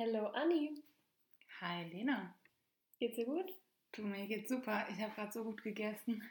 Hallo 0.00 0.28
Anni. 0.28 0.82
Hi 1.60 1.84
Lena. 1.84 2.34
Geht's 2.98 3.16
dir 3.16 3.26
gut? 3.26 3.52
Du, 3.92 4.00
mir 4.00 4.26
geht's 4.26 4.48
super. 4.48 4.86
Ich 4.88 4.98
habe 4.98 5.12
gerade 5.14 5.30
so 5.30 5.44
gut 5.44 5.62
gegessen. 5.62 6.22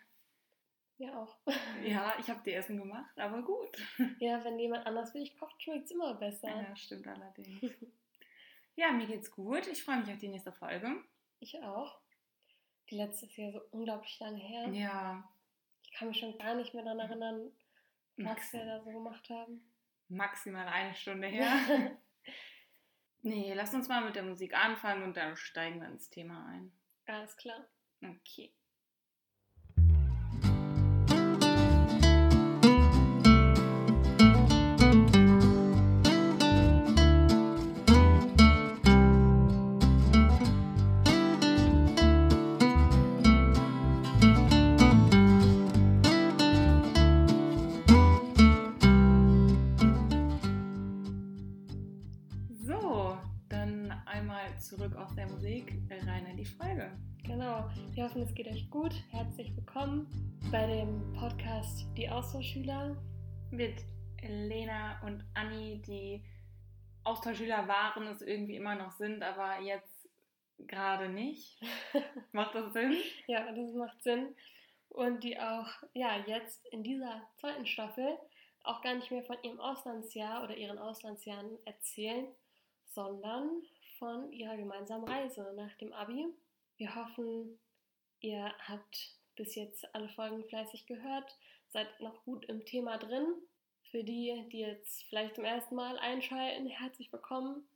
Ja, 0.97 1.21
auch. 1.21 1.37
Ja, 1.83 2.15
ich 2.19 2.27
habe 2.31 2.41
dir 2.41 2.55
Essen 2.57 2.79
gemacht, 2.79 3.15
aber 3.19 3.43
gut. 3.43 3.77
Ja, 4.17 4.43
wenn 4.43 4.57
jemand 4.57 4.87
anders 4.87 5.11
für 5.11 5.19
dich 5.19 5.37
kocht, 5.37 5.61
schmeckt's 5.61 5.91
immer 5.91 6.15
besser. 6.15 6.49
Ja, 6.49 6.75
stimmt 6.75 7.05
allerdings. 7.05 7.61
Ja, 8.75 8.91
mir 8.91 9.05
geht's 9.05 9.29
gut. 9.29 9.67
Ich 9.67 9.83
freue 9.83 9.99
mich 9.99 10.09
auf 10.11 10.17
die 10.17 10.29
nächste 10.29 10.51
Folge. 10.51 11.03
Ich 11.39 11.61
auch. 11.61 11.99
Die 12.89 12.95
letzte 12.95 13.27
ist 13.27 13.37
ja 13.37 13.51
so 13.51 13.61
unglaublich 13.69 14.19
lange 14.19 14.39
her. 14.39 14.67
Ja, 14.69 15.29
Ich 15.83 15.91
kann 15.91 16.07
mich 16.07 16.17
schon 16.19 16.35
gar 16.39 16.55
nicht 16.55 16.73
mehr 16.73 16.83
daran 16.83 16.99
erinnern, 17.01 17.51
was 18.17 18.25
Max, 18.25 18.53
wir 18.53 18.65
da 18.65 18.81
so 18.81 18.89
gemacht 18.89 19.29
haben. 19.29 19.61
maximal 20.07 20.67
eine 20.67 20.95
Stunde 20.95 21.27
her. 21.27 21.97
Nee, 23.21 23.53
lass 23.53 23.73
uns 23.73 23.87
mal 23.89 24.03
mit 24.03 24.15
der 24.15 24.23
Musik 24.23 24.53
anfangen 24.53 25.03
und 25.03 25.17
dann 25.17 25.35
steigen 25.35 25.81
wir 25.81 25.89
ins 25.89 26.09
Thema 26.09 26.45
ein. 26.47 26.71
Alles 27.05 27.35
klar. 27.35 27.67
Okay. 28.01 28.53
Zurück 54.79 54.95
aus 54.95 55.13
der 55.13 55.27
Musik, 55.27 55.73
rein 56.07 56.25
in 56.27 56.37
die 56.37 56.45
Folge. 56.45 56.89
Genau. 57.25 57.69
Wir 57.91 58.05
hoffen, 58.05 58.21
es 58.21 58.33
geht 58.33 58.47
euch 58.47 58.69
gut. 58.69 58.93
Herzlich 59.11 59.53
willkommen 59.53 60.07
bei 60.53 60.65
dem 60.67 61.11
Podcast 61.19 61.85
Die 61.97 62.07
Austauschschüler. 62.09 62.95
mit 63.51 63.83
Lena 64.21 65.01
und 65.05 65.25
Anni, 65.33 65.81
die 65.81 66.23
Austauschschüler 67.03 67.67
waren, 67.67 68.07
es 68.07 68.21
irgendwie 68.21 68.55
immer 68.55 68.75
noch 68.75 68.91
sind, 68.91 69.21
aber 69.21 69.59
jetzt 69.59 70.07
gerade 70.59 71.09
nicht. 71.09 71.61
Macht 72.31 72.55
das 72.55 72.71
Sinn? 72.71 72.95
Ja, 73.27 73.51
das 73.51 73.73
macht 73.73 74.01
Sinn. 74.01 74.33
Und 74.87 75.25
die 75.25 75.37
auch, 75.37 75.67
ja, 75.93 76.23
jetzt 76.25 76.65
in 76.67 76.83
dieser 76.83 77.21
zweiten 77.35 77.65
Staffel 77.65 78.17
auch 78.63 78.81
gar 78.81 78.95
nicht 78.95 79.11
mehr 79.11 79.23
von 79.23 79.35
ihrem 79.43 79.59
Auslandsjahr 79.59 80.41
oder 80.41 80.55
ihren 80.55 80.77
Auslandsjahren 80.77 81.57
erzählen, 81.65 82.27
sondern 82.85 83.61
von 83.99 84.31
ihrer 84.31 84.57
gemeinsamen 84.57 85.07
Reise 85.07 85.53
nach 85.55 85.75
dem 85.75 85.93
Abi. 85.93 86.25
Wir 86.77 86.95
hoffen, 86.95 87.59
ihr 88.21 88.51
habt 88.67 89.15
bis 89.35 89.55
jetzt 89.55 89.93
alle 89.93 90.09
Folgen 90.09 90.43
fleißig 90.45 90.87
gehört, 90.87 91.37
seid 91.67 91.87
noch 91.99 92.23
gut 92.23 92.45
im 92.45 92.65
Thema 92.65 92.97
drin. 92.97 93.27
Für 93.91 94.03
die, 94.03 94.47
die 94.51 94.59
jetzt 94.59 95.03
vielleicht 95.09 95.35
zum 95.35 95.45
ersten 95.45 95.75
Mal 95.75 95.97
einschalten, 95.99 96.67
herzlich 96.67 97.11
willkommen. 97.11 97.67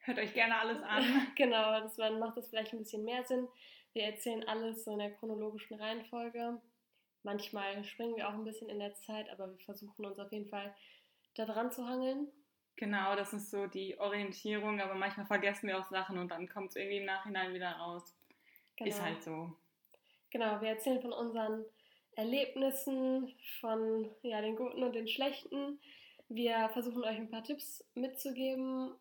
Hört 0.00 0.18
euch 0.18 0.32
gerne 0.32 0.56
alles 0.56 0.82
an. 0.82 1.04
genau, 1.36 1.80
das 1.80 1.96
dann 1.96 2.18
macht 2.18 2.36
das 2.36 2.48
vielleicht 2.48 2.72
ein 2.72 2.78
bisschen 2.78 3.04
mehr 3.04 3.24
Sinn. 3.24 3.48
Wir 3.92 4.04
erzählen 4.04 4.46
alles 4.46 4.84
so 4.84 4.92
in 4.92 4.98
der 4.98 5.14
chronologischen 5.14 5.80
Reihenfolge. 5.80 6.60
Manchmal 7.24 7.82
springen 7.84 8.16
wir 8.16 8.28
auch 8.28 8.34
ein 8.34 8.44
bisschen 8.44 8.68
in 8.68 8.78
der 8.78 8.94
Zeit, 8.94 9.28
aber 9.30 9.50
wir 9.50 9.58
versuchen 9.64 10.06
uns 10.06 10.18
auf 10.18 10.30
jeden 10.30 10.48
Fall 10.48 10.74
da 11.34 11.46
dran 11.46 11.72
zu 11.72 11.86
hangeln. 11.86 12.28
Genau, 12.78 13.16
das 13.16 13.32
ist 13.32 13.50
so 13.50 13.66
die 13.66 13.98
Orientierung, 13.98 14.80
aber 14.80 14.94
manchmal 14.94 15.26
vergessen 15.26 15.66
wir 15.66 15.80
auch 15.80 15.90
Sachen 15.90 16.16
und 16.16 16.30
dann 16.30 16.48
kommt 16.48 16.70
es 16.70 16.76
irgendwie 16.76 16.98
im 16.98 17.06
Nachhinein 17.06 17.52
wieder 17.52 17.72
raus. 17.72 18.14
Genau. 18.76 18.88
Ist 18.88 19.02
halt 19.02 19.20
so. 19.20 19.52
Genau, 20.30 20.60
wir 20.60 20.68
erzählen 20.68 21.02
von 21.02 21.12
unseren 21.12 21.64
Erlebnissen, 22.14 23.34
von 23.60 24.08
ja, 24.22 24.40
den 24.40 24.54
guten 24.54 24.84
und 24.84 24.94
den 24.94 25.08
schlechten. 25.08 25.80
Wir 26.28 26.68
versuchen 26.68 27.02
euch 27.02 27.16
ein 27.16 27.30
paar 27.30 27.42
Tipps 27.42 27.84
mitzugeben. 27.96 28.94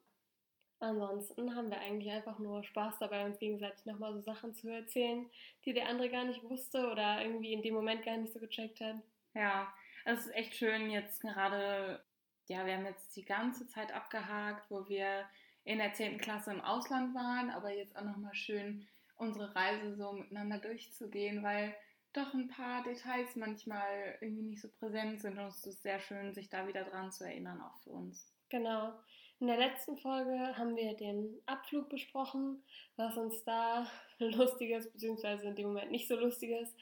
Ansonsten 0.79 1.55
haben 1.55 1.69
wir 1.69 1.79
eigentlich 1.79 2.11
einfach 2.11 2.39
nur 2.39 2.63
Spaß 2.63 2.97
dabei, 2.97 3.25
uns 3.25 3.37
gegenseitig 3.37 3.85
nochmal 3.85 4.13
so 4.15 4.21
Sachen 4.21 4.55
zu 4.55 4.69
erzählen, 4.69 5.29
die 5.65 5.73
der 5.73 5.87
andere 5.87 6.09
gar 6.09 6.23
nicht 6.23 6.43
wusste 6.43 6.89
oder 6.89 7.21
irgendwie 7.21 7.53
in 7.53 7.61
dem 7.61 7.75
Moment 7.75 8.03
gar 8.03 8.17
nicht 8.17 8.33
so 8.33 8.39
gecheckt 8.39 8.81
hat. 8.81 8.95
Ja, 9.35 9.71
es 10.05 10.25
ist 10.25 10.33
echt 10.33 10.55
schön 10.55 10.89
jetzt 10.89 11.21
gerade, 11.21 12.03
ja, 12.49 12.65
wir 12.65 12.75
haben 12.75 12.85
jetzt 12.85 13.15
die 13.15 13.25
ganze 13.25 13.67
Zeit 13.67 13.93
abgehakt, 13.93 14.69
wo 14.69 14.87
wir 14.87 15.25
in 15.63 15.79
der 15.79 15.93
10. 15.93 16.17
Klasse 16.17 16.51
im 16.51 16.61
Ausland 16.61 17.13
waren, 17.13 17.49
aber 17.49 17.73
jetzt 17.73 17.95
auch 17.97 18.03
nochmal 18.03 18.33
schön 18.33 18.87
unsere 19.17 19.53
Reise 19.55 19.95
so 19.95 20.13
miteinander 20.13 20.59
durchzugehen, 20.59 21.43
weil 21.43 21.75
doch 22.13 22.33
ein 22.33 22.47
paar 22.47 22.83
Details 22.83 23.35
manchmal 23.35 24.17
irgendwie 24.21 24.43
nicht 24.43 24.61
so 24.61 24.69
präsent 24.79 25.19
sind 25.21 25.37
und 25.37 25.47
es 25.47 25.65
ist 25.65 25.83
sehr 25.83 25.99
schön, 25.99 26.33
sich 26.33 26.49
da 26.49 26.67
wieder 26.67 26.83
dran 26.83 27.11
zu 27.11 27.25
erinnern, 27.25 27.61
auch 27.61 27.77
für 27.83 27.91
uns. 27.91 28.31
Genau. 28.49 28.93
In 29.39 29.47
der 29.47 29.57
letzten 29.57 29.97
Folge 29.97 30.57
haben 30.57 30.75
wir 30.75 30.95
den 30.95 31.39
Abflug 31.45 31.89
besprochen, 31.89 32.63
was 32.95 33.17
uns 33.17 33.43
da 33.43 33.85
lustiges, 34.19 34.91
beziehungsweise 34.91 35.47
in 35.47 35.55
dem 35.55 35.67
Moment 35.67 35.91
nicht 35.91 36.07
so 36.07 36.15
lustiges 36.15 36.73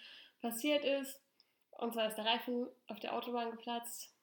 passiert 0.41 0.85
ist. 0.85 1.21
Und 1.71 1.93
zwar 1.93 2.07
ist 2.07 2.15
der 2.15 2.25
Reifen 2.25 2.67
auf 2.87 2.99
der 2.99 3.13
Autobahn 3.13 3.51
geplatzt. 3.51 4.14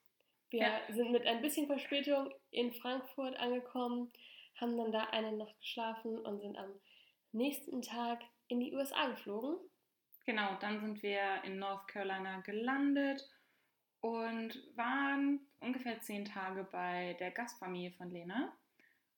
Wir 0.53 0.61
Ja. 0.61 0.81
sind 0.93 1.11
mit 1.11 1.25
ein 1.25 1.41
bisschen 1.41 1.65
Verspätung 1.65 2.31
in 2.51 2.71
Frankfurt 2.73 3.35
angekommen, 3.37 4.13
haben 4.61 4.77
dann 4.77 4.91
da 4.91 5.05
eine 5.05 5.31
Nacht 5.35 5.57
geschlafen 5.59 6.19
und 6.19 6.41
sind 6.41 6.55
am 6.57 6.69
nächsten 7.31 7.81
Tag 7.81 8.21
in 8.49 8.59
die 8.59 8.71
USA 8.71 9.07
geflogen. 9.07 9.57
Genau, 10.27 10.55
dann 10.61 10.79
sind 10.79 11.01
wir 11.01 11.43
in 11.43 11.57
North 11.57 11.87
Carolina 11.87 12.41
gelandet 12.41 13.27
und 13.99 14.55
waren 14.77 15.39
ungefähr 15.59 15.99
zehn 16.01 16.23
Tage 16.23 16.63
bei 16.71 17.15
der 17.19 17.31
Gastfamilie 17.31 17.91
von 17.93 18.11
Lena 18.11 18.55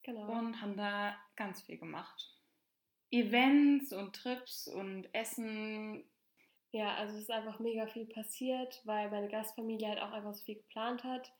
Genau. 0.03 0.31
und 0.31 0.61
haben 0.61 0.77
da 0.77 1.17
ganz 1.35 1.61
viel 1.63 1.77
gemacht. 1.77 2.31
Events 3.11 3.91
und 3.91 4.15
Trips 4.15 4.69
und 4.69 5.13
Essen. 5.13 6.09
Ja, 6.75 6.93
also 6.95 7.15
es 7.15 7.21
ist 7.21 7.31
einfach 7.31 7.59
mega 7.59 7.87
viel 7.87 8.05
passiert, 8.05 8.81
weil 8.83 9.09
meine 9.09 9.29
Gastfamilie 9.29 9.87
halt 9.87 10.01
auch 10.01 10.11
einfach 10.11 10.33
so 10.33 10.43
viel 10.43 10.55
geplant 10.55 11.05
hat. 11.05 11.31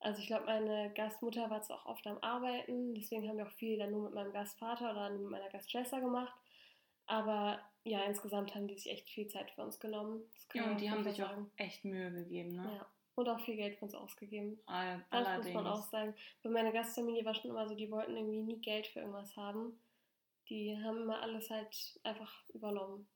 Also 0.00 0.20
ich 0.20 0.26
glaube, 0.26 0.46
meine 0.46 0.92
Gastmutter 0.94 1.48
war 1.50 1.62
zwar 1.62 1.76
auch 1.78 1.86
oft 1.86 2.04
am 2.08 2.18
Arbeiten, 2.18 2.92
deswegen 2.92 3.28
haben 3.28 3.38
wir 3.38 3.46
auch 3.46 3.52
viel 3.52 3.78
dann 3.78 3.92
nur 3.92 4.02
mit 4.02 4.14
meinem 4.14 4.32
Gastvater 4.32 4.90
oder 4.90 5.10
mit 5.10 5.30
meiner 5.30 5.48
Gastschwester 5.50 6.00
gemacht. 6.00 6.34
Aber 7.06 7.60
ja, 7.84 8.02
insgesamt 8.02 8.56
haben 8.56 8.66
die 8.66 8.74
sich 8.74 8.90
echt 8.90 9.08
viel 9.08 9.28
Zeit 9.28 9.52
für 9.52 9.62
uns 9.62 9.78
genommen. 9.78 10.24
Ja, 10.52 10.72
und 10.72 10.80
die 10.80 10.90
haben 10.90 11.04
sich 11.04 11.18
Fall 11.22 11.26
auch 11.26 11.46
echt 11.58 11.84
Mühe 11.84 12.10
gegeben, 12.10 12.56
ne? 12.56 12.78
Ja, 12.78 12.86
und 13.14 13.28
auch 13.28 13.38
viel 13.38 13.54
Geld 13.54 13.76
für 13.76 13.84
uns 13.84 13.94
ausgegeben. 13.94 14.58
All, 14.66 15.04
Das 15.12 15.28
allerdings. 15.28 15.54
muss 15.54 15.62
man 15.62 15.72
auch 15.72 15.90
sagen. 15.90 16.14
Bei 16.42 16.50
meiner 16.50 16.72
Gastfamilie 16.72 17.24
war 17.24 17.36
schon 17.36 17.52
immer 17.52 17.68
so, 17.68 17.76
die 17.76 17.88
wollten 17.88 18.16
irgendwie 18.16 18.42
nie 18.42 18.60
Geld 18.60 18.88
für 18.88 18.98
irgendwas 18.98 19.36
haben. 19.36 19.78
Die 20.48 20.76
haben 20.76 21.02
immer 21.02 21.22
alles 21.22 21.50
halt 21.50 22.00
einfach 22.02 22.48
übernommen. 22.48 23.06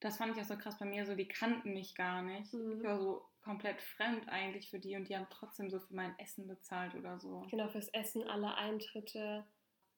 Das 0.00 0.16
fand 0.16 0.34
ich 0.34 0.42
auch 0.42 0.46
so 0.46 0.56
krass 0.56 0.78
bei 0.78 0.86
mir, 0.86 1.04
so 1.06 1.14
die 1.14 1.28
kannten 1.28 1.74
mich 1.74 1.94
gar 1.94 2.22
nicht. 2.22 2.52
Mhm. 2.52 2.78
Ich 2.78 2.84
war 2.84 2.98
so 2.98 3.22
komplett 3.42 3.80
fremd 3.82 4.28
eigentlich 4.28 4.70
für 4.70 4.78
die 4.78 4.96
und 4.96 5.08
die 5.08 5.16
haben 5.16 5.26
trotzdem 5.30 5.70
so 5.70 5.78
für 5.78 5.94
mein 5.94 6.18
Essen 6.18 6.46
bezahlt 6.46 6.94
oder 6.94 7.18
so. 7.20 7.46
Genau, 7.50 7.68
fürs 7.68 7.88
Essen, 7.88 8.28
alle 8.28 8.54
Eintritte, 8.54 9.44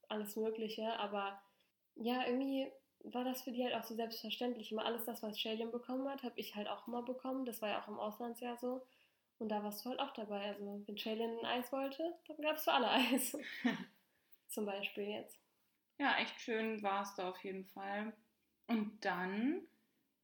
alles 0.08 0.36
Mögliche. 0.36 0.98
Aber 0.98 1.40
ja, 1.96 2.26
irgendwie 2.26 2.70
war 3.04 3.24
das 3.24 3.42
für 3.42 3.52
die 3.52 3.64
halt 3.64 3.74
auch 3.74 3.84
so 3.84 3.94
selbstverständlich. 3.94 4.72
Immer 4.72 4.84
alles 4.84 5.04
das, 5.04 5.22
was 5.22 5.38
Shailin 5.40 5.70
bekommen 5.70 6.08
hat, 6.08 6.22
habe 6.22 6.38
ich 6.38 6.54
halt 6.54 6.68
auch 6.68 6.86
immer 6.86 7.02
bekommen. 7.02 7.44
Das 7.44 7.62
war 7.62 7.68
ja 7.68 7.82
auch 7.82 7.88
im 7.88 7.98
Auslandsjahr 7.98 8.56
so. 8.58 8.84
Und 9.38 9.48
da 9.48 9.62
warst 9.62 9.84
du 9.84 9.90
halt 9.90 10.00
auch 10.00 10.12
dabei. 10.12 10.50
Also, 10.52 10.82
wenn 10.86 10.98
Shailin 10.98 11.38
ein 11.40 11.46
Eis 11.46 11.72
wollte, 11.72 12.14
dann 12.28 12.36
gab 12.38 12.56
es 12.56 12.64
für 12.64 12.72
alle 12.72 12.90
Eis. 12.90 13.36
Zum 14.48 14.66
Beispiel 14.66 15.04
jetzt. 15.04 15.40
Ja, 15.98 16.16
echt 16.18 16.40
schön 16.40 16.82
war 16.82 17.02
es 17.02 17.14
da 17.14 17.30
auf 17.30 17.42
jeden 17.42 17.66
Fall. 17.66 18.12
Und 18.68 19.04
dann 19.04 19.66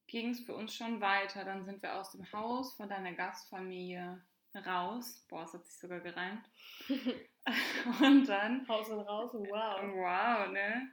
ging 0.09 0.31
es 0.31 0.41
für 0.41 0.55
uns 0.55 0.75
schon 0.75 0.99
weiter. 0.99 1.45
Dann 1.45 1.63
sind 1.63 1.81
wir 1.81 1.95
aus 1.95 2.11
dem 2.11 2.29
Haus 2.33 2.75
von 2.75 2.89
deiner 2.89 3.13
Gastfamilie 3.13 4.21
raus. 4.65 5.25
Boah, 5.29 5.43
es 5.43 5.53
hat 5.53 5.65
sich 5.65 5.77
sogar 5.77 5.99
gereimt. 5.99 6.43
Und 8.01 8.27
dann, 8.27 8.67
Haus 8.67 8.89
und 8.89 8.99
raus, 8.99 9.31
wow. 9.33 9.79
wow, 9.81 10.51
ne? 10.51 10.91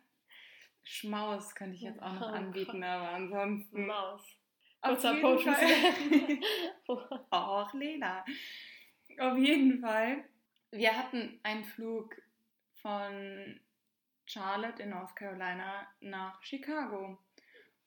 Schmaus 0.85 1.55
könnte 1.55 1.75
ich 1.75 1.83
jetzt 1.83 2.01
auch 2.01 2.13
noch 2.13 2.33
Oh 2.33 2.35
anbieten, 2.35 2.83
aber 2.83 3.11
ansonsten. 3.11 3.87
Maus. 3.87 4.23
Kurzer. 5.21 5.55
Och, 7.31 7.75
Lena. 7.75 8.25
Auf 9.19 9.37
jeden 9.37 9.81
Fall. 9.81 10.25
Wir 10.71 10.97
hatten 10.97 11.41
einen 11.43 11.65
Flug 11.65 12.15
von 12.81 13.61
Charlotte 14.27 14.83
in 14.83 14.91
North 14.91 15.17
Carolina 15.17 15.87
nach 16.01 16.41
Chicago. 16.43 17.19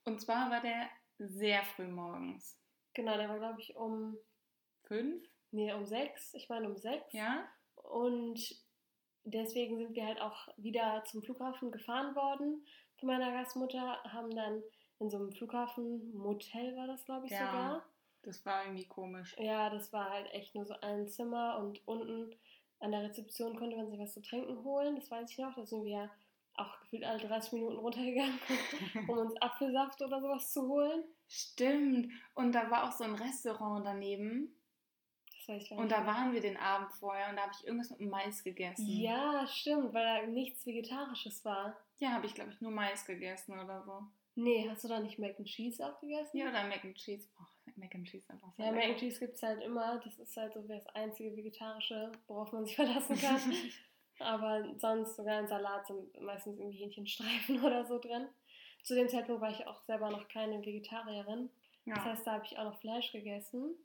Und 0.04 0.20
zwar 0.20 0.52
war 0.52 0.62
der 0.62 0.90
sehr 1.19 1.63
früh 1.63 1.88
morgens. 1.88 2.57
genau, 2.94 3.16
der 3.18 3.30
war, 3.30 3.38
glaube 3.39 3.62
ich, 3.62 3.75
um, 3.75 4.18
Fünf? 4.83 5.24
nee, 5.51 5.71
um 5.74 5.86
sechs. 5.86 6.33
Ich 6.33 6.50
meine 6.50 6.68
um 6.68 6.77
sechs. 6.77 7.13
Ja? 7.13 7.48
Und 7.75 8.39
deswegen 9.24 9.77
sind 9.77 9.94
wir 9.95 10.06
halt 10.06 10.19
auch 10.21 10.48
wieder 10.57 11.04
zum 11.06 11.21
Flughafen 11.21 11.71
gefahren 11.71 12.16
worden 12.16 12.66
von 12.98 13.07
meiner 13.07 13.31
Gastmutter, 13.31 14.01
haben 14.06 14.31
dann 14.36 14.62
in 15.00 15.10
so 15.10 15.18
einem 15.18 15.31
Flughafen-Motel 15.31 16.75
war 16.75 16.88
das, 16.88 17.06
glaube 17.06 17.25
ich, 17.27 17.31
Ja. 17.31 17.45
sogar. 17.45 17.86
Das 18.24 18.45
war 18.45 18.63
irgendwie 18.65 18.86
komisch. 18.88 19.33
Ja, 19.38 19.69
das 19.69 19.94
war 19.94 20.10
halt 20.10 20.30
echt 20.33 20.54
nur 20.56 20.65
so 20.65 20.74
ein 20.81 21.07
Zimmer 21.07 21.57
und 21.60 21.88
unten 21.88 22.36
an 22.80 22.92
der 22.92 23.04
Rezeption 23.04 23.56
konnte 23.57 23.77
man 23.77 23.89
sich 23.89 24.00
was 24.00 24.13
zu 24.13 24.22
trinken 24.22 24.62
holen. 24.63 24.95
Das 24.98 25.10
weiß 25.10 25.31
ich 25.31 25.38
noch. 25.38 25.56
Da 25.56 25.65
sind 25.65 25.86
wir 25.86 26.10
auch 26.56 26.80
gefühlt 26.81 27.04
alle 27.06 27.19
30 27.19 27.54
Minuten 27.54 27.78
runtergegangen, 27.78 28.40
um 29.07 29.18
uns 29.18 29.42
Apfelsaft 29.42 30.01
oder 30.01 30.19
sowas 30.22 30.51
zu 30.51 30.68
holen. 30.68 31.04
Stimmt. 31.28 32.12
Und 32.36 32.54
da 32.54 32.69
war 32.72 32.88
auch 32.88 32.92
so 32.92 33.04
ein 33.04 33.16
Restaurant 33.16 33.86
daneben. 33.86 34.56
Das 35.38 35.48
weiß 35.48 35.63
ich 35.63 35.69
gar 35.69 35.78
Und 35.80 35.86
nicht 35.86 35.96
da 35.98 36.04
mehr. 36.04 36.13
waren 36.13 36.34
wir 36.34 36.42
den 36.42 36.57
Abend 36.57 36.92
vorher 36.94 37.30
und 37.30 37.36
da 37.38 37.44
habe 37.44 37.54
ich 37.57 37.66
irgendwas 37.66 37.90
mit 37.92 38.01
Mais 38.10 38.44
gegessen. 38.44 38.86
Ja, 38.88 39.46
stimmt, 39.48 39.94
weil 39.94 40.04
da 40.22 40.28
nichts 40.28 40.66
Vegetarisches 40.66 41.46
war. 41.46 41.78
Ja, 42.00 42.10
habe 42.12 42.25
ich, 42.25 42.34
glaube 42.34 42.51
ich, 42.51 42.60
nur 42.62 42.72
Mais 42.72 43.06
gegessen 43.06 43.57
oder 43.60 43.81
so. 43.84 44.04
Nee, 44.36 44.68
hast 44.69 44.84
du 44.84 44.88
da 44.88 45.00
nicht 45.00 45.19
Mac 45.19 45.38
and 45.38 45.48
Cheese 45.48 45.86
auch 45.86 46.00
gegessen? 46.00 46.38
Ja, 46.38 46.50
oder 46.50 46.63
Mac 46.68 46.84
and 46.86 46.96
Cheese. 46.96 47.28
Oh, 47.40 47.72
Mac 47.75 47.94
and 47.94 48.07
Cheese 48.07 48.30
einfach 48.30 48.51
so 48.56 48.63
Ja, 48.63 48.72
Mac 48.72 48.78
lecker. 48.81 48.92
and 48.92 49.00
Cheese 49.00 49.19
gibt 49.19 49.36
es 49.36 49.44
halt 49.44 49.62
immer. 49.63 50.00
Das 50.04 50.18
ist 50.18 50.36
halt 50.38 50.54
so 50.54 50.62
das 50.62 50.88
einzige 50.88 51.36
Vegetarische, 51.36 52.12
worauf 52.28 52.51
man 52.54 52.66
sich 52.66 52.75
verlassen 52.75 53.16
kann. 53.19 53.40
Aber 54.19 54.66
sonst 54.77 55.16
sogar 55.16 55.39
in 55.39 55.48
Salat 55.48 55.88
sind 55.88 56.21
meistens 56.21 56.60
irgendwie 56.60 56.80
Hähnchenstreifen 56.80 57.63
oder 57.63 57.86
so 57.86 58.00
drin. 58.00 58.27
Zu 58.83 58.95
dem 58.95 59.10
Zeitpunkt 59.10 59.42
war 59.42 59.51
ich 59.51 59.68
auch 59.68 59.81
selber 59.81 60.10
noch 60.10 60.27
keine 60.27 60.66
Vegetarierin. 60.66 61.50
Das 61.86 61.98
ja. 61.98 62.06
heißt, 62.06 62.27
da 62.27 62.33
habe 62.33 62.45
ich 62.45 62.57
auch 62.57 62.66
noch 62.66 62.80
Fleisch 62.80 63.12
gegessen. 63.12 63.75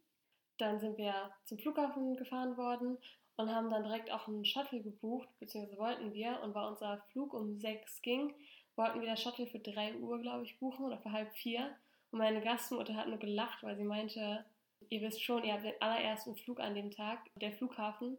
Dann 0.58 0.78
sind 0.78 0.98
wir 0.98 1.30
zum 1.44 1.58
Flughafen 1.58 2.16
gefahren 2.16 2.56
worden 2.56 2.98
und 3.36 3.52
haben 3.52 3.70
dann 3.70 3.82
direkt 3.82 4.12
auch 4.12 4.28
einen 4.28 4.44
Shuttle 4.44 4.80
gebucht, 4.80 5.28
beziehungsweise 5.40 5.78
wollten 5.78 6.12
wir. 6.12 6.40
Und 6.42 6.54
weil 6.54 6.68
unser 6.68 6.98
Flug 7.10 7.34
um 7.34 7.58
sechs 7.58 8.00
ging, 8.02 8.32
wollten 8.76 9.00
wir 9.00 9.08
das 9.08 9.22
Shuttle 9.22 9.46
für 9.46 9.58
drei 9.58 9.94
Uhr, 9.96 10.20
glaube 10.20 10.44
ich, 10.44 10.58
buchen 10.58 10.84
oder 10.84 10.98
für 10.98 11.12
halb 11.12 11.32
vier. 11.34 11.74
Und 12.10 12.18
meine 12.18 12.40
Gastmutter 12.40 12.94
hat 12.94 13.08
nur 13.08 13.18
gelacht, 13.18 13.62
weil 13.62 13.76
sie 13.76 13.84
meinte, 13.84 14.44
ihr 14.88 15.00
wisst 15.00 15.22
schon, 15.22 15.44
ihr 15.44 15.54
habt 15.54 15.64
den 15.64 15.80
allerersten 15.80 16.36
Flug 16.36 16.60
an 16.60 16.74
dem 16.74 16.90
Tag. 16.90 17.18
Der 17.40 17.52
Flughafen 17.52 18.18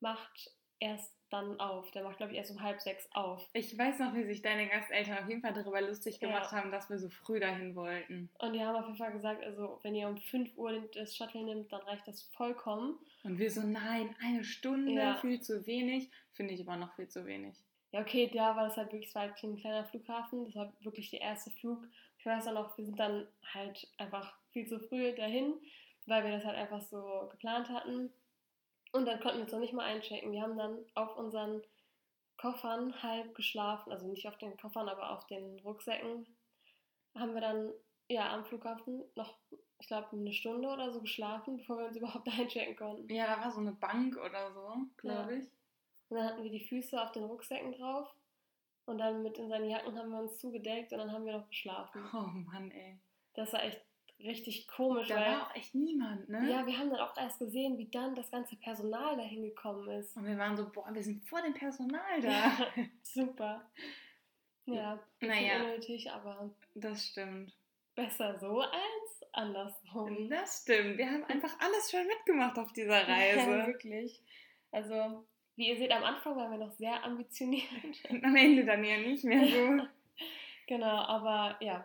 macht 0.00 0.50
erst 0.78 1.14
dann 1.30 1.58
auf. 1.60 1.90
Der 1.92 2.02
macht, 2.02 2.18
glaube 2.18 2.32
ich, 2.32 2.38
erst 2.38 2.50
um 2.50 2.60
halb 2.62 2.80
sechs 2.80 3.08
auf. 3.12 3.48
Ich 3.52 3.76
weiß 3.76 3.98
noch, 4.00 4.14
wie 4.14 4.24
sich 4.24 4.42
deine 4.42 4.68
Gasteltern 4.68 5.18
auf 5.18 5.28
jeden 5.28 5.40
Fall 5.40 5.52
darüber 5.54 5.80
lustig 5.80 6.20
Ja. 6.20 6.28
gemacht 6.28 6.52
haben, 6.52 6.70
dass 6.70 6.90
wir 6.90 6.98
so 6.98 7.08
früh 7.08 7.40
dahin 7.40 7.74
wollten. 7.74 8.28
Und 8.38 8.52
die 8.52 8.60
haben 8.62 8.76
auf 8.76 8.86
jeden 8.86 8.98
Fall 8.98 9.12
gesagt, 9.12 9.42
also 9.42 9.78
wenn 9.82 9.94
ihr 9.94 10.08
um 10.08 10.18
5 10.18 10.56
Uhr 10.56 10.72
das 10.94 11.16
Shuttle 11.16 11.42
nimmt, 11.44 11.72
dann 11.72 11.80
reicht 11.82 12.06
das 12.06 12.22
vollkommen. 12.36 12.98
Und 13.24 13.38
wir 13.38 13.50
so, 13.50 13.62
nein, 13.62 14.14
eine 14.22 14.44
Stunde, 14.44 14.92
Ja. 14.92 15.14
viel 15.16 15.40
zu 15.40 15.66
wenig. 15.66 16.10
Finde 16.34 16.54
ich 16.54 16.60
aber 16.62 16.76
noch 16.76 16.94
viel 16.94 17.08
zu 17.08 17.24
wenig. 17.26 17.56
Ja, 17.92 18.00
okay, 18.00 18.30
da 18.32 18.54
war 18.56 18.68
das 18.68 18.76
halt 18.76 18.92
wirklich, 18.92 19.08
es 19.08 19.14
war 19.14 19.22
halt 19.22 19.42
ein 19.42 19.56
kleiner 19.56 19.84
Flughafen. 19.84 20.44
Das 20.44 20.54
war 20.54 20.72
wirklich 20.80 21.10
der 21.10 21.20
erste 21.22 21.50
Flug. 21.50 21.84
Ich 22.18 22.26
weiß 22.26 22.46
auch 22.48 22.52
noch, 22.54 22.76
wir 22.78 22.84
sind 22.84 22.98
dann 23.00 23.26
halt 23.52 23.88
einfach 23.98 24.32
viel 24.52 24.66
zu 24.66 24.78
früh 24.78 25.12
dahin, 25.14 25.54
weil 26.06 26.24
wir 26.24 26.30
das 26.32 26.44
halt 26.44 26.56
einfach 26.56 26.80
so 26.82 27.28
geplant 27.30 27.68
hatten. 27.68 28.10
Und 28.92 29.06
dann 29.06 29.20
konnten 29.20 29.38
wir 29.38 29.42
uns 29.44 29.52
noch 29.52 29.60
nicht 29.60 29.72
mal 29.72 29.84
einchecken. 29.84 30.32
Wir 30.32 30.42
haben 30.42 30.56
dann 30.58 30.78
auf 30.94 31.16
unseren 31.16 31.62
Koffern 32.36 33.02
halb 33.02 33.34
geschlafen, 33.34 33.92
also 33.92 34.06
nicht 34.08 34.26
auf 34.26 34.38
den 34.38 34.56
Koffern, 34.56 34.88
aber 34.88 35.10
auf 35.10 35.26
den 35.26 35.58
Rucksäcken. 35.60 36.26
Haben 37.14 37.34
wir 37.34 37.40
dann 37.40 37.72
ja 38.08 38.32
am 38.34 38.44
Flughafen 38.44 39.04
noch, 39.14 39.38
ich 39.78 39.86
glaube, 39.86 40.08
eine 40.12 40.32
Stunde 40.32 40.68
oder 40.68 40.90
so 40.92 41.00
geschlafen, 41.00 41.58
bevor 41.58 41.78
wir 41.78 41.86
uns 41.86 41.96
überhaupt 41.98 42.28
einchecken 42.28 42.76
konnten. 42.76 43.12
Ja, 43.12 43.36
da 43.36 43.42
war 43.44 43.50
so 43.52 43.60
eine 43.60 43.72
Bank 43.72 44.16
oder 44.16 44.52
so, 44.52 44.74
glaube 44.96 45.32
Ja. 45.34 45.38
ich. 45.38 45.48
Und 46.08 46.16
dann 46.16 46.26
hatten 46.26 46.42
wir 46.42 46.50
die 46.50 46.66
Füße 46.66 47.00
auf 47.00 47.12
den 47.12 47.24
Rucksäcken 47.24 47.72
drauf. 47.72 48.08
Und 48.86 48.98
dann 48.98 49.22
mit 49.22 49.38
unseren 49.38 49.68
Jacken 49.68 49.96
haben 49.96 50.10
wir 50.10 50.18
uns 50.18 50.38
zugedeckt 50.38 50.90
und 50.92 50.98
dann 50.98 51.12
haben 51.12 51.24
wir 51.24 51.38
noch 51.38 51.48
geschlafen. 51.48 52.02
Oh 52.12 52.26
Mann, 52.50 52.72
ey. 52.72 52.98
Das 53.34 53.52
war 53.52 53.62
echt 53.62 53.80
richtig 54.24 54.68
komisch, 54.68 55.08
Da 55.08 55.16
weil 55.16 55.26
war 55.32 55.46
auch 55.50 55.54
echt 55.56 55.74
niemand, 55.74 56.28
ne? 56.28 56.50
ja, 56.50 56.66
wir 56.66 56.76
haben 56.78 56.90
dann 56.90 57.00
auch 57.00 57.16
erst 57.16 57.38
gesehen, 57.38 57.78
wie 57.78 57.86
dann 57.90 58.14
das 58.14 58.30
ganze 58.30 58.56
Personal 58.56 59.16
dahin 59.16 59.42
gekommen 59.42 59.88
ist. 59.90 60.16
Und 60.16 60.26
wir 60.26 60.36
waren 60.38 60.56
so, 60.56 60.68
boah, 60.70 60.88
wir 60.92 61.02
sind 61.02 61.26
vor 61.28 61.40
dem 61.42 61.54
Personal 61.54 62.20
da. 62.20 62.28
Ja, 62.28 62.66
super. 63.02 63.62
Ja, 64.66 64.98
Naja. 65.20 65.62
unnötig, 65.64 66.10
aber 66.10 66.50
Das 66.74 67.06
stimmt. 67.08 67.52
besser 67.94 68.38
so 68.38 68.60
als 68.60 69.22
andersrum. 69.32 70.28
Das 70.28 70.62
stimmt. 70.62 70.98
Wir 70.98 71.10
haben 71.10 71.24
einfach 71.24 71.58
alles 71.60 71.90
schon 71.90 72.06
mitgemacht 72.06 72.58
auf 72.58 72.72
dieser 72.72 73.06
Ja, 73.08 73.14
Reise. 73.14 73.66
wirklich. 73.66 74.20
Also, 74.72 75.24
wie 75.56 75.68
ihr 75.70 75.76
seht, 75.76 75.90
am 75.90 76.04
Anfang 76.04 76.36
waren 76.36 76.50
wir 76.52 76.58
noch 76.66 76.72
sehr 76.72 77.02
ambitioniert. 77.04 77.64
Und 78.08 78.24
am 78.24 78.36
Ende 78.36 78.64
dann 78.64 78.84
ja 78.84 78.96
nicht 78.98 79.24
mehr 79.24 79.46
so. 79.46 79.86
Genau, 80.66 80.86
aber 80.86 81.56
ja, 81.60 81.84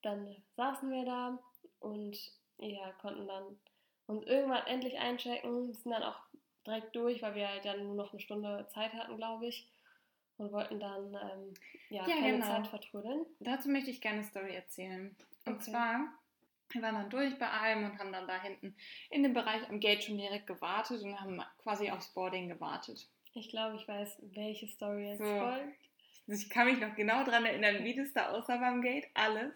dann 0.00 0.34
saßen 0.56 0.90
wir 0.90 1.04
da 1.04 1.38
und 1.82 2.16
ja, 2.58 2.92
konnten 3.00 3.26
dann 3.26 3.58
uns 4.06 4.24
irgendwann 4.26 4.66
endlich 4.66 4.98
einchecken. 4.98 5.72
Sind 5.74 5.92
dann 5.92 6.02
auch 6.02 6.20
direkt 6.66 6.94
durch, 6.94 7.22
weil 7.22 7.34
wir 7.34 7.48
halt 7.48 7.64
dann 7.64 7.82
nur 7.84 7.94
noch 7.94 8.12
eine 8.12 8.20
Stunde 8.20 8.66
Zeit 8.72 8.92
hatten, 8.92 9.16
glaube 9.16 9.46
ich. 9.46 9.68
Und 10.38 10.50
wollten 10.52 10.80
dann 10.80 11.14
ähm, 11.14 11.54
ja, 11.90 12.06
Ja, 12.08 12.14
keine 12.16 12.32
genau. 12.32 12.46
Zeit 12.46 12.66
vertrödeln. 12.66 13.26
Dazu 13.40 13.68
möchte 13.68 13.90
ich 13.90 14.00
gerne 14.00 14.18
eine 14.18 14.26
Story 14.26 14.54
erzählen. 14.54 15.14
Und 15.44 15.54
Okay. 15.54 15.70
zwar, 15.70 16.00
wir 16.70 16.82
waren 16.82 16.94
dann 16.94 17.10
durch 17.10 17.38
bei 17.38 17.48
allem 17.48 17.84
und 17.84 17.98
haben 17.98 18.12
dann 18.12 18.26
da 18.26 18.40
hinten 18.40 18.74
in 19.10 19.22
dem 19.22 19.34
Bereich 19.34 19.68
am 19.68 19.78
Gate 19.78 20.04
schon 20.04 20.16
direkt 20.18 20.46
gewartet 20.46 21.02
und 21.02 21.20
haben 21.20 21.42
quasi 21.62 21.90
aufs 21.90 22.08
Boarding 22.14 22.48
gewartet. 22.48 23.06
Ich 23.34 23.48
glaube, 23.50 23.76
ich 23.76 23.86
weiß, 23.86 24.18
welche 24.34 24.66
Story 24.68 25.08
jetzt 25.10 25.18
So. 25.18 25.24
folgt. 25.38 25.78
Ich 26.28 26.48
kann 26.50 26.66
mich 26.66 26.78
noch 26.80 26.94
genau 26.94 27.24
daran 27.24 27.44
erinnern, 27.44 27.84
wie 27.84 27.94
das 27.94 28.12
da 28.12 28.30
aussah 28.30 28.56
beim 28.56 28.80
Gate. 28.82 29.08
Alles. 29.14 29.52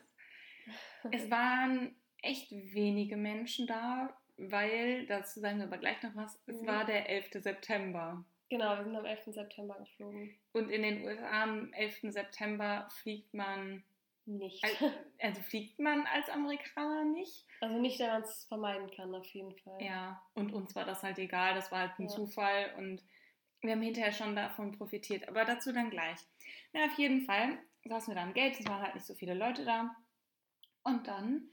Es 1.11 1.31
waren 1.31 1.95
echt 2.27 2.51
wenige 2.51 3.17
Menschen 3.17 3.67
da, 3.67 4.17
weil, 4.37 5.07
dazu 5.07 5.41
sagen 5.41 5.59
wir 5.59 5.67
aber 5.67 5.79
gleich 5.79 6.03
noch 6.03 6.15
was, 6.15 6.41
es 6.47 6.61
Mhm. 6.61 6.67
war 6.67 6.85
der 6.85 7.09
11. 7.09 7.41
September. 7.43 8.25
Genau, 8.49 8.77
wir 8.77 8.85
sind 8.85 8.95
am 8.97 9.05
11. 9.05 9.33
September 9.33 9.75
geflogen. 9.79 10.37
Und 10.53 10.71
in 10.71 10.83
den 10.83 11.03
USA 11.05 11.43
am 11.45 11.73
11. 11.73 12.13
September 12.13 12.87
fliegt 13.03 13.33
man, 13.35 13.83
Nicht. 14.27 14.63
al- 14.63 14.71
also 15.21 15.41
fliegt 15.43 15.79
man 15.81 16.07
als 16.07 16.29
Amerikaner 16.29 17.05
nicht. 17.05 17.45
Also 17.61 17.79
nicht, 17.79 17.99
wenn 17.99 18.09
man 18.09 18.23
es 18.23 18.45
vermeiden 18.45 18.91
kann, 18.91 19.15
auf 19.15 19.27
jeden 19.27 19.57
Fall. 19.59 19.83
Ja, 19.83 20.23
und 20.35 20.53
uns 20.53 20.75
war 20.77 20.85
das 20.85 21.03
halt 21.03 21.19
egal, 21.19 21.55
das 21.55 21.73
war 21.73 21.81
halt 21.89 21.99
ein 21.99 22.03
Ja. 22.05 22.09
Zufall 22.09 22.75
und 22.77 23.03
wir 23.63 23.73
haben 23.73 23.83
hinterher 23.83 24.13
schon 24.13 24.37
davon 24.37 24.73
profitiert, 24.73 25.27
aber 25.29 25.45
dazu 25.45 25.73
dann 25.73 25.91
gleich. 25.91 26.19
Na, 26.73 26.85
auf 26.85 26.99
jeden 26.99 27.23
Fall 27.25 27.59
saßen 27.85 28.13
wir 28.13 28.17
da 28.17 28.23
am 28.23 28.35
Gate, 28.35 28.61
es 28.61 28.67
waren 28.69 28.83
halt 28.83 28.95
nicht 28.95 29.07
so 29.07 29.15
viele 29.15 29.35
Leute 29.35 29.65
da. 29.65 29.97
Und 30.85 31.09
dann 31.09 31.49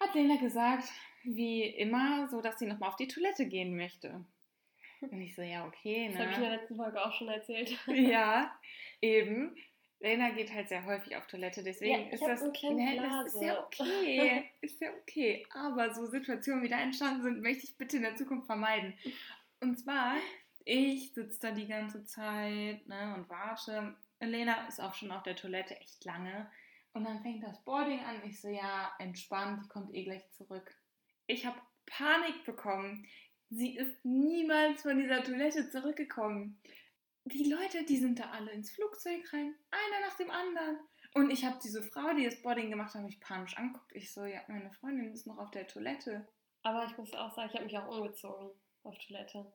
hat 0.00 0.14
Lena 0.14 0.36
gesagt, 0.36 0.88
wie 1.24 1.64
immer, 1.64 2.28
so 2.28 2.40
dass 2.40 2.58
sie 2.58 2.66
nochmal 2.66 2.90
auf 2.90 2.96
die 2.96 3.08
Toilette 3.08 3.46
gehen 3.46 3.76
möchte. 3.76 4.24
Und 5.00 5.20
ich 5.20 5.34
so, 5.34 5.42
ja, 5.42 5.66
okay, 5.66 6.08
Das 6.08 6.18
habe 6.18 6.30
ich 6.30 6.36
in 6.36 6.42
der 6.42 6.50
ne? 6.50 6.56
letzten 6.56 6.76
Folge 6.76 7.04
auch 7.04 7.12
schon 7.12 7.28
erzählt. 7.28 7.78
Ja, 7.86 8.58
eben. 9.00 9.56
Lena 10.00 10.30
geht 10.30 10.52
halt 10.52 10.68
sehr 10.68 10.84
häufig 10.84 11.16
auf 11.16 11.26
Toilette, 11.26 11.62
deswegen 11.64 12.06
Ja, 12.06 12.12
ist 12.12 12.22
das, 12.22 12.40
ne, 12.40 12.96
das 12.96 13.34
ist 13.34 13.42
ja 13.42 13.64
okay. 13.64 14.48
ist 14.60 14.80
ja 14.80 14.90
okay. 15.02 15.44
Aber 15.52 15.92
so 15.92 16.06
Situationen, 16.06 16.62
wie 16.62 16.68
da 16.68 16.80
entstanden 16.80 17.22
sind, 17.22 17.42
möchte 17.42 17.64
ich 17.64 17.76
bitte 17.76 17.96
in 17.96 18.04
der 18.04 18.14
Zukunft 18.14 18.46
vermeiden. 18.46 18.94
Und 19.60 19.76
zwar, 19.76 20.14
ich 20.64 21.12
sitze 21.14 21.40
da 21.40 21.50
die 21.50 21.66
ganze 21.66 22.04
Zeit 22.04 22.86
ne, 22.86 23.14
und 23.16 23.28
warte. 23.28 23.96
Lena 24.20 24.68
ist 24.68 24.80
auch 24.80 24.94
schon 24.94 25.10
auf 25.10 25.24
der 25.24 25.36
Toilette 25.36 25.80
echt 25.80 26.04
lange. 26.04 26.48
Und 26.98 27.04
dann 27.04 27.22
fängt 27.22 27.44
das 27.44 27.62
Boarding 27.62 28.00
an. 28.00 28.20
Ich 28.24 28.40
so, 28.40 28.48
ja, 28.48 28.92
entspannt, 28.98 29.62
die 29.64 29.68
kommt 29.68 29.94
eh 29.94 30.02
gleich 30.02 30.28
zurück. 30.32 30.74
Ich 31.28 31.46
habe 31.46 31.60
Panik 31.86 32.44
bekommen. 32.44 33.06
Sie 33.50 33.76
ist 33.76 34.04
niemals 34.04 34.82
von 34.82 34.98
dieser 34.98 35.22
Toilette 35.22 35.70
zurückgekommen. 35.70 36.60
Die 37.24 37.48
Leute, 37.48 37.84
die 37.84 37.98
sind 37.98 38.18
da 38.18 38.30
alle 38.30 38.50
ins 38.50 38.72
Flugzeug 38.72 39.32
rein, 39.32 39.54
einer 39.70 40.06
nach 40.08 40.16
dem 40.16 40.28
anderen. 40.32 40.80
Und 41.14 41.30
ich 41.30 41.44
habe 41.44 41.60
diese 41.62 41.84
Frau, 41.84 42.14
die 42.14 42.24
das 42.24 42.42
Boarding 42.42 42.68
gemacht 42.68 42.92
hat, 42.96 43.04
mich 43.04 43.20
panisch 43.20 43.56
anguckt. 43.56 43.92
Ich 43.94 44.12
so, 44.12 44.24
ja, 44.24 44.40
meine 44.48 44.72
Freundin 44.72 45.12
ist 45.12 45.28
noch 45.28 45.38
auf 45.38 45.52
der 45.52 45.68
Toilette. 45.68 46.26
Aber 46.62 46.84
ich 46.86 46.98
muss 46.98 47.14
auch 47.14 47.32
sagen, 47.32 47.48
ich 47.48 47.54
habe 47.54 47.66
mich 47.66 47.78
auch 47.78 47.96
umgezogen 47.96 48.50
auf 48.82 48.98
Toilette. 49.06 49.52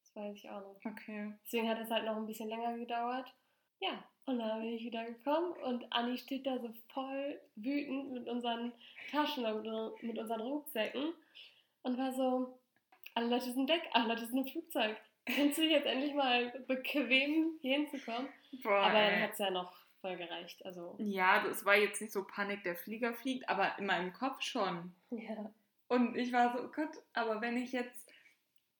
Das 0.00 0.16
weiß 0.16 0.34
ich 0.34 0.50
auch 0.50 0.60
noch. 0.60 0.80
Okay. 0.84 1.34
Deswegen 1.44 1.68
hat 1.68 1.78
es 1.78 1.90
halt 1.90 2.04
noch 2.04 2.16
ein 2.16 2.26
bisschen 2.26 2.48
länger 2.48 2.76
gedauert. 2.76 3.32
Ja, 3.78 4.04
und 4.26 4.38
dann 4.38 4.60
bin 4.60 4.74
ich 4.74 4.84
wieder 4.84 5.04
gekommen 5.04 5.52
und 5.64 5.92
Anni 5.92 6.16
steht 6.18 6.46
da 6.46 6.58
so 6.58 6.70
voll 6.92 7.40
wütend 7.56 8.12
mit 8.12 8.28
unseren 8.28 8.72
Taschen 9.10 9.44
und 9.44 10.02
mit 10.02 10.18
unseren 10.18 10.40
Rucksäcken 10.40 11.12
und 11.82 11.98
war 11.98 12.12
so, 12.12 12.58
alle 13.14 13.28
Leute 13.28 13.52
sind 13.52 13.68
weg, 13.68 13.82
alle 13.92 14.08
Leute 14.08 14.26
sind 14.26 14.38
im 14.38 14.46
Flugzeug. 14.46 14.96
Kannst 15.26 15.58
du 15.58 15.62
dich 15.62 15.70
jetzt 15.70 15.86
endlich 15.86 16.14
mal 16.14 16.50
bequem 16.66 17.58
hier 17.60 17.76
hinzukommen? 17.78 18.28
Boah, 18.62 18.84
Aber 18.84 19.00
dann 19.00 19.22
hat 19.22 19.32
es 19.32 19.38
ja 19.38 19.50
noch 19.50 19.72
voll 20.00 20.16
gereicht. 20.16 20.64
Also, 20.66 20.96
ja, 20.98 21.42
das 21.42 21.64
war 21.64 21.76
jetzt 21.76 22.00
nicht 22.02 22.12
so 22.12 22.24
Panik, 22.24 22.62
der 22.62 22.76
Flieger 22.76 23.14
fliegt, 23.14 23.48
aber 23.48 23.78
in 23.78 23.86
meinem 23.86 24.12
Kopf 24.12 24.42
schon. 24.42 24.92
ja. 25.10 25.50
Und 25.88 26.16
ich 26.16 26.32
war 26.32 26.56
so, 26.56 26.64
oh 26.64 26.70
Gott, 26.74 26.90
aber 27.12 27.40
wenn 27.42 27.56
ich 27.58 27.72
jetzt 27.72 28.10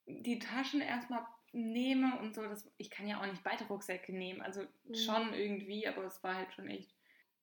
die 0.07 0.39
Taschen 0.39 0.81
erstmal 0.81 1.25
nehme 1.55 2.19
und 2.19 2.35
so, 2.35 2.43
das, 2.43 2.69
ich 2.77 2.91
kann 2.91 3.07
ja 3.07 3.21
auch 3.21 3.27
nicht 3.27 3.43
beide 3.45 3.65
Rucksäcke 3.65 4.13
nehmen. 4.13 4.43
Also 4.43 4.63
Mhm. 4.85 4.95
schon 4.95 5.33
irgendwie, 5.33 5.87
aber 5.87 6.05
es 6.05 6.23
war 6.23 6.35
halt 6.35 6.53
schon 6.53 6.69
echt, 6.69 6.95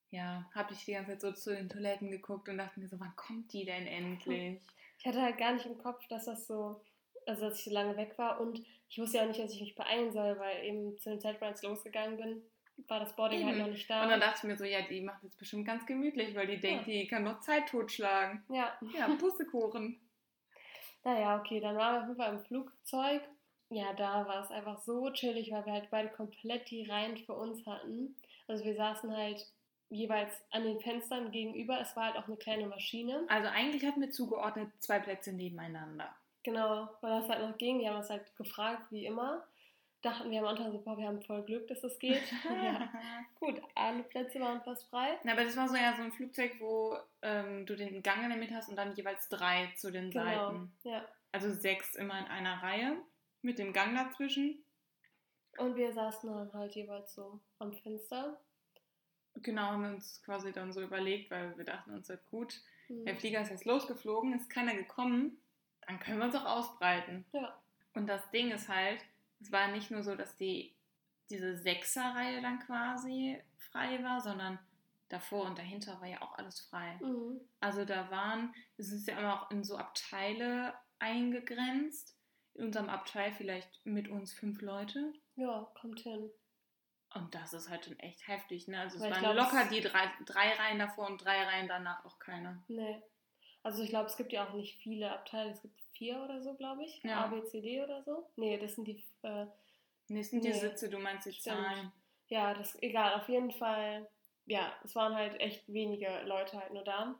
ja, 0.10 0.50
habe 0.54 0.74
ich 0.74 0.86
die 0.86 0.94
ganze 0.94 1.12
Zeit 1.12 1.22
so 1.22 1.32
zu 1.32 1.56
den 1.56 1.70
Toiletten 1.70 2.12
geguckt 2.12 2.50
und 2.50 2.58
dachte 2.58 2.80
mir 2.80 2.88
so, 2.88 3.00
wann 3.00 3.16
kommt 3.16 3.52
die 3.54 3.66
denn 3.66 3.88
endlich? 3.88 4.60
Ich 5.00 5.06
hatte 5.06 5.22
halt 5.22 5.38
gar 5.38 5.54
nicht 5.54 5.66
im 5.66 5.78
Kopf, 5.78 6.06
dass 6.10 6.26
das 6.26 6.46
so, 6.46 6.84
also 7.26 7.42
dass 7.50 7.60
ich 7.60 7.66
so 7.66 7.72
lange 7.72 7.98
weg 7.98 8.18
war 8.18 8.40
und 8.40 8.62
ich 8.90 9.00
wusste 9.00 9.18
ja 9.18 9.24
auch 9.24 9.28
nicht, 9.28 9.40
dass 9.40 9.54
ich 9.54 9.62
mich 9.62 9.76
beeilen 9.76 10.12
soll, 10.12 10.38
weil 10.38 10.64
eben 10.66 10.98
zu 11.00 11.10
dem 11.10 11.22
Zeitpunkt, 11.22 11.54
als 11.54 11.64
ich 11.64 11.70
losgegangen 11.70 12.18
bin, 12.18 12.42
war 12.88 13.00
das 13.00 13.16
Boarding 13.16 13.46
halt 13.46 13.56
Eben. 13.56 13.66
noch 13.66 13.72
nicht 13.74 13.90
da. 13.90 14.04
Und 14.04 14.10
dann 14.10 14.20
dachte 14.20 14.40
ich 14.40 14.44
mir 14.44 14.58
so, 14.58 14.66
ja, 14.66 14.82
die 14.82 15.02
macht 15.02 15.24
jetzt 15.24 15.38
bestimmt 15.38 15.66
ganz 15.66 15.86
gemütlich, 15.86 16.36
weil 16.36 16.48
die 16.48 16.60
denkt, 16.60 16.88
die 16.88 17.08
kann 17.08 17.24
noch 17.24 17.40
Zeit 17.40 17.70
totschlagen. 17.70 18.44
ja, 18.50 18.78
Ja, 18.94 19.08
Pussekuchen. 19.16 20.00
naja, 21.04 21.40
okay, 21.40 21.60
dann 21.60 21.78
waren 21.78 21.96
wir 21.96 22.02
auf 22.02 22.08
jeden 22.08 22.18
Fall 22.18 22.34
im 22.34 22.46
Flugzeug. 22.46 23.22
Ja, 23.72 23.94
da 23.94 24.28
war 24.28 24.44
es 24.44 24.52
einfach 24.52 24.80
so 24.80 25.10
chillig, 25.12 25.50
weil 25.52 25.66
wir 25.66 25.72
halt 25.74 25.90
beide 25.90 26.10
komplett 26.10 26.70
die 26.70 26.84
Reihen 26.90 27.18
für 27.18 27.34
uns 27.34 27.66
hatten. 27.66 28.16
Also 28.48 28.66
wir 28.66 28.76
saßen 28.76 29.16
halt 29.16 29.46
jeweils 29.90 30.32
an 30.52 30.64
den 30.64 30.80
Fenstern 30.82 31.32
gegenüber. 31.32 31.80
Es 31.80 31.96
war 31.96 32.08
halt 32.08 32.18
auch 32.18 32.28
eine 32.28 32.36
kleine 32.36 32.66
Maschine. 32.68 33.24
Also 33.30 33.48
eigentlich 33.50 33.86
hatten 33.86 34.02
wir 34.02 34.12
zugeordnet 34.12 34.70
zwei 34.80 35.00
Plätze 35.00 35.32
nebeneinander. 35.32 36.14
Genau, 36.44 36.90
weil 37.00 37.22
das 37.22 37.30
halt 37.30 37.48
noch 37.48 37.58
ging. 37.58 37.80
Die 37.80 37.88
haben 37.88 37.96
uns 37.98 38.10
halt 38.10 38.36
gefragt, 38.36 38.84
wie 38.92 39.06
immer. 39.06 39.44
Dachten 40.02 40.32
wir 40.32 40.40
am 40.40 40.48
Anfang 40.48 40.72
so, 40.72 40.80
boah, 40.80 40.98
wir 40.98 41.08
haben 41.08 41.22
voll 41.22 41.44
Glück, 41.44 41.68
dass 41.68 41.80
das 41.80 41.98
geht. 42.00 42.22
ja. 42.64 42.90
Gut, 43.40 43.62
alle 43.76 44.04
Plätze 44.04 44.40
waren 44.42 44.62
fast 44.64 44.90
frei. 44.90 45.18
Na, 45.24 45.32
aber 45.34 45.46
das 45.46 45.56
war 45.56 45.70
so 45.70 45.76
ja 45.76 45.94
so 45.96 46.02
ein 46.02 46.12
Flugzeug, 46.12 46.54
wo 46.60 46.98
ähm, 47.22 47.66
du 47.66 47.76
den 47.76 48.02
Gang 48.04 48.24
in 48.24 48.30
der 48.30 48.38
Mitte 48.38 48.56
hast 48.56 48.68
und 48.68 48.76
dann 48.76 48.96
jeweils 48.96 49.30
drei 49.30 49.72
zu 49.78 49.92
den 49.92 50.10
Genau, 50.10 50.24
Seiten. 50.26 50.72
ja. 50.84 51.06
Also 51.32 51.54
sechs 51.54 51.96
immer 51.96 52.20
in 52.20 52.26
einer 52.26 52.62
Reihe 52.64 52.98
mit 53.42 53.60
dem 53.60 53.74
Gang 53.74 53.96
dazwischen. 53.96 54.64
Und 55.58 55.76
wir 55.76 55.92
saßen 55.94 56.32
dann 56.32 56.54
halt 56.54 56.76
jeweils 56.76 57.14
so 57.14 57.40
am 57.60 57.74
Fenster. 57.74 58.40
Genau, 59.36 59.64
haben 59.64 59.84
wir 59.84 59.90
uns 59.92 60.22
quasi 60.24 60.52
dann 60.52 60.74
so 60.74 60.82
überlegt, 60.82 61.32
weil 61.32 61.58
wir 61.58 61.66
dachten 61.66 61.94
uns, 61.94 62.08
ja, 62.08 62.18
gut, 62.30 62.62
Hm. 62.88 63.06
der 63.06 63.16
Flieger 63.16 63.42
ist 63.42 63.50
jetzt 63.50 63.66
losgeflogen, 63.66 64.34
ist 64.34 64.50
keiner 64.50 64.76
gekommen, 64.76 65.38
dann 65.88 66.00
können 66.00 66.20
wir 66.20 66.26
uns 66.26 66.36
auch 66.36 66.46
ausbreiten. 66.46 67.26
Ja, 67.34 67.58
Und 67.94 68.08
das 68.08 68.30
Ding 68.32 68.52
ist 68.52 68.68
halt, 68.70 69.00
es 69.40 69.52
war 69.52 69.68
nicht 69.70 69.92
nur 69.92 70.04
so, 70.04 70.16
dass 70.16 70.36
die 70.38 70.74
diese 71.30 71.56
Sechserreihe 71.56 72.42
dann 72.42 72.60
quasi 72.60 73.42
frei 73.58 74.04
war, 74.04 74.20
sondern 74.20 74.60
davor 75.08 75.46
und 75.46 75.58
dahinter 75.58 76.00
war 76.02 76.08
ja 76.08 76.22
auch 76.22 76.38
alles 76.38 76.60
frei. 76.62 76.98
mhm. 77.02 77.40
Also 77.62 77.86
da 77.86 78.10
waren, 78.12 78.54
es 78.78 78.92
ist 78.92 79.08
ja 79.08 79.18
immer 79.18 79.42
auch 79.44 79.52
in 79.52 79.64
so 79.64 79.78
Abteile 79.78 80.74
eingegrenzt. 81.00 82.18
In 82.56 82.66
unserem 82.66 82.90
Abteil 82.90 83.32
vielleicht 83.34 83.86
mit 83.86 84.08
uns 84.10 84.34
fünf 84.34 84.62
Leute. 84.62 85.14
ja, 85.36 85.72
kommt 85.80 86.02
hin. 86.02 86.30
Und 87.14 87.36
das 87.36 87.54
ist 87.54 87.70
halt 87.70 87.84
schon 87.86 88.00
echt 88.00 88.26
heftig, 88.28 88.68
ne? 88.70 88.80
Also 88.80 88.96
es 88.98 89.04
Weil 89.04 89.12
waren 89.12 89.22
glaub, 89.22 89.36
locker 89.36 89.66
die 89.70 89.82
drei, 89.82 90.10
drei 90.26 90.54
Reihen 90.54 90.80
davor 90.80 91.08
und 91.08 91.18
drei 91.24 91.44
Reihen 91.44 91.68
danach 91.68 92.06
auch 92.06 92.18
keine. 92.20 92.64
Nee. 92.70 93.02
Also 93.64 93.84
ich 93.84 93.90
glaube, 93.90 94.08
es 94.08 94.16
gibt 94.16 94.32
ja 94.32 94.48
auch 94.48 94.54
nicht 94.54 94.82
viele 94.82 95.12
Abteile. 95.12 95.52
Es 95.52 95.62
gibt 95.62 95.80
vier 95.94 96.22
oder 96.24 96.42
so, 96.42 96.54
glaube 96.56 96.84
ich. 96.86 97.02
Ja. 97.04 97.26
A, 97.26 97.28
B, 97.28 97.44
C, 97.44 97.62
D 97.62 97.84
oder 97.84 98.02
so. 98.04 98.30
Nee, 98.38 98.58
das 98.58 98.76
sind 98.76 98.86
die. 98.88 99.04
Äh, 99.24 99.46
Nee, 100.08 100.24
sind 100.24 100.44
die 100.44 100.50
Nee. 100.50 100.60
Sitze, 100.60 100.90
du 100.90 101.00
meinst 101.00 101.26
die. 101.26 101.38
Zahlen. 101.40 101.92
ja, 102.28 102.54
das 102.54 102.82
egal. 102.82 103.14
Auf 103.14 103.30
jeden 103.30 103.52
Fall. 103.52 104.10
Ja, 104.46 104.74
es 104.84 104.96
waren 104.96 105.14
halt 105.16 105.40
echt 105.40 105.64
wenige 105.72 106.22
Leute 106.26 106.58
halt 106.60 106.74
nur 106.74 106.84
da. 106.84 107.16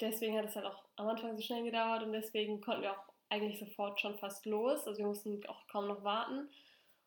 Deswegen 0.00 0.36
hat 0.38 0.44
es 0.46 0.56
halt 0.56 0.66
auch 0.66 0.84
am 0.96 1.08
Anfang 1.08 1.36
so 1.36 1.42
schnell 1.42 1.64
gedauert 1.64 2.02
und 2.02 2.12
deswegen 2.12 2.60
konnten 2.60 2.82
wir 2.82 2.92
auch 2.92 3.09
eigentlich 3.30 3.58
sofort 3.58 4.00
schon 4.00 4.18
fast 4.18 4.44
los. 4.46 4.86
Also 4.86 4.98
wir 4.98 5.06
mussten 5.06 5.44
auch 5.46 5.66
kaum 5.68 5.88
noch 5.88 6.02
warten 6.04 6.50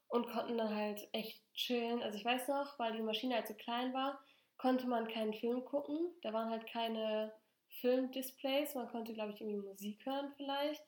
und 0.08 0.28
konnten 0.30 0.58
dann 0.58 0.74
halt 0.76 1.08
echt 1.12 1.42
chillen. 1.54 2.02
Also 2.02 2.18
ich 2.18 2.26
weiß 2.26 2.48
noch, 2.48 2.78
weil 2.80 2.94
die 2.94 3.02
Maschine 3.02 3.36
halt 3.36 3.48
so 3.48 3.54
klein 3.54 3.94
war, 3.94 4.20
konnte 4.58 4.88
man 4.88 5.08
keinen 5.08 5.34
Film 5.34 5.66
gucken. 5.66 5.98
Da 6.22 6.34
waren 6.34 6.50
halt 6.50 6.66
keine 6.68 7.34
Filmdisplays. 7.82 8.76
Man 8.76 8.88
konnte, 8.90 9.14
glaube 9.14 9.34
ich, 9.34 9.42
irgendwie 9.42 9.68
Musik 9.68 10.06
hören 10.06 10.34
vielleicht. 10.38 10.84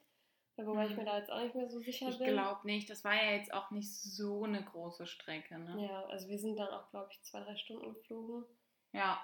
Wobei 0.57 0.85
ich 0.85 0.91
Mhm. 0.91 0.97
mir 0.99 1.05
da 1.05 1.17
jetzt 1.17 1.29
auch 1.29 1.41
nicht 1.41 1.53
mehr 1.55 1.67
so 1.69 1.79
sicher 1.79 2.07
Ich 2.07 2.17
bin. 2.17 2.27
glaube 2.27 2.61
nicht. 2.65 2.89
Das 2.89 3.03
war 3.03 3.13
ja 3.13 3.31
jetzt 3.31 3.53
auch 3.53 3.71
nicht 3.71 3.91
so 3.91 4.45
eine 4.45 4.63
große 4.63 5.05
Strecke, 5.05 5.59
ne? 5.59 5.85
Ja, 5.85 6.05
also 6.05 6.29
wir 6.29 6.39
sind 6.39 6.57
dann 6.57 6.69
auch, 6.69 6.89
glaube 6.91 7.09
ich, 7.11 7.21
zwei, 7.23 7.41
drei 7.41 7.57
Stunden 7.57 7.93
geflogen. 7.93 8.45
Ja. 8.93 9.21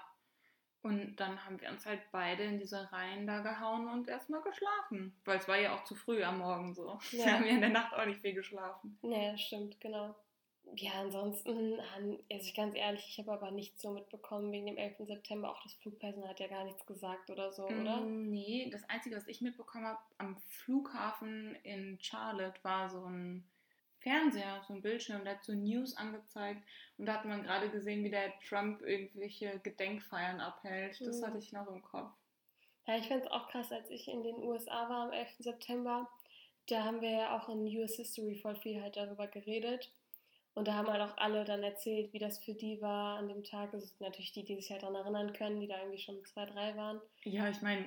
Und 0.82 1.16
dann 1.16 1.44
haben 1.44 1.60
wir 1.60 1.70
uns 1.70 1.86
halt 1.86 2.00
beide 2.10 2.42
in 2.42 2.58
diese 2.58 2.90
Reihen 2.92 3.26
da 3.26 3.40
gehauen 3.40 3.86
und 3.88 4.08
erstmal 4.08 4.42
geschlafen. 4.42 5.14
Weil 5.24 5.38
es 5.38 5.46
war 5.46 5.56
ja 5.58 5.76
auch 5.76 5.84
zu 5.84 5.94
früh 5.94 6.22
am 6.24 6.38
Morgen 6.38 6.74
so. 6.74 6.98
Ja. 7.12 7.24
Wir 7.26 7.32
haben 7.34 7.44
ja 7.44 7.50
in 7.52 7.60
der 7.60 7.70
Nacht 7.70 7.94
auch 7.94 8.04
nicht 8.04 8.20
viel 8.20 8.34
geschlafen. 8.34 8.98
Das 9.02 9.40
stimmt, 9.40 9.80
genau. 9.80 10.14
Ja, 10.76 10.92
ansonsten, 11.00 11.78
also 11.94 12.18
ich 12.28 12.54
ganz 12.54 12.74
ehrlich, 12.74 13.04
ich 13.06 13.18
habe 13.18 13.32
aber 13.32 13.50
nichts 13.50 13.82
so 13.82 13.90
mitbekommen 13.90 14.50
wegen 14.52 14.66
dem 14.66 14.76
11. 14.78 15.06
September. 15.06 15.50
Auch 15.50 15.62
das 15.62 15.74
Flugpersonal 15.74 16.30
hat 16.30 16.40
ja 16.40 16.46
gar 16.48 16.64
nichts 16.64 16.86
gesagt 16.86 17.30
oder 17.30 17.52
so, 17.52 17.66
oder? 17.66 17.98
Mm, 18.00 18.30
Nee, 18.30 18.70
das 18.72 18.82
Einzige, 18.88 19.16
was 19.16 19.26
ich 19.28 19.40
mitbekommen 19.40 19.84
habe 19.84 19.98
am 20.18 20.36
Flughafen 20.48 21.54
in 21.62 21.98
Charlotte, 22.00 22.58
war 22.62 22.88
so 22.88 23.04
ein 23.04 23.44
Fernseher, 24.02 24.62
so 24.66 24.74
ein 24.74 24.82
Bildschirm, 24.82 25.24
der 25.24 25.34
hat 25.36 25.44
so 25.44 25.52
News 25.52 25.96
angezeigt. 25.96 26.62
Und 26.98 27.06
da 27.06 27.14
hat 27.14 27.24
man 27.24 27.42
gerade 27.42 27.70
gesehen, 27.70 28.04
wie 28.04 28.10
der 28.10 28.32
Trump 28.48 28.82
irgendwelche 28.82 29.58
Gedenkfeiern 29.60 30.40
abhält. 30.40 31.00
Das 31.00 31.20
Mhm. 31.20 31.26
hatte 31.26 31.38
ich 31.38 31.52
noch 31.52 31.68
im 31.68 31.82
Kopf. 31.82 32.10
Ja, 32.86 32.96
ich 32.96 33.08
fand 33.08 33.24
es 33.24 33.30
auch 33.30 33.48
krass, 33.48 33.70
als 33.70 33.90
ich 33.90 34.08
in 34.08 34.22
den 34.24 34.36
USA 34.36 34.88
war 34.88 35.06
am 35.06 35.12
11. 35.12 35.42
September. 35.44 36.08
Da 36.66 36.84
haben 36.84 37.00
wir 37.00 37.10
ja 37.10 37.36
auch 37.36 37.48
in 37.48 37.64
US 37.76 37.96
History 37.96 38.36
voll 38.36 38.56
viel 38.56 38.80
halt 38.82 38.96
darüber 38.96 39.26
geredet. 39.26 39.92
Und 40.54 40.68
da 40.68 40.74
haben 40.74 40.88
halt 40.88 41.00
auch 41.00 41.16
alle 41.16 41.44
dann 41.44 41.62
erzählt, 41.62 42.12
wie 42.12 42.18
das 42.18 42.38
für 42.38 42.52
die 42.52 42.80
war 42.82 43.16
an 43.16 43.28
dem 43.28 43.42
Tag. 43.42 43.72
Also 43.72 43.86
natürlich 44.00 44.32
die, 44.32 44.44
die 44.44 44.56
sich 44.56 44.70
halt 44.70 44.82
daran 44.82 44.96
erinnern 44.96 45.32
können, 45.32 45.60
die 45.60 45.66
da 45.66 45.78
irgendwie 45.78 45.98
schon 45.98 46.22
zwei, 46.26 46.44
drei 46.44 46.76
waren. 46.76 47.00
Ja, 47.24 47.48
ich 47.48 47.62
meine, 47.62 47.86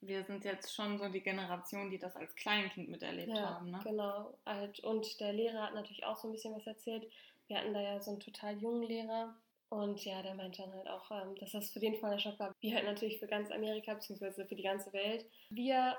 wir 0.00 0.24
sind 0.24 0.44
jetzt 0.44 0.74
schon 0.74 0.98
so 0.98 1.08
die 1.08 1.20
Generation, 1.20 1.90
die 1.90 1.98
das 1.98 2.16
als 2.16 2.34
Kleinkind 2.34 2.88
miterlebt 2.88 3.36
Ja, 3.36 3.54
haben. 3.54 3.70
Ne? 3.70 3.80
genau. 3.84 4.34
Halt. 4.44 4.80
Und 4.80 5.20
der 5.20 5.32
Lehrer 5.32 5.62
hat 5.62 5.74
natürlich 5.74 6.04
auch 6.04 6.16
so 6.16 6.28
ein 6.28 6.32
bisschen 6.32 6.54
was 6.56 6.66
erzählt. 6.66 7.06
Wir 7.46 7.58
hatten 7.58 7.74
da 7.74 7.80
ja 7.80 8.00
so 8.00 8.10
einen 8.10 8.20
total 8.20 8.58
jungen 8.58 8.82
Lehrer. 8.82 9.36
Und 9.68 10.04
ja, 10.04 10.20
der 10.22 10.34
meinte 10.34 10.62
dann 10.62 10.72
halt 10.72 10.88
auch, 10.88 11.10
ähm, 11.10 11.36
dass 11.36 11.52
das 11.52 11.70
für 11.70 11.80
den 11.80 11.96
Fall 11.96 12.10
der 12.12 12.18
Schock 12.18 12.38
war. 12.40 12.54
Wie 12.60 12.74
halt 12.74 12.84
natürlich 12.84 13.18
für 13.18 13.26
ganz 13.26 13.50
Amerika, 13.50 13.94
beziehungsweise 13.94 14.46
für 14.46 14.56
die 14.56 14.62
ganze 14.62 14.92
Welt. 14.92 15.26
Wir 15.50 15.96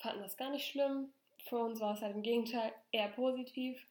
fanden 0.00 0.22
das 0.22 0.36
gar 0.36 0.50
nicht 0.50 0.66
schlimm. 0.66 1.12
Für 1.44 1.58
uns 1.58 1.80
war 1.80 1.94
es 1.94 2.02
halt 2.02 2.16
im 2.16 2.22
Gegenteil 2.22 2.72
eher 2.90 3.08
positiv. 3.08 3.84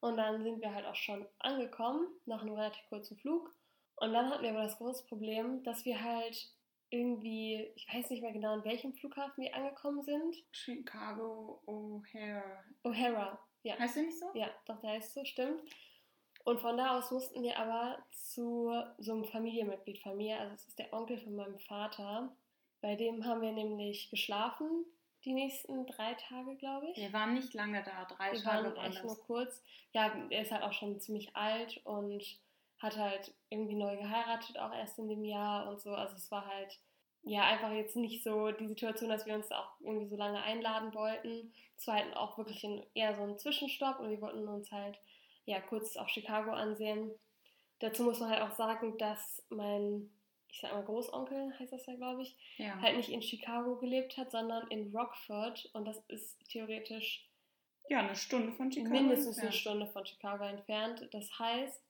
Und 0.00 0.16
dann 0.16 0.42
sind 0.42 0.60
wir 0.60 0.74
halt 0.74 0.86
auch 0.86 0.94
schon 0.94 1.26
angekommen, 1.38 2.06
nach 2.24 2.42
einem 2.42 2.54
relativ 2.54 2.88
kurzen 2.88 3.16
Flug. 3.16 3.52
Und 3.96 4.12
dann 4.12 4.30
hatten 4.30 4.42
wir 4.42 4.50
aber 4.50 4.62
das 4.62 4.78
große 4.78 5.06
Problem, 5.06 5.62
dass 5.64 5.84
wir 5.84 6.02
halt 6.02 6.50
irgendwie, 6.90 7.70
ich 7.74 7.86
weiß 7.92 8.10
nicht 8.10 8.22
mehr 8.22 8.32
genau, 8.32 8.54
in 8.54 8.64
welchem 8.64 8.94
Flughafen 8.94 9.44
wir 9.44 9.54
angekommen 9.54 10.02
sind. 10.02 10.36
Chicago 10.52 11.60
O'Hare. 11.66 12.64
O'Hara, 12.84 13.38
ja. 13.62 13.78
Heißt 13.78 13.96
der 13.96 14.04
nicht 14.04 14.18
so? 14.18 14.26
Ja, 14.34 14.48
doch, 14.66 14.80
der 14.80 14.98
ist 14.98 15.12
so, 15.12 15.24
stimmt. 15.24 15.60
Und 16.44 16.60
von 16.60 16.78
da 16.78 16.96
aus 16.96 17.10
mussten 17.10 17.42
wir 17.42 17.58
aber 17.58 17.98
zu 18.10 18.72
so 18.98 19.12
einem 19.12 19.24
Familienmitglied 19.24 19.98
von 19.98 20.16
mir, 20.16 20.38
also 20.40 20.54
es 20.54 20.68
ist 20.68 20.78
der 20.78 20.92
Onkel 20.94 21.18
von 21.18 21.34
meinem 21.34 21.58
Vater. 21.58 22.34
Bei 22.80 22.94
dem 22.94 23.26
haben 23.26 23.42
wir 23.42 23.52
nämlich 23.52 24.08
geschlafen, 24.08 24.86
die 25.28 25.34
nächsten 25.34 25.86
drei 25.86 26.14
Tage, 26.14 26.56
glaube 26.56 26.88
ich. 26.90 26.96
Wir 26.96 27.12
waren 27.12 27.34
nicht 27.34 27.52
lange 27.54 27.82
da, 27.82 28.04
drei 28.06 28.32
wir 28.32 28.42
Tage 28.42 28.64
waren 28.64 28.76
waren 28.76 28.90
echt 28.90 29.04
nur 29.04 29.18
kurz. 29.18 29.62
Ja, 29.92 30.12
er 30.30 30.42
ist 30.42 30.50
halt 30.50 30.62
auch 30.62 30.72
schon 30.72 30.98
ziemlich 31.00 31.36
alt 31.36 31.80
und 31.84 32.22
hat 32.78 32.96
halt 32.96 33.34
irgendwie 33.50 33.74
neu 33.74 33.96
geheiratet, 33.96 34.58
auch 34.58 34.72
erst 34.72 34.98
in 34.98 35.08
dem 35.08 35.24
Jahr 35.24 35.68
und 35.68 35.80
so. 35.80 35.94
Also 35.94 36.14
es 36.16 36.30
war 36.30 36.46
halt 36.46 36.78
ja 37.22 37.42
einfach 37.42 37.72
jetzt 37.72 37.96
nicht 37.96 38.22
so 38.22 38.52
die 38.52 38.68
Situation, 38.68 39.10
dass 39.10 39.26
wir 39.26 39.34
uns 39.34 39.50
auch 39.50 39.72
irgendwie 39.80 40.08
so 40.08 40.16
lange 40.16 40.42
einladen 40.42 40.94
wollten. 40.94 41.52
Es 41.76 41.86
war 41.86 41.96
halt 41.96 42.16
auch 42.16 42.38
wirklich 42.38 42.64
ein, 42.64 42.82
eher 42.94 43.14
so 43.14 43.22
ein 43.22 43.38
Zwischenstopp 43.38 44.00
und 44.00 44.10
wir 44.10 44.20
wollten 44.20 44.46
uns 44.48 44.70
halt 44.72 44.98
ja 45.44 45.60
kurz 45.60 45.96
auch 45.96 46.08
Chicago 46.08 46.52
ansehen. 46.52 47.10
Dazu 47.80 48.02
muss 48.02 48.20
man 48.20 48.30
halt 48.30 48.42
auch 48.42 48.56
sagen, 48.56 48.96
dass 48.98 49.44
mein, 49.50 50.10
ich 50.50 50.60
sag 50.60 50.72
mal 50.72 50.84
Großonkel 50.84 51.58
heißt 51.58 51.72
das 51.72 51.86
ja, 51.86 51.94
glaube 51.96 52.22
ich, 52.22 52.36
Ja. 52.56 52.80
halt 52.80 52.96
nicht 52.96 53.10
in 53.10 53.22
Chicago 53.22 53.76
gelebt 53.76 54.16
hat, 54.16 54.30
sondern 54.30 54.66
in 54.68 54.94
Rockford 54.96 55.68
und 55.74 55.84
das 55.84 55.98
ist 56.08 56.38
theoretisch 56.48 57.28
ja, 57.88 58.00
eine 58.00 58.16
Stunde 58.16 58.52
von 58.52 58.70
Chicago. 58.70 58.94
mindestens 58.94 59.38
eine 59.38 59.46
entfernt. 59.48 59.54
Stunde 59.54 59.86
von 59.86 60.04
Chicago 60.06 60.44
entfernt. 60.44 61.08
Das 61.12 61.38
heißt, 61.38 61.82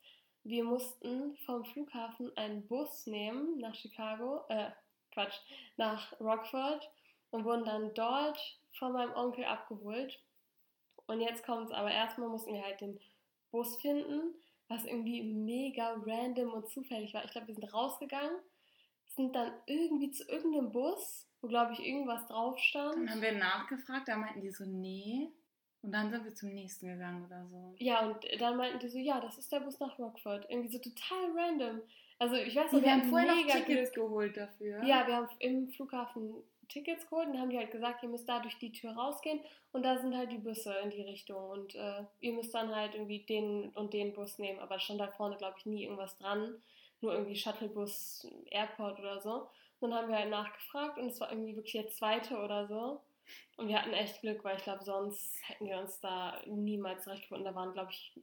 wir 0.44 0.64
mussten 0.64 1.36
vom 1.38 1.64
Flughafen 1.64 2.34
einen 2.36 2.66
Bus 2.68 3.06
nehmen 3.06 3.58
nach 3.58 3.74
Chicago, 3.74 4.44
äh, 4.48 4.70
Quatsch, 5.12 5.34
nach 5.76 6.12
Rockford 6.20 6.88
und 7.30 7.44
wurden 7.44 7.64
dann 7.64 7.92
dort 7.94 8.38
von 8.78 8.92
meinem 8.92 9.12
Onkel 9.14 9.44
abgeholt. 9.44 10.22
Und 11.06 11.20
jetzt 11.20 11.44
kommt 11.44 11.66
es 11.66 11.72
aber 11.72 11.90
erstmal 11.90 12.28
mussten 12.28 12.52
wir 12.54 12.62
halt 12.62 12.80
den 12.80 13.00
Bus 13.50 13.80
finden, 13.80 14.34
was 14.68 14.84
irgendwie 14.84 15.22
mega 15.22 15.94
random 16.06 16.52
und 16.52 16.68
zufällig 16.68 17.14
war. 17.14 17.24
Ich 17.24 17.30
glaube, 17.30 17.48
wir 17.48 17.54
sind 17.54 17.72
rausgegangen, 17.72 18.38
sind 19.16 19.34
dann 19.34 19.52
irgendwie 19.66 20.10
zu 20.10 20.28
irgendeinem 20.28 20.70
Bus, 20.72 21.26
wo 21.40 21.48
glaube 21.48 21.72
ich 21.72 21.80
irgendwas 21.80 22.26
drauf 22.26 22.58
stand. 22.58 22.96
Dann 22.96 23.10
haben 23.10 23.22
wir 23.22 23.32
nachgefragt, 23.32 24.08
da 24.08 24.16
meinten 24.16 24.40
die 24.40 24.50
so, 24.50 24.64
nee. 24.64 25.28
Und 25.80 25.92
dann 25.92 26.10
sind 26.10 26.24
wir 26.24 26.34
zum 26.34 26.50
nächsten 26.50 26.88
gegangen 26.88 27.24
oder 27.24 27.46
so. 27.46 27.74
Ja, 27.78 28.06
und 28.06 28.16
dann 28.40 28.56
meinten 28.56 28.80
die 28.80 28.88
so, 28.88 28.98
ja, 28.98 29.20
das 29.20 29.38
ist 29.38 29.50
der 29.52 29.60
Bus 29.60 29.78
nach 29.78 29.98
Rockford. 29.98 30.46
Irgendwie 30.50 30.70
so 30.70 30.78
total 30.78 31.30
random. 31.36 31.80
Also 32.18 32.34
ich 32.34 32.54
weiß 32.54 32.72
nicht, 32.72 32.84
wir 32.84 32.92
haben 32.92 33.08
vorher 33.08 33.34
noch 33.34 33.46
Tickets 33.46 33.92
geholt 33.92 34.36
dafür. 34.36 34.82
Ja, 34.84 35.06
wir 35.06 35.16
haben 35.16 35.28
im 35.38 35.68
Flughafen 35.68 36.34
Tickets 36.68 37.08
geholt 37.08 37.26
und 37.26 37.32
dann 37.34 37.42
haben 37.42 37.50
die 37.50 37.58
halt 37.58 37.70
gesagt, 37.70 38.02
ihr 38.02 38.08
müsst 38.08 38.28
da 38.28 38.40
durch 38.40 38.58
die 38.58 38.72
Tür 38.72 38.92
rausgehen 38.92 39.40
und 39.72 39.82
da 39.82 39.98
sind 39.98 40.16
halt 40.16 40.30
die 40.32 40.38
Busse 40.38 40.74
in 40.82 40.90
die 40.90 41.02
Richtung 41.02 41.50
und 41.50 41.74
äh, 41.74 42.04
ihr 42.20 42.32
müsst 42.32 42.54
dann 42.54 42.74
halt 42.74 42.94
irgendwie 42.94 43.24
den 43.24 43.70
und 43.70 43.92
den 43.92 44.12
Bus 44.12 44.38
nehmen, 44.38 44.58
aber 44.60 44.78
stand 44.78 45.00
da 45.00 45.08
vorne, 45.08 45.36
glaube 45.36 45.56
ich, 45.58 45.66
nie 45.66 45.84
irgendwas 45.84 46.16
dran, 46.18 46.62
nur 47.00 47.12
irgendwie 47.12 47.36
Shuttlebus, 47.36 48.26
Airport 48.50 48.98
oder 48.98 49.20
so. 49.20 49.48
Und 49.80 49.90
dann 49.90 50.00
haben 50.00 50.08
wir 50.08 50.18
halt 50.18 50.30
nachgefragt 50.30 50.98
und 50.98 51.06
es 51.06 51.20
war 51.20 51.30
irgendwie 51.30 51.54
wirklich 51.54 51.72
der 51.72 51.88
zweite 51.88 52.38
oder 52.38 52.66
so. 52.66 53.00
Und 53.56 53.68
wir 53.68 53.78
hatten 53.80 53.92
echt 53.92 54.20
Glück, 54.20 54.42
weil 54.44 54.56
ich 54.56 54.64
glaube, 54.64 54.82
sonst 54.84 55.36
hätten 55.48 55.66
wir 55.66 55.78
uns 55.78 56.00
da 56.00 56.40
niemals 56.46 57.04
zurechtgefunden. 57.04 57.44
Da 57.44 57.54
waren, 57.54 57.72
glaube 57.72 57.92
ich, 57.92 58.18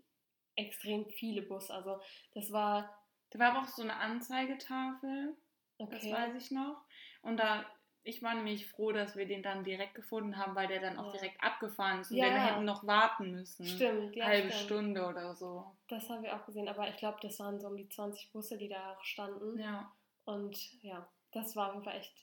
extrem 0.56 1.06
viele 1.10 1.42
Busse. 1.44 1.74
Also 1.74 2.00
das 2.34 2.52
war, 2.52 2.90
Da 3.32 3.40
war 3.40 3.52
aber 3.52 3.62
auch 3.62 3.68
so 3.68 3.82
eine 3.82 3.96
Anzeigetafel, 3.98 5.36
das 5.78 5.90
okay. 5.90 6.12
weiß 6.12 6.36
ich 6.36 6.52
noch. 6.52 6.78
Und 7.22 7.38
da, 7.38 7.66
ich 8.06 8.22
war 8.22 8.36
nämlich 8.36 8.68
froh, 8.68 8.92
dass 8.92 9.16
wir 9.16 9.26
den 9.26 9.42
dann 9.44 9.64
direkt 9.64 9.96
gefunden 9.96 10.38
haben, 10.38 10.56
weil 10.56 10.68
der 10.68 10.80
dann 10.80 10.98
auch 10.98 11.08
Ja. 11.08 11.20
direkt 11.20 11.44
abgefahren 11.44 12.02
ist 12.02 12.12
und 12.12 12.18
Ja. 12.18 12.26
wir 12.26 12.34
hätten 12.46 12.64
noch 12.64 12.86
warten 12.86 13.32
müssen. 13.32 13.66
Stimmt, 13.66 14.16
ja. 14.16 14.26
Halbe 14.26 14.52
stimmt. 14.52 14.64
Stunde 14.66 15.06
oder 15.08 15.36
so. 15.36 15.66
Das 15.88 16.08
haben 16.10 16.24
wir 16.24 16.36
auch 16.36 16.46
gesehen, 16.46 16.68
aber 16.70 16.88
ich 16.88 16.98
glaube, 16.98 17.18
das 17.22 17.40
waren 17.40 17.60
so 17.60 17.68
um 17.68 17.76
die 17.76 17.90
20 17.90 18.32
Busse, 18.32 18.58
die 18.58 18.70
da 18.70 18.94
auch 18.94 19.04
standen. 19.04 19.60
Ja. 19.60 19.92
Und 20.24 20.82
ja, 20.84 21.08
das 21.32 21.56
war 21.56 21.76
auf 21.76 21.86
echt 21.88 22.14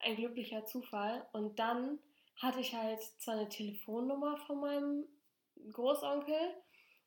ein 0.00 0.16
glücklicher 0.16 0.66
Zufall. 0.66 1.24
Und 1.32 1.58
dann 1.58 1.98
hatte 2.36 2.60
ich 2.60 2.74
halt 2.74 3.00
zwar 3.18 3.34
eine 3.34 3.48
Telefonnummer 3.48 4.36
von 4.36 4.60
meinem 4.60 5.04
Großonkel, 5.72 6.36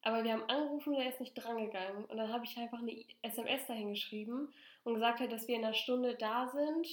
aber 0.01 0.24
wir 0.24 0.34
haben 0.34 0.50
angerufen 0.50 0.94
und 0.96 1.01
er 1.01 1.10
ist 1.10 1.20
nicht 1.20 1.34
drangegangen. 1.34 2.06
Und 2.06 2.18
dann 2.18 2.32
habe 2.32 2.46
ich 2.46 2.58
einfach 2.58 2.80
eine 2.80 3.03
SMS 3.22 3.68
dahin 3.68 3.89
geschrieben 3.89 4.53
und 4.84 4.94
gesagt 4.96 5.20
halt, 5.20 5.32
dass 5.32 5.48
wir 5.48 5.56
in 5.56 5.63
einer 5.65 5.74
Stunde 5.74 6.15
da 6.15 6.48
sind 6.50 6.88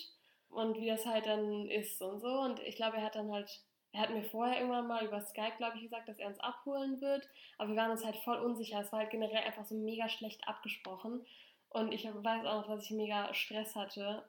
und 0.51 0.77
wie 0.77 0.89
das 0.89 1.07
halt 1.07 1.27
dann 1.27 1.69
ist 1.69 2.01
und 2.03 2.21
so. 2.21 2.41
Und 2.41 2.61
ich 2.61 2.77
glaube, 2.77 2.99
er 2.99 3.05
hat 3.05 3.15
dann 3.15 3.33
halt, 3.33 3.63
er 3.93 4.03
hat 4.03 4.11
mir 4.11 4.23
vorher 4.23 4.59
irgendwann 4.59 4.87
mal 4.87 5.05
über 5.05 5.21
Skype, 5.21 5.57
glaube 5.57 5.77
ich, 5.77 5.85
gesagt, 5.85 6.09
dass 6.09 6.19
er 6.19 6.29
uns 6.29 6.41
abholen 6.41 7.01
wird. 7.01 7.29
Aber 7.59 7.71
wir 7.71 7.77
waren 7.77 7.91
uns 7.91 8.05
halt 8.05 8.17
voll 8.17 8.39
unsicher. 8.39 8.81
Es 8.81 8.93
war 8.93 9.01
halt 9.01 9.11
generell 9.11 9.45
einfach 9.45 9.65
so 9.65 9.75
mega 9.75 10.09
schlecht 10.09 10.47
abgesprochen. 10.47 11.25
Und 11.71 11.93
ich 11.93 12.05
weiß 12.05 12.45
auch 12.47 12.63
noch, 12.63 12.69
dass 12.69 12.85
ich 12.85 12.91
mega 12.91 13.33
Stress 13.33 13.77
hatte, 13.77 14.25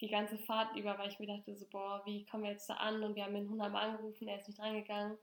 die 0.00 0.08
ganze 0.08 0.38
Fahrt 0.38 0.76
über, 0.76 0.98
weil 0.98 1.08
ich 1.08 1.18
mir 1.18 1.26
dachte, 1.26 1.54
so, 1.56 1.66
boah, 1.70 2.02
wie 2.04 2.24
kommen 2.26 2.44
wir 2.44 2.50
jetzt 2.50 2.68
da 2.68 2.74
an? 2.74 3.02
Und 3.02 3.16
wir 3.16 3.24
haben 3.24 3.34
ihn 3.34 3.48
hundertmal 3.48 3.90
angerufen, 3.90 4.28
er 4.28 4.38
ist 4.38 4.48
nicht 4.48 4.60
reingegangen. 4.60 5.18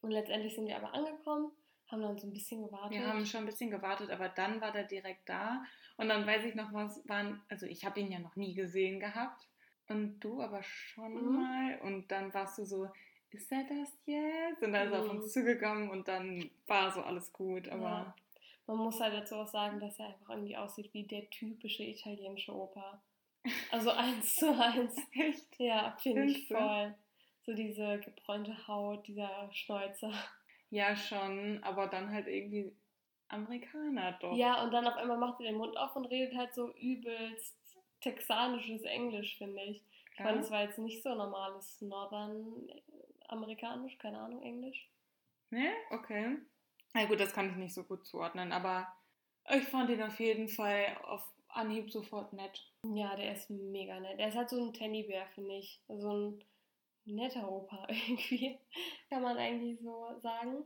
Und 0.00 0.10
letztendlich 0.10 0.54
sind 0.54 0.66
wir 0.66 0.76
aber 0.76 0.94
angekommen, 0.94 1.50
haben 1.88 2.02
dann 2.02 2.18
so 2.18 2.26
ein 2.26 2.32
bisschen 2.32 2.64
gewartet. 2.64 2.92
Wir 2.92 3.06
haben 3.06 3.26
schon 3.26 3.40
ein 3.40 3.46
bisschen 3.46 3.70
gewartet, 3.70 4.10
aber 4.10 4.28
dann 4.28 4.60
war 4.60 4.72
der 4.72 4.84
direkt 4.84 5.28
da. 5.28 5.64
Und 5.96 6.08
dann 6.08 6.26
weiß 6.26 6.44
ich 6.44 6.54
noch, 6.54 6.72
was 6.72 7.06
waren, 7.08 7.42
also 7.48 7.66
ich 7.66 7.84
habe 7.84 8.00
ihn 8.00 8.12
ja 8.12 8.18
noch 8.18 8.36
nie 8.36 8.54
gesehen 8.54 9.00
gehabt. 9.00 9.48
Und 9.88 10.18
du 10.20 10.40
aber 10.42 10.62
schon 10.62 11.12
Mhm. 11.14 11.34
mal. 11.36 11.78
Und 11.82 12.10
dann 12.10 12.32
warst 12.34 12.58
du 12.58 12.64
so, 12.64 12.88
ist 13.30 13.50
er 13.52 13.64
das 13.64 13.92
jetzt? 14.06 14.62
Und 14.62 14.72
dann 14.72 14.86
ist 14.88 14.92
er 14.92 15.00
auf 15.00 15.12
Mhm. 15.12 15.18
uns 15.20 15.32
zugekommen 15.32 15.90
und 15.90 16.08
dann 16.08 16.50
war 16.66 16.90
so 16.90 17.02
alles 17.02 17.32
gut. 17.32 17.68
Aber 17.68 17.82
Ja. 17.82 18.14
Man 18.68 18.78
muss 18.78 18.98
halt 19.00 19.14
dazu 19.14 19.36
auch 19.36 19.46
sagen, 19.46 19.78
dass 19.78 19.96
er 20.00 20.06
einfach 20.08 20.30
irgendwie 20.30 20.56
aussieht 20.56 20.92
wie 20.92 21.04
der 21.04 21.30
typische 21.30 21.84
italienische 21.84 22.52
Opa. 22.52 23.00
Also 23.70 23.90
eins 23.92 24.34
zu 24.34 24.48
eins. 24.60 24.96
echt. 25.12 25.60
Ja, 25.60 25.96
finde 26.02 26.24
ich 26.24 26.48
voll. 26.48 26.92
So 27.44 27.54
diese 27.54 28.00
gebräunte 28.00 28.66
Haut, 28.66 29.06
dieser 29.06 29.48
Schnäuzer. 29.52 30.12
Ja, 30.70 30.96
schon, 30.96 31.62
aber 31.62 31.86
dann 31.86 32.10
halt 32.10 32.26
irgendwie 32.26 32.74
Amerikaner 33.28 34.12
doch. 34.20 34.34
Ja, 34.36 34.64
und 34.64 34.72
dann 34.72 34.84
auf 34.86 34.96
einmal 34.96 35.18
macht 35.18 35.40
er 35.40 35.46
den 35.46 35.58
Mund 35.58 35.76
auf 35.76 35.94
und 35.94 36.06
redet 36.06 36.36
halt 36.36 36.52
so 36.52 36.72
übelst 36.74 37.56
texanisches 38.00 38.82
Englisch, 38.82 39.36
finde 39.38 39.62
ich. 39.62 39.82
Ich 40.12 40.18
Ja? 40.18 40.24
meine, 40.26 40.40
es 40.40 40.50
war 40.50 40.62
jetzt 40.62 40.78
nicht 40.78 41.02
so 41.02 41.14
normales 41.14 41.80
Northern 41.80 42.70
amerikanisch, 43.28 43.98
keine 43.98 44.18
Ahnung, 44.20 44.42
Englisch. 44.42 44.88
Ne? 45.50 45.72
Okay. 45.90 46.38
Na 46.94 47.04
gut, 47.04 47.20
das 47.20 47.32
kann 47.32 47.50
ich 47.50 47.56
nicht 47.56 47.74
so 47.74 47.84
gut 47.84 48.06
zuordnen, 48.06 48.52
aber 48.52 48.86
ich 49.50 49.64
fand 49.64 49.90
ihn 49.90 50.02
auf 50.02 50.18
jeden 50.18 50.48
Fall 50.48 50.96
auf 51.04 51.22
Anhieb 51.48 51.90
sofort 51.90 52.32
nett. 52.32 52.70
Ja, 52.94 53.14
der 53.16 53.32
ist 53.32 53.48
mega 53.50 53.98
nett. 54.00 54.18
Der 54.18 54.28
ist 54.28 54.36
halt 54.36 54.50
so 54.50 54.62
ein 54.62 54.72
Teddybär, 54.72 55.26
finde 55.34 55.56
ich. 55.56 55.80
So 55.88 56.12
ein 56.12 56.44
netter 57.04 57.50
Opa 57.50 57.86
irgendwie, 57.88 58.58
kann 59.08 59.22
man 59.22 59.36
eigentlich 59.36 59.78
so 59.80 60.18
sagen. 60.20 60.64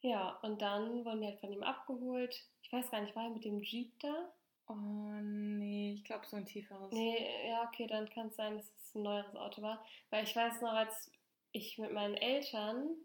Ja, 0.00 0.38
und 0.42 0.62
dann 0.62 1.04
wurden 1.04 1.20
die 1.20 1.26
halt 1.26 1.40
von 1.40 1.52
ihm 1.52 1.62
abgeholt. 1.62 2.44
Ich 2.62 2.72
weiß 2.72 2.90
gar 2.90 3.00
nicht, 3.00 3.16
war 3.16 3.24
er 3.24 3.30
mit 3.30 3.44
dem 3.44 3.60
Jeep 3.60 3.98
da? 4.00 4.32
Oh 4.68 5.20
nee, 5.22 5.92
ich 5.94 6.04
glaube 6.04 6.26
so 6.26 6.36
ein 6.36 6.46
tieferes. 6.46 6.90
Nee, 6.92 7.48
ja, 7.48 7.62
okay, 7.68 7.86
dann 7.86 8.10
kann 8.10 8.28
es 8.28 8.36
sein, 8.36 8.56
dass 8.56 8.66
es 8.66 8.94
ein 8.94 9.02
neueres 9.02 9.36
Auto 9.36 9.62
war. 9.62 9.84
Weil 10.10 10.24
ich 10.24 10.34
weiß 10.34 10.60
noch, 10.60 10.72
als 10.72 11.10
ich 11.52 11.78
mit 11.78 11.92
meinen 11.92 12.16
Eltern 12.16 12.96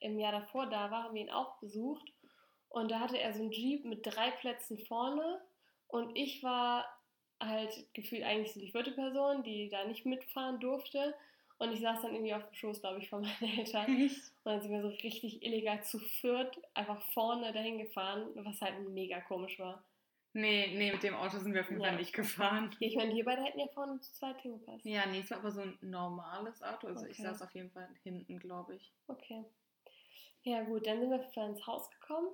im 0.00 0.18
Jahr 0.18 0.32
davor 0.32 0.66
da 0.66 0.90
war, 0.90 1.04
haben 1.04 1.14
wir 1.14 1.22
ihn 1.22 1.30
auch 1.30 1.58
besucht. 1.58 2.12
Und 2.70 2.90
da 2.90 3.00
hatte 3.00 3.18
er 3.18 3.34
so 3.34 3.42
einen 3.42 3.52
Jeep 3.52 3.84
mit 3.84 4.06
drei 4.06 4.30
Plätzen 4.30 4.78
vorne. 4.78 5.40
Und 5.88 6.16
ich 6.16 6.42
war 6.42 6.86
halt 7.40 7.86
gefühlt 7.92 8.22
eigentlich 8.22 8.54
so 8.54 8.60
die 8.60 8.70
vierte 8.70 8.92
Person, 8.92 9.42
die 9.42 9.68
da 9.68 9.84
nicht 9.84 10.06
mitfahren 10.06 10.60
durfte. 10.60 11.14
Und 11.58 11.72
ich 11.72 11.80
saß 11.80 12.00
dann 12.02 12.14
irgendwie 12.14 12.34
auf 12.34 12.44
dem 12.44 12.54
Schoß, 12.54 12.80
glaube 12.80 13.00
ich, 13.00 13.10
von 13.10 13.20
meinen 13.40 13.58
Eltern. 13.58 13.90
Und 14.44 14.52
dann 14.52 14.62
sind 14.62 14.72
wir 14.72 14.80
so 14.82 14.88
richtig 14.88 15.42
illegal 15.42 15.84
zu 15.84 15.98
viert 15.98 16.58
einfach 16.72 17.02
vorne 17.12 17.52
dahin 17.52 17.78
gefahren, 17.78 18.30
was 18.36 18.60
halt 18.62 18.88
mega 18.88 19.20
komisch 19.20 19.58
war. 19.58 19.84
Nee, 20.34 20.74
nee, 20.76 20.92
mit 20.92 21.02
dem 21.02 21.14
Auto 21.14 21.38
sind 21.38 21.52
wir 21.52 21.60
auf 21.60 21.70
jeden. 21.70 21.82
Fall 21.82 21.96
nicht 21.96 22.12
gefahren. 22.14 22.74
Ich 22.80 22.96
meine, 22.96 23.14
wir 23.14 23.24
beide 23.24 23.42
hätten 23.42 23.58
ja 23.58 23.66
vorne 23.68 24.00
zu 24.00 24.12
zweit 24.14 24.40
hingepasst. 24.40 24.84
Ja, 24.84 25.04
nee, 25.06 25.20
es 25.20 25.30
war 25.30 25.38
aber 25.38 25.50
so 25.50 25.60
ein 25.60 25.78
normales 25.82 26.62
Auto. 26.62 26.86
Also 26.86 27.04
ich 27.06 27.18
Okay. 27.18 27.28
saß 27.28 27.42
auf 27.42 27.54
jeden 27.54 27.70
Fall 27.70 27.88
hinten, 28.02 28.38
glaube 28.38 28.76
ich. 28.76 28.92
Okay. 29.08 29.44
Ja, 30.44 30.62
gut, 30.62 30.86
dann 30.86 31.00
sind 31.00 31.10
wir 31.10 31.20
für 31.20 31.40
ins 31.40 31.66
Haus 31.66 31.90
gekommen. 31.90 32.28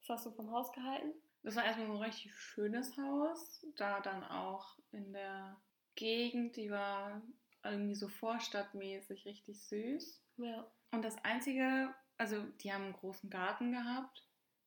Was 0.00 0.08
hast 0.18 0.26
du 0.26 0.30
vom 0.32 0.50
Haus 0.52 0.70
gehalten? 0.72 1.12
Das 1.42 1.56
war 1.56 1.64
erstmal 1.64 1.86
so 1.86 1.94
ein 1.94 2.02
richtig 2.02 2.34
schönes 2.34 2.96
Haus. 2.98 3.64
Da 3.76 4.00
dann 4.00 4.22
auch 4.24 4.78
in 4.92 5.12
der 5.12 5.56
Gegend, 5.94 6.56
die 6.56 6.70
war 6.70 7.22
irgendwie 7.64 7.94
so 7.94 8.08
vorstadtmäßig 8.08 9.24
richtig 9.26 9.60
süß. 9.62 10.22
Ja. 10.36 10.70
Und 10.92 11.02
das 11.04 11.16
Einzige, 11.24 11.94
also 12.18 12.42
die 12.62 12.72
haben 12.72 12.84
einen 12.84 12.92
großen 12.92 13.30
Garten 13.30 13.72
gehabt. 13.72 14.24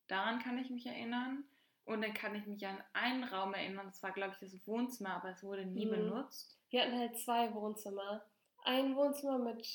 Daran 0.08 0.40
kann 0.40 0.58
ich 0.58 0.68
mich 0.70 0.84
erinnern. 0.86 1.44
Und 1.84 2.02
dann 2.02 2.14
kann 2.14 2.34
ich 2.34 2.46
mich 2.46 2.64
an 2.66 2.78
einen 2.92 3.24
Raum 3.24 3.54
erinnern. 3.54 3.86
Das 3.86 4.02
war, 4.02 4.12
glaube 4.12 4.34
ich, 4.40 4.52
das 4.52 4.66
Wohnzimmer, 4.66 5.14
aber 5.16 5.30
es 5.30 5.42
wurde 5.42 5.64
nie 5.66 5.86
Mhm. 5.86 5.90
benutzt. 5.90 6.56
Wir 6.70 6.82
hatten 6.82 6.98
halt 6.98 7.18
zwei 7.18 7.52
Wohnzimmer. 7.54 8.22
Ein 8.64 8.94
Wohnzimmer 8.96 9.38
mit 9.38 9.66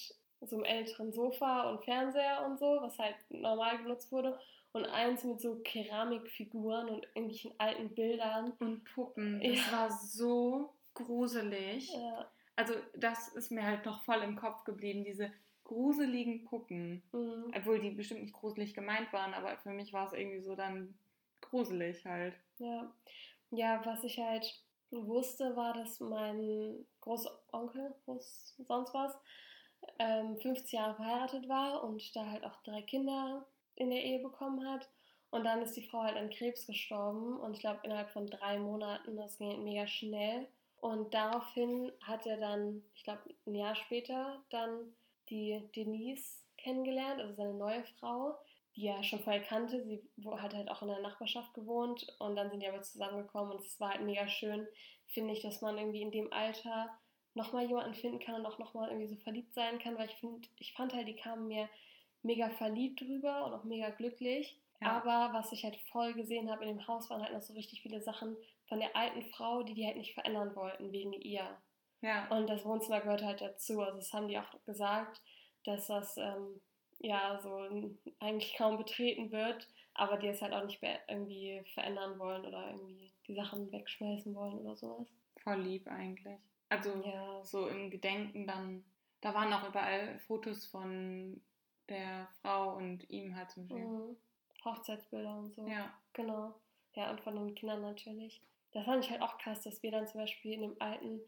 so 0.41 0.56
einem 0.56 0.65
älteren 0.65 1.12
Sofa 1.12 1.70
und 1.70 1.84
Fernseher 1.84 2.46
und 2.46 2.58
so, 2.60 2.78
was 2.82 2.98
halt 2.98 3.15
normal 3.30 3.78
genutzt 3.80 4.12
wurde. 4.12 4.39
Und 4.72 4.86
eins 4.86 5.24
mit 5.24 5.41
so 5.41 5.56
Keramikfiguren 5.63 6.89
und 6.89 7.06
irgendwelchen 7.15 7.52
alten 7.58 7.89
Bildern. 7.93 8.52
Und 8.60 8.84
Puppen. 8.86 9.41
Das 9.41 9.58
Ja. 9.67 9.72
war 9.72 9.91
so 9.91 10.74
gruselig. 10.93 11.91
Ja. 11.93 12.30
Also, 12.56 12.74
das 12.96 13.30
ist 13.30 13.52
mir 13.52 13.63
halt 13.63 13.86
noch 13.86 14.02
voll 14.04 14.22
im 14.24 14.36
Kopf 14.36 14.63
geblieben. 14.63 15.04
Diese 15.04 15.32
gruseligen 15.63 16.46
Puppen. 16.46 17.04
Mhm. 17.12 17.52
Obwohl 17.56 17.80
die 17.80 17.91
bestimmt 17.91 18.22
nicht 18.22 18.34
gruselig 18.34 18.74
gemeint 18.74 19.12
waren, 19.13 19.34
aber 19.34 19.58
für 19.58 19.72
mich 19.72 19.91
war 19.93 20.08
es 20.08 20.13
irgendwie 20.13 20.41
so 20.41 20.56
dann 20.56 20.98
gruselig 21.41 22.06
halt. 22.06 22.36
Ja. 22.60 22.91
ja, 23.52 23.86
was 23.86 24.04
ich 24.04 24.19
halt 24.19 24.62
wusste, 24.91 25.56
war, 25.56 25.73
dass 25.73 26.00
mein 26.00 26.86
Großonkel, 27.02 27.93
Groß, 28.06 28.56
sonst 28.67 28.93
was, 28.93 29.17
ähm, 30.00 30.38
50 30.39 30.71
Jahre 30.71 30.95
verheiratet 30.95 31.47
war 31.47 31.84
und 31.84 32.15
da 32.15 32.26
halt 32.26 32.43
auch 32.45 32.62
drei 32.63 32.82
Kinder 32.82 33.45
in 33.76 33.89
der 33.89 34.04
Ehe 34.04 34.19
bekommen 34.19 34.67
hat. 34.67 34.89
Und 35.30 35.43
dann 35.43 35.62
ist 35.62 35.76
die 35.76 35.88
Frau 35.88 36.04
halt 36.04 36.15
an 36.15 36.30
Krebs 36.30 36.65
gestorben 36.65 37.38
und 37.39 37.54
ich 37.54 37.60
glaube 37.60 37.82
innerhalb 37.84 38.10
von 38.12 38.28
drei 38.28 38.58
Monaten, 38.58 39.17
das 39.17 39.38
ging 39.38 39.63
mega 39.63 39.86
schnell. 39.86 40.47
Und 40.80 41.13
daraufhin 41.13 41.91
hat 42.02 42.26
er 42.26 42.38
dann, 42.38 42.84
ich 42.95 43.04
glaube 43.04 43.21
ein 43.45 43.56
Jahr 43.56 43.76
später, 43.76 44.41
dann 44.50 44.93
die 45.30 45.62
Denise 45.76 46.45
kennengelernt, 46.58 47.19
also 47.19 47.34
seine 47.34 47.54
neue 47.54 47.84
Frau, 48.00 48.38
die 48.78 48.86
er 48.88 49.04
schon 49.04 49.20
vorher 49.20 49.42
kannte. 49.42 49.84
Sie 49.84 50.02
hat 50.38 50.54
halt 50.54 50.70
auch 50.70 50.84
in 50.84 50.88
der 50.88 51.02
Nachbarschaft 51.02 51.54
gewohnt 51.56 52.08
und 52.20 52.36
dann 52.36 52.52
sind 52.52 52.62
die 52.62 52.68
aber 52.68 52.84
zusammengekommen 52.84 53.52
und 53.54 53.66
es 53.66 53.80
war 53.80 53.90
halt 53.90 54.04
mega 54.04 54.28
schön, 54.28 54.68
finde 55.08 55.34
ich, 55.34 55.42
dass 55.42 55.62
man 55.62 55.78
irgendwie 55.78 56.04
in 56.04 56.12
dem 56.12 56.32
Alter 56.32 56.90
nochmal 57.34 57.66
jemanden 57.66 57.96
finden 57.96 58.20
kann 58.20 58.36
und 58.36 58.46
auch 58.46 58.60
nochmal 58.60 58.90
irgendwie 58.90 59.08
so 59.08 59.16
verliebt 59.18 59.54
sein 59.54 59.80
kann, 59.80 59.98
weil 59.98 60.08
ich 60.08 60.16
finde, 60.16 60.48
ich 60.58 60.74
fand 60.74 60.94
halt, 60.94 61.08
die 61.08 61.16
kamen 61.16 61.48
mir 61.48 61.68
mega 62.22 62.50
verliebt 62.50 63.02
drüber 63.02 63.46
und 63.46 63.54
auch 63.54 63.63
mega 63.63 63.90
glücklich. 63.90 64.60
Ja. 64.80 64.92
Aber 64.92 65.34
was 65.34 65.52
ich 65.52 65.63
halt 65.63 65.78
voll 65.92 66.13
gesehen 66.13 66.52
habe 66.52 66.63
in 66.63 66.70
dem 66.70 66.88
Haus, 66.88 67.10
waren 67.10 67.24
halt 67.24 67.34
noch 67.34 67.42
so 67.42 67.54
richtig 67.54 67.82
viele 67.82 68.02
Sachen 68.02 68.38
von 68.68 68.80
der 68.80 68.96
alten 68.96 69.24
Frau, 69.32 69.63
die 69.63 69.74
die 69.74 69.88
halt 69.88 69.98
nicht 69.98 70.13
verändern 70.13 70.56
wollten 70.56 70.92
wegen 70.92 71.13
ihr. 71.13 71.58
Ja. 72.02 72.28
Und 72.30 72.48
das 72.48 72.63
Wohnzimmer 72.63 73.02
gehört 73.02 73.24
halt 73.24 73.42
dazu. 73.42 73.82
Also 73.82 73.98
das 73.98 74.13
haben 74.13 74.28
die 74.28 74.38
auch 74.38 74.63
gesagt, 74.66 75.22
dass 75.63 75.88
das 75.88 76.18
ähm, 76.18 76.62
ja, 77.00 77.40
so 77.42 77.68
eigentlich 78.20 78.56
kaum 78.56 78.78
betreten 78.78 79.32
wird, 79.32 79.68
aber 79.94 80.18
die 80.18 80.28
es 80.28 80.42
halt 80.42 80.54
auch 80.54 80.66
nicht 80.66 80.82
irgendwie 81.08 81.62
verändern 81.74 82.18
wollen 82.20 82.46
oder 82.46 82.72
irgendwie 82.72 83.12
die 83.28 83.36
Sachen 83.36 83.72
wegschmeißen 83.72 84.34
wollen 84.34 84.60
oder 84.60 84.76
sowas. 84.76 85.08
Voll 85.44 85.62
lieb 85.62 85.88
eigentlich. 85.88 86.40
Also 86.70 87.02
ja. 87.06 87.44
so 87.44 87.68
im 87.68 87.90
Gedenken 87.90 88.48
dann, 88.48 88.84
da 89.22 89.34
waren 89.34 89.54
auch 89.54 89.68
überall 89.68 90.20
Fotos 90.20 90.66
von 90.66 91.42
der 91.90 92.28
Frau 92.42 92.76
und 92.76 93.10
ihm 93.10 93.36
halt 93.36 93.52
zum 93.52 93.68
Beispiel. 93.68 93.88
Mhm. 93.88 94.18
Hochzeitsbilder 94.66 95.38
und 95.38 95.54
so. 95.54 95.66
Ja. 95.68 95.94
Genau. 96.14 96.60
Ja, 96.96 97.12
und 97.12 97.22
von 97.22 97.36
den 97.36 97.56
Kindern 97.56 97.82
natürlich. 97.82 98.42
Das 98.72 98.86
fand 98.86 99.06
ich 99.06 99.12
halt 99.12 99.22
auch 99.22 99.38
krass, 99.38 99.62
dass 99.62 99.82
wir 99.84 99.92
dann 99.92 100.08
zum 100.08 100.22
Beispiel 100.22 100.54
in 100.54 100.62
dem 100.62 100.76
alten 100.80 101.22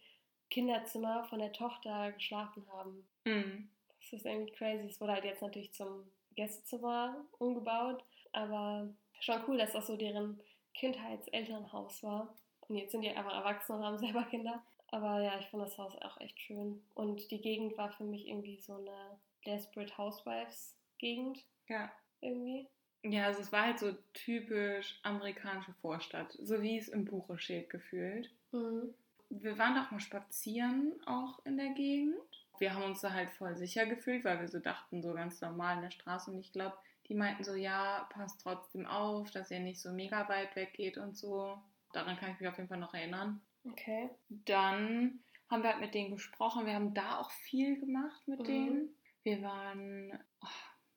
Kinderzimmer 0.49 1.23
von 1.25 1.39
der 1.39 1.53
Tochter 1.53 2.11
geschlafen 2.11 2.65
haben. 2.71 3.07
Mhm. 3.25 3.69
Das 3.99 4.13
ist 4.13 4.25
irgendwie 4.25 4.51
crazy. 4.51 4.87
Es 4.87 4.99
wurde 4.99 5.13
halt 5.13 5.25
jetzt 5.25 5.41
natürlich 5.41 5.71
zum 5.73 6.09
Gästezimmer 6.35 7.15
umgebaut, 7.37 8.03
aber 8.31 8.87
schon 9.19 9.41
cool, 9.47 9.57
dass 9.57 9.73
das 9.73 9.87
so 9.87 9.97
deren 9.97 10.39
Kindheitselternhaus 10.73 12.03
war. 12.03 12.33
Und 12.67 12.77
jetzt 12.77 12.91
sind 12.91 13.01
die 13.01 13.09
einfach 13.09 13.33
erwachsen 13.33 13.75
und 13.75 13.83
haben 13.83 13.97
selber 13.99 14.23
Kinder. 14.23 14.63
Aber 14.91 15.21
ja, 15.21 15.39
ich 15.39 15.47
fand 15.47 15.63
das 15.63 15.77
Haus 15.77 15.95
auch 16.01 16.19
echt 16.19 16.39
schön. 16.39 16.81
Und 16.95 17.29
die 17.29 17.41
Gegend 17.41 17.77
war 17.77 17.91
für 17.91 18.03
mich 18.03 18.27
irgendwie 18.27 18.57
so 18.57 18.75
eine 18.75 19.19
Desperate 19.45 19.97
Housewives 19.97 20.75
Gegend. 20.97 21.43
Ja. 21.67 21.91
Irgendwie. 22.21 22.67
Ja, 23.03 23.27
also 23.27 23.41
es 23.41 23.51
war 23.51 23.63
halt 23.63 23.79
so 23.79 23.93
typisch 24.13 24.99
amerikanische 25.03 25.73
Vorstadt, 25.81 26.33
so 26.41 26.61
wie 26.61 26.77
es 26.77 26.89
im 26.89 27.05
Buche 27.05 27.37
steht, 27.37 27.69
gefühlt. 27.69 28.29
Mhm. 28.51 28.93
Wir 29.29 29.57
waren 29.57 29.77
auch 29.77 29.91
mal 29.91 29.99
spazieren, 29.99 30.99
auch 31.05 31.45
in 31.45 31.57
der 31.57 31.69
Gegend. 31.69 32.15
Wir 32.59 32.73
haben 32.73 32.83
uns 32.83 33.01
da 33.01 33.11
halt 33.13 33.31
voll 33.31 33.55
sicher 33.55 33.85
gefühlt, 33.85 34.23
weil 34.25 34.39
wir 34.39 34.47
so 34.47 34.59
dachten, 34.59 35.01
so 35.01 35.13
ganz 35.13 35.41
normal 35.41 35.77
in 35.77 35.83
der 35.83 35.91
Straße. 35.91 36.31
Und 36.31 36.39
ich 36.39 36.51
glaube, 36.51 36.77
die 37.07 37.15
meinten 37.15 37.43
so, 37.43 37.55
ja, 37.55 38.07
passt 38.11 38.41
trotzdem 38.41 38.85
auf, 38.85 39.31
dass 39.31 39.51
ihr 39.51 39.59
nicht 39.59 39.81
so 39.81 39.91
mega 39.91 40.29
weit 40.29 40.55
weggeht 40.55 40.97
und 40.97 41.17
so. 41.17 41.57
Daran 41.91 42.17
kann 42.17 42.31
ich 42.31 42.39
mich 42.39 42.49
auf 42.49 42.57
jeden 42.57 42.69
Fall 42.69 42.77
noch 42.77 42.93
erinnern. 42.93 43.41
Okay. 43.65 44.09
Dann 44.29 45.19
haben 45.49 45.63
wir 45.63 45.71
halt 45.71 45.81
mit 45.81 45.93
denen 45.93 46.11
gesprochen. 46.11 46.65
Wir 46.65 46.73
haben 46.73 46.93
da 46.93 47.19
auch 47.19 47.31
viel 47.31 47.79
gemacht 47.79 48.27
mit 48.27 48.39
mhm. 48.39 48.43
denen. 48.43 48.95
Wir 49.23 49.41
waren, 49.41 50.19
oh, 50.41 50.47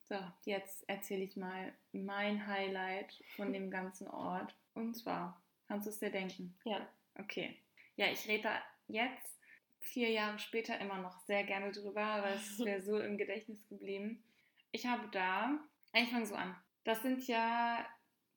so, 0.09 0.15
jetzt 0.45 0.87
erzähle 0.87 1.23
ich 1.23 1.35
mal 1.35 1.73
mein 1.91 2.45
Highlight 2.45 3.13
von 3.35 3.51
dem 3.51 3.71
ganzen 3.71 4.07
Ort. 4.07 4.55
Und 4.75 4.95
zwar, 4.95 5.41
kannst 5.67 5.87
du 5.87 5.89
es 5.89 5.99
dir 5.99 6.11
denken? 6.11 6.55
Ja. 6.63 6.87
Okay. 7.15 7.57
Ja, 7.95 8.07
ich 8.07 8.27
rede 8.27 8.43
da 8.43 8.61
jetzt, 8.87 9.39
vier 9.83 10.09
Jahre 10.09 10.39
später, 10.39 10.79
immer 10.79 10.97
noch 10.97 11.19
sehr 11.25 11.43
gerne 11.43 11.71
drüber, 11.71 12.23
weil 12.23 12.35
es 12.35 12.59
wäre 12.65 12.81
so 12.81 12.99
im 12.99 13.17
Gedächtnis 13.17 13.67
geblieben. 13.67 14.23
Ich 14.71 14.85
habe 14.85 15.07
da, 15.11 15.59
ich 15.93 16.09
fange 16.09 16.25
so 16.25 16.35
an. 16.35 16.55
Das 16.83 17.01
sind 17.01 17.27
ja 17.27 17.85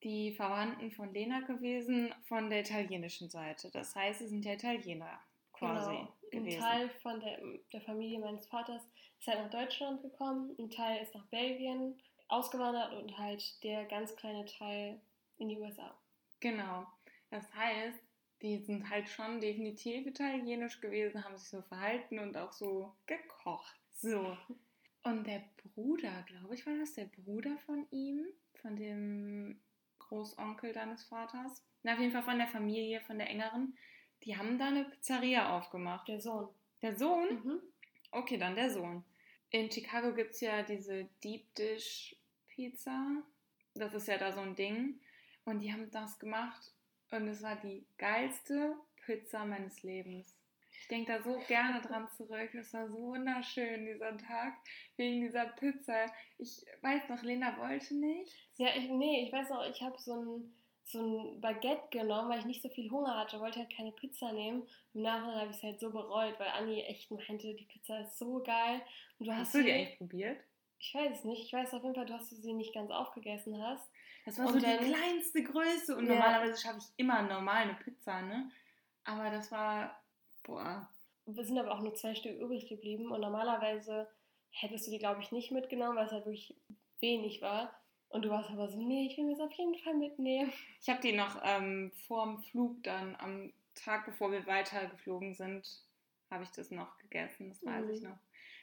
die 0.03 0.35
Verwandten 0.35 0.91
von 0.93 1.13
Lena 1.13 1.41
gewesen, 1.41 2.15
von 2.29 2.51
der 2.51 2.61
italienischen 2.61 3.31
Seite. 3.31 3.71
Das 3.71 3.95
heißt, 3.97 4.21
sie 4.21 4.29
sind 4.29 4.45
ja 4.45 4.53
Italiener 4.53 5.21
quasi. 5.53 5.91
Genau. 5.91 6.13
Gewesen. 6.31 6.63
Ein 6.63 6.71
Teil 6.71 6.91
von 7.03 7.21
der, 7.21 7.41
der 7.73 7.81
Familie 7.83 8.19
meines 8.19 8.47
Vaters 8.47 8.83
ist 9.21 9.29
halt 9.29 9.41
nach 9.41 9.51
Deutschland 9.51 10.03
gekommen, 10.03 10.55
ein 10.59 10.71
Teil 10.71 11.03
ist 11.03 11.15
nach 11.15 11.25
Belgien 11.27 11.99
ausgewandert 12.29 12.93
und 12.95 13.17
halt 13.17 13.63
der 13.63 13.85
ganz 13.85 14.15
kleine 14.17 14.45
Teil 14.45 15.01
in 15.39 15.49
die 15.49 15.57
USA. 15.57 15.97
Genau. 16.41 16.87
Das 17.31 17.45
heißt, 17.55 17.99
die 18.47 18.59
sind 18.59 18.89
halt 18.89 19.09
schon 19.09 19.41
definitiv 19.41 20.07
italienisch 20.07 20.81
gewesen, 20.81 21.25
haben 21.25 21.37
sich 21.37 21.49
so 21.49 21.63
verhalten 21.63 22.19
und 22.21 22.37
auch 22.37 22.53
so 22.53 22.95
gekocht. 23.07 23.75
So. 23.93 24.37
Und 25.03 25.27
der 25.27 25.43
Bruder, 25.75 26.25
glaube 26.29 26.55
ich, 26.55 26.65
war 26.65 26.77
das 26.79 26.95
der 26.95 27.07
Bruder 27.07 27.59
von 27.67 27.87
ihm, 27.91 28.27
von 28.61 28.77
dem 28.77 29.61
Großonkel 29.99 30.73
deines 30.73 31.05
Vaters. 31.05 31.65
Na, 31.83 31.95
auf 31.95 31.99
jeden 31.99 32.13
Fall 32.13 32.23
von 32.23 32.39
der 32.39 32.47
Familie, 32.47 33.01
von 33.01 33.19
der 33.19 33.29
engeren. 33.29 33.77
Die 34.23 34.37
haben 34.37 34.59
da 34.59 34.69
eine 34.69 34.85
Pizzeria 34.85 35.57
aufgemacht. 35.57 36.07
Der 36.09 36.21
Sohn. 36.21 36.49
Der 36.83 36.97
Sohn? 36.97 37.43
Mhm. 37.45 37.61
Okay, 38.13 38.39
dann 38.39 38.55
der 38.55 38.71
Sohn. 38.71 39.05
In 39.51 39.71
Chicago 39.71 40.15
gibt 40.15 40.33
es 40.33 40.41
ja 40.41 40.63
diese 40.63 41.09
Deep 41.23 41.53
Dish 41.57 42.17
Pizza. 42.49 43.23
Das 43.75 43.93
ist 43.95 44.07
ja 44.07 44.19
da 44.19 44.33
so 44.33 44.41
ein 44.41 44.55
Ding. 44.55 45.01
Und 45.45 45.61
die 45.61 45.73
haben 45.73 45.91
das 45.91 46.19
gemacht 46.19 46.76
und 47.11 47.29
es 47.29 47.43
war 47.43 47.57
die 47.57 47.87
geilste 47.99 48.75
Pizza 49.05 49.45
meines 49.45 49.83
Lebens. 49.83 50.37
Ich 50.81 50.89
denke 50.89 51.13
da 51.13 51.23
so 51.23 51.39
gerne 51.49 51.81
dran 51.81 52.09
zurück. 52.17 52.55
Es 52.55 52.73
war 52.73 52.87
so 52.89 52.95
wunderschön, 52.95 53.87
dieser 53.87 54.17
Tag, 54.19 54.55
wegen 54.97 55.23
dieser 55.23 55.47
Pizza. 55.47 56.07
Ich 56.39 56.65
weiß 56.83 57.09
noch, 57.09 57.23
Lena 57.23 57.59
wollte 57.59 57.95
nicht. 57.95 58.33
Ja, 58.57 58.69
ich, 58.77 58.89
nee, 58.89 59.25
ich 59.25 59.33
weiß 59.33 59.51
auch, 59.51 59.69
ich 59.69 59.83
habe 59.83 59.99
so 59.99 60.15
ein, 60.15 60.55
so 60.85 61.01
ein 61.01 61.41
Baguette 61.41 61.89
genommen, 61.91 62.29
weil 62.29 62.39
ich 62.39 62.45
nicht 62.45 62.63
so 62.63 62.69
viel 62.69 62.91
Hunger 62.91 63.17
hatte, 63.17 63.41
wollte 63.41 63.61
halt 63.61 63.75
keine 63.75 63.93
Pizza 63.93 64.33
nehmen. 64.33 64.69
Im 64.95 65.03
Nachhinein 65.03 65.41
habe 65.41 65.51
ich 65.51 65.57
es 65.57 65.63
halt 65.63 65.81
so 65.81 65.91
bereut, 65.91 66.39
weil 66.39 66.49
Anni 66.49 66.83
echt 66.83 67.11
meinte, 67.11 67.55
die 67.55 67.65
Pizza 67.65 68.01
ist 68.01 68.19
so 68.19 68.43
geil. 68.43 68.81
Und 69.19 69.27
du 69.27 69.33
hast, 69.33 69.41
hast 69.41 69.55
du 69.55 69.65
die 69.65 69.73
eigentlich 69.73 69.99
probiert? 69.99 70.39
Ich 70.79 70.95
weiß 70.95 71.19
es 71.19 71.25
nicht. 71.25 71.43
Ich 71.43 71.53
weiß 71.53 71.75
auf 71.75 71.83
jeden 71.83 71.95
Fall, 71.95 72.07
dass 72.07 72.29
du 72.29 72.37
sie 72.37 72.53
nicht 72.53 72.75
ganz 72.75 72.91
aufgegessen 72.91 73.61
hast. 73.61 73.91
Das 74.27 74.39
war 74.39 74.47
und 74.47 74.55
so 74.55 74.59
dann, 74.59 74.85
die 74.85 74.93
kleinste 74.93 75.43
Größe. 75.45 75.97
Und 75.97 76.07
ja. 76.07 76.15
normalerweise 76.15 76.61
schaffe 76.61 76.79
ich 76.79 76.87
immer 76.97 77.23
normal 77.23 77.63
eine 77.63 77.75
Pizza, 77.75 78.21
ne? 78.23 78.51
Aber 79.05 79.31
das 79.31 79.53
war, 79.53 80.03
boah. 80.43 80.89
Wir 81.27 81.45
sind 81.45 81.59
aber 81.59 81.73
auch 81.73 81.81
nur 81.81 81.95
zwei 81.95 82.15
Stück 82.15 82.39
übrig 82.39 82.69
geblieben. 82.69 83.13
Und 83.13 83.21
normalerweise 83.21 84.09
hättest 84.51 84.87
du 84.87 84.91
die, 84.91 84.99
glaube 84.99 85.23
ich, 85.23 85.31
nicht 85.31 85.53
mitgenommen, 85.53 85.97
weil 85.97 86.07
es 86.07 86.13
halt 86.13 86.27
wirklich 86.27 86.57
wenig 86.99 87.41
war. 87.41 87.73
Und 88.09 88.25
du 88.25 88.31
warst 88.31 88.51
aber 88.51 88.69
so, 88.69 88.79
nee, 88.79 89.07
ich 89.07 89.17
will 89.17 89.25
mir 89.25 89.37
das 89.37 89.47
auf 89.47 89.53
jeden 89.53 89.77
Fall 89.77 89.95
mitnehmen. 89.95 90.53
Ich 90.81 90.89
habe 90.89 91.01
die 91.01 91.13
noch 91.13 91.41
ähm, 91.45 91.93
vorm 92.09 92.43
Flug 92.45 92.83
dann, 92.83 93.15
am 93.17 93.53
Tag, 93.77 94.07
bevor 94.07 94.33
wir 94.33 94.45
weitergeflogen 94.47 95.35
sind, 95.35 95.69
habe 96.31 96.43
ich 96.43 96.51
das 96.51 96.73
noch 96.73 96.99
gegessen. 96.99 97.51
Das 97.51 97.65
weiß 97.65 97.85
mhm. 97.85 97.91
ich 97.93 98.03
noch. 98.03 98.19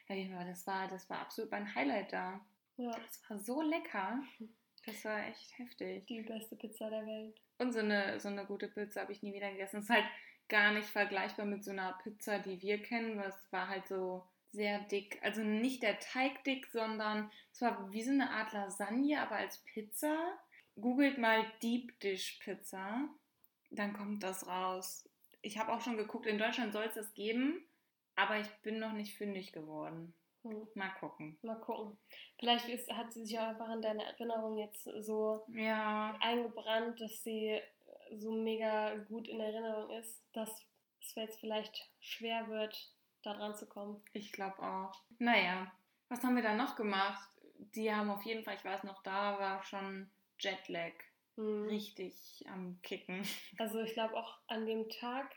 Ja, 0.09 0.43
das 0.43 0.67
war, 0.67 0.87
das 0.89 1.09
war 1.09 1.19
absolut 1.19 1.51
mein 1.51 1.73
Highlight 1.73 2.11
da. 2.11 2.41
Ja. 2.75 2.91
Das 2.91 3.21
war 3.29 3.37
so 3.37 3.61
lecker. 3.61 4.21
Das 4.85 5.05
war 5.05 5.27
echt 5.27 5.57
heftig. 5.57 6.05
Die 6.07 6.21
beste 6.21 6.55
Pizza 6.55 6.89
der 6.89 7.05
Welt. 7.05 7.39
Und 7.57 7.71
so 7.71 7.79
eine, 7.79 8.19
so 8.19 8.27
eine 8.27 8.45
gute 8.45 8.67
Pizza 8.67 9.01
habe 9.01 9.13
ich 9.13 9.23
nie 9.23 9.33
wieder 9.33 9.51
gegessen. 9.51 9.77
Das 9.77 9.85
ist 9.85 9.89
halt 9.89 10.05
gar 10.49 10.73
nicht 10.73 10.87
vergleichbar 10.87 11.45
mit 11.45 11.63
so 11.63 11.71
einer 11.71 11.97
Pizza, 12.03 12.39
die 12.39 12.61
wir 12.61 12.81
kennen, 12.81 13.17
weil 13.17 13.29
es 13.29 13.51
war 13.51 13.69
halt 13.69 13.87
so 13.87 14.23
sehr 14.51 14.79
dick. 14.79 15.19
Also 15.23 15.41
nicht 15.41 15.83
der 15.83 15.99
Teig 15.99 16.43
dick, 16.43 16.67
sondern 16.67 17.31
es 17.51 17.61
war 17.61 17.91
wie 17.91 18.03
so 18.03 18.11
eine 18.11 18.29
Art 18.29 18.53
Lasagne, 18.53 19.21
aber 19.21 19.35
als 19.37 19.57
Pizza. 19.59 20.37
Googelt 20.75 21.19
mal 21.19 21.45
Deep 21.61 21.99
Dish 21.99 22.39
Pizza, 22.43 23.07
dann 23.69 23.93
kommt 23.93 24.23
das 24.23 24.47
raus. 24.47 25.07
Ich 25.43 25.59
habe 25.59 25.71
auch 25.71 25.81
schon 25.81 25.97
geguckt, 25.97 26.25
in 26.25 26.39
Deutschland 26.39 26.73
soll 26.73 26.85
es 26.85 26.95
das 26.95 27.13
geben, 27.13 27.63
aber 28.15 28.39
ich 28.39 28.47
bin 28.63 28.79
noch 28.79 28.93
nicht 28.93 29.15
fündig 29.15 29.51
geworden. 29.51 30.15
Hm. 30.43 30.67
Mal 30.75 30.91
gucken. 30.99 31.37
Mal 31.41 31.59
gucken. 31.59 31.97
Vielleicht 32.39 32.67
ist, 32.69 32.91
hat 32.91 33.11
sie 33.13 33.25
sich 33.25 33.39
auch 33.39 33.47
einfach 33.47 33.71
in 33.73 33.81
deine 33.81 34.03
Erinnerung 34.03 34.57
jetzt 34.57 34.83
so 34.99 35.45
ja. 35.49 36.17
eingebrannt, 36.21 36.99
dass 36.99 37.23
sie 37.23 37.59
so 38.17 38.31
mega 38.31 38.95
gut 38.95 39.27
in 39.27 39.39
Erinnerung 39.39 39.89
ist, 39.97 40.21
dass 40.33 40.49
es 41.01 41.15
jetzt 41.15 41.39
vielleicht 41.39 41.89
schwer 41.99 42.47
wird, 42.49 42.93
da 43.23 43.33
dran 43.33 43.55
zu 43.55 43.67
kommen. 43.67 44.03
Ich 44.13 44.31
glaube 44.31 44.61
auch. 44.61 44.93
Naja, 45.19 45.71
was 46.09 46.23
haben 46.23 46.35
wir 46.35 46.43
da 46.43 46.53
noch 46.53 46.75
gemacht? 46.75 47.29
Die 47.75 47.93
haben 47.93 48.09
auf 48.09 48.23
jeden 48.23 48.43
Fall, 48.43 48.55
ich 48.55 48.65
weiß 48.65 48.83
noch, 48.83 49.01
da 49.03 49.39
war 49.39 49.63
schon 49.63 50.09
Jetlag 50.39 50.93
hm. 51.35 51.67
richtig 51.67 52.45
am 52.47 52.79
Kicken. 52.81 53.23
Also 53.57 53.81
ich 53.81 53.93
glaube 53.93 54.15
auch 54.15 54.37
an 54.47 54.65
dem 54.65 54.89
Tag, 54.89 55.33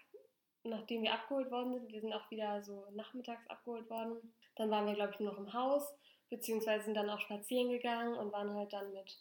nachdem 0.65 1.03
wir 1.03 1.13
abgeholt 1.13 1.51
worden 1.51 1.75
sind, 1.75 1.93
wir 1.93 2.01
sind 2.01 2.13
auch 2.13 2.31
wieder 2.31 2.63
so 2.63 2.89
nachmittags 2.93 3.47
abgeholt 3.49 3.89
worden, 3.89 4.35
dann 4.57 4.71
waren 4.71 4.87
wir, 4.87 4.95
glaube 4.95 5.13
ich, 5.13 5.21
nur 5.21 5.33
noch 5.33 5.39
im 5.39 5.53
Haus, 5.53 5.95
beziehungsweise 6.29 6.85
sind 6.85 6.95
dann 6.95 7.11
auch 7.11 7.21
spazieren 7.21 7.71
gegangen 7.71 8.15
und 8.15 8.33
waren 8.33 8.55
halt 8.55 8.73
dann 8.73 8.93
mit 8.93 9.19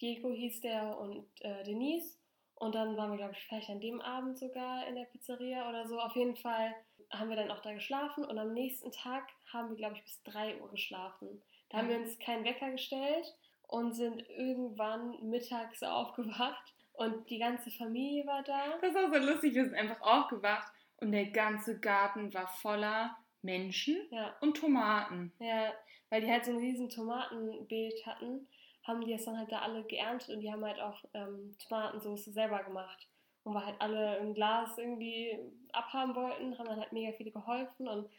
Diego 0.00 0.32
hieß 0.32 0.60
der 0.60 0.98
und 0.98 1.26
äh, 1.40 1.64
Denise. 1.64 2.18
Und 2.54 2.74
dann 2.74 2.96
waren 2.96 3.10
wir, 3.10 3.18
glaube 3.18 3.34
ich, 3.34 3.44
vielleicht 3.46 3.70
an 3.70 3.80
dem 3.80 4.00
Abend 4.00 4.38
sogar 4.38 4.86
in 4.88 4.96
der 4.96 5.04
Pizzeria 5.04 5.68
oder 5.68 5.86
so. 5.86 6.00
Auf 6.00 6.16
jeden 6.16 6.36
Fall 6.36 6.74
haben 7.10 7.30
wir 7.30 7.36
dann 7.36 7.50
auch 7.50 7.62
da 7.62 7.72
geschlafen 7.72 8.24
und 8.24 8.38
am 8.38 8.52
nächsten 8.52 8.90
Tag 8.90 9.28
haben 9.52 9.70
wir, 9.70 9.76
glaube 9.76 9.96
ich, 9.96 10.02
bis 10.02 10.22
3 10.24 10.60
Uhr 10.60 10.70
geschlafen. 10.70 11.42
Da 11.68 11.78
haben 11.78 11.88
wir 11.88 11.98
uns 11.98 12.18
keinen 12.18 12.44
Wecker 12.44 12.70
gestellt 12.70 13.34
und 13.62 13.94
sind 13.94 14.28
irgendwann 14.28 15.16
mittags 15.22 15.82
aufgewacht 15.84 16.74
und 16.94 17.30
die 17.30 17.38
ganze 17.38 17.70
Familie 17.70 18.26
war 18.26 18.42
da. 18.42 18.78
Das 18.80 18.94
war 18.94 19.08
so 19.08 19.30
lustig, 19.30 19.54
wir 19.54 19.64
sind 19.64 19.74
einfach 19.74 20.00
aufgewacht 20.00 20.72
und 20.96 21.12
der 21.12 21.26
ganze 21.26 21.78
Garten 21.78 22.34
war 22.34 22.48
voller 22.48 23.16
Menschen 23.42 23.96
ja. 24.10 24.36
und 24.40 24.56
Tomaten. 24.56 25.32
Ja, 25.38 25.72
weil 26.10 26.20
die 26.20 26.30
halt 26.30 26.44
so 26.44 26.52
ein 26.52 26.58
riesen 26.58 26.88
Tomatenbeet 26.88 28.06
hatten, 28.06 28.48
haben 28.84 29.00
die 29.02 29.12
es 29.12 29.24
dann 29.24 29.38
halt 29.38 29.52
da 29.52 29.60
alle 29.60 29.84
geerntet 29.84 30.30
und 30.30 30.40
die 30.40 30.50
haben 30.50 30.64
halt 30.64 30.80
auch 30.80 31.04
ähm, 31.14 31.54
Tomatensauce 31.58 32.26
selber 32.26 32.62
gemacht. 32.64 33.06
Und 33.44 33.54
weil 33.54 33.66
halt 33.66 33.80
alle 33.80 34.18
ein 34.20 34.34
Glas 34.34 34.76
irgendwie 34.78 35.38
abhaben 35.72 36.14
wollten, 36.14 36.58
haben 36.58 36.68
dann 36.68 36.80
halt 36.80 36.92
mega 36.92 37.12
viele 37.12 37.30
geholfen 37.30 37.88
und 37.88 38.10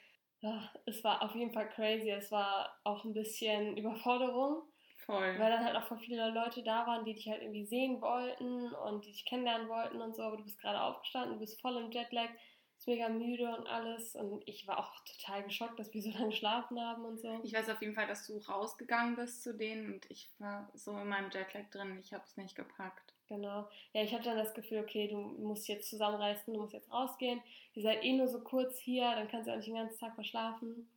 Ja, 0.42 0.72
es 0.86 1.04
war 1.04 1.22
auf 1.22 1.36
jeden 1.36 1.52
Fall 1.52 1.70
crazy. 1.70 2.10
Es 2.10 2.32
war 2.32 2.80
auch 2.84 3.04
ein 3.04 3.14
bisschen 3.14 3.78
Überforderung. 3.78 4.64
Voll. 5.06 5.40
Weil 5.40 5.52
dann 5.52 5.66
halt 5.66 5.76
auch 5.76 5.88
voll 5.88 5.98
viele 6.00 6.30
Leute 6.30 6.62
da 6.64 6.86
waren, 6.86 7.04
die 7.04 7.16
dich 7.16 7.28
halt 7.28 7.42
irgendwie 7.42 7.66
sehen 7.66 8.00
wollten 8.02 8.72
und 8.74 9.06
die 9.06 9.12
dich 9.12 9.26
kennenlernen 9.26 9.68
wollten 9.68 10.02
und 10.02 10.16
so, 10.16 10.22
aber 10.22 10.38
du 10.38 10.44
bist 10.44 10.60
gerade 10.62 10.80
aufgestanden, 10.80 11.34
du 11.34 11.40
bist 11.40 11.60
voll 11.62 11.78
im 11.78 11.90
Jetlag, 11.90 12.30
bist 12.80 12.88
mega 12.88 13.10
müde 13.10 13.56
und 13.56 13.68
alles. 13.68 14.16
Und 14.16 14.48
ich 14.48 14.68
war 14.68 14.80
auch 14.80 15.04
total 15.04 15.44
geschockt, 15.44 15.78
dass 15.80 15.94
wir 15.94 16.02
so 16.02 16.12
lange 16.12 16.30
geschlafen 16.30 16.80
haben 16.80 17.04
und 17.06 17.20
so. 17.20 17.40
Ich 17.44 17.54
weiß 17.54 17.70
auf 17.70 17.82
jeden 17.82 17.94
Fall, 17.94 18.08
dass 18.08 18.26
du 18.26 18.38
rausgegangen 18.38 19.16
bist 19.16 19.44
zu 19.44 19.54
denen 19.54 19.94
und 19.94 20.10
ich 20.10 20.30
war 20.40 20.70
so 20.74 20.98
in 20.98 21.10
meinem 21.10 21.30
Jetlag 21.32 21.70
drin, 21.72 22.00
ich 22.00 22.14
habe 22.14 22.24
es 22.26 22.38
nicht 22.38 22.56
gepackt. 22.56 23.14
Genau. 23.28 23.70
Ja, 23.94 24.02
ich 24.02 24.14
hatte 24.14 24.24
dann 24.24 24.38
das 24.38 24.56
Gefühl, 24.56 24.80
okay, 24.80 25.08
du 25.08 25.18
musst 25.18 25.68
jetzt 25.68 25.90
zusammenreißen, 25.90 26.52
du 26.52 26.62
musst 26.62 26.74
jetzt 26.74 26.92
rausgehen. 26.92 27.42
Ihr 27.76 27.84
seid 27.84 28.04
eh 28.04 28.14
nur 28.14 28.28
so 28.28 28.40
kurz 28.40 28.80
hier, 28.80 29.04
dann 29.12 29.28
kannst 29.28 29.48
du 29.48 29.52
auch 29.52 29.58
nicht 29.58 29.68
den 29.68 29.76
ganzen 29.76 30.00
Tag 30.00 30.16
verschlafen. 30.16 30.90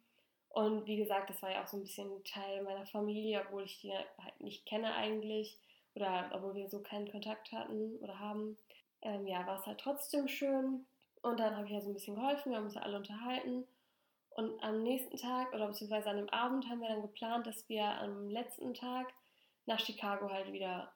Und 0.48 0.86
wie 0.86 0.96
gesagt, 0.96 1.28
das 1.30 1.42
war 1.42 1.50
ja 1.50 1.62
auch 1.62 1.66
so 1.66 1.76
ein 1.76 1.82
bisschen 1.82 2.24
Teil 2.24 2.62
meiner 2.62 2.86
Familie, 2.86 3.42
obwohl 3.46 3.64
ich 3.64 3.80
die 3.80 3.92
halt 3.92 4.40
nicht 4.40 4.64
kenne 4.66 4.94
eigentlich 4.94 5.58
oder 5.94 6.30
obwohl 6.32 6.54
wir 6.54 6.68
so 6.68 6.80
keinen 6.80 7.10
Kontakt 7.10 7.52
hatten 7.52 7.96
oder 7.96 8.18
haben. 8.18 8.56
Ähm, 9.02 9.26
ja, 9.26 9.46
war 9.46 9.58
es 9.58 9.66
halt 9.66 9.80
trotzdem 9.80 10.28
schön. 10.28 10.86
Und 11.22 11.40
dann 11.40 11.56
habe 11.56 11.66
ich 11.66 11.72
ja 11.72 11.80
so 11.80 11.90
ein 11.90 11.94
bisschen 11.94 12.16
geholfen, 12.16 12.50
wir 12.50 12.58
haben 12.58 12.64
uns 12.64 12.74
ja 12.74 12.82
alle 12.82 12.96
unterhalten. 12.96 13.66
Und 14.30 14.62
am 14.62 14.82
nächsten 14.82 15.16
Tag 15.16 15.52
oder 15.52 15.68
beziehungsweise 15.68 16.10
an 16.10 16.16
dem 16.16 16.28
Abend 16.30 16.68
haben 16.68 16.80
wir 16.80 16.88
dann 16.88 17.02
geplant, 17.02 17.46
dass 17.46 17.68
wir 17.68 17.84
am 17.84 18.28
letzten 18.28 18.74
Tag 18.74 19.12
nach 19.66 19.78
Chicago 19.78 20.30
halt 20.30 20.52
wieder 20.52 20.92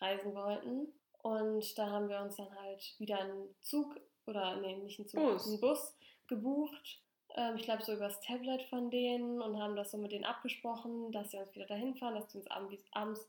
reisen 0.00 0.34
wollten. 0.34 0.88
Und 1.22 1.78
da 1.78 1.90
haben 1.90 2.08
wir 2.08 2.20
uns 2.20 2.36
dann 2.36 2.54
halt 2.60 2.94
wieder 2.98 3.20
einen 3.20 3.54
Zug 3.60 4.00
oder 4.26 4.56
nee, 4.56 4.76
nicht 4.76 4.98
einen 4.98 5.08
Zug, 5.08 5.20
Bus. 5.20 5.46
einen 5.46 5.60
Bus 5.60 5.96
gebucht 6.26 7.02
ähm, 7.34 7.56
ich 7.56 7.62
glaube, 7.62 7.82
so 7.82 7.94
übers 7.94 8.20
Tablet 8.20 8.62
von 8.64 8.90
denen 8.90 9.40
und 9.40 9.60
haben 9.60 9.76
das 9.76 9.90
so 9.90 9.98
mit 9.98 10.12
denen 10.12 10.24
abgesprochen, 10.24 11.12
dass 11.12 11.30
sie 11.30 11.38
uns 11.38 11.54
wieder 11.54 11.66
dahin 11.66 11.94
fahren, 11.94 12.14
dass 12.14 12.30
sie 12.30 12.38
uns 12.38 12.48
abends 12.92 13.28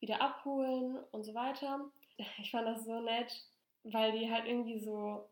wieder 0.00 0.20
abholen 0.20 0.98
und 1.12 1.24
so 1.24 1.34
weiter. 1.34 1.80
Ich 2.38 2.52
fand 2.52 2.68
das 2.68 2.84
so 2.84 3.00
nett, 3.00 3.44
weil 3.82 4.12
die 4.12 4.30
halt 4.30 4.46
irgendwie 4.46 4.78
so, 4.78 5.28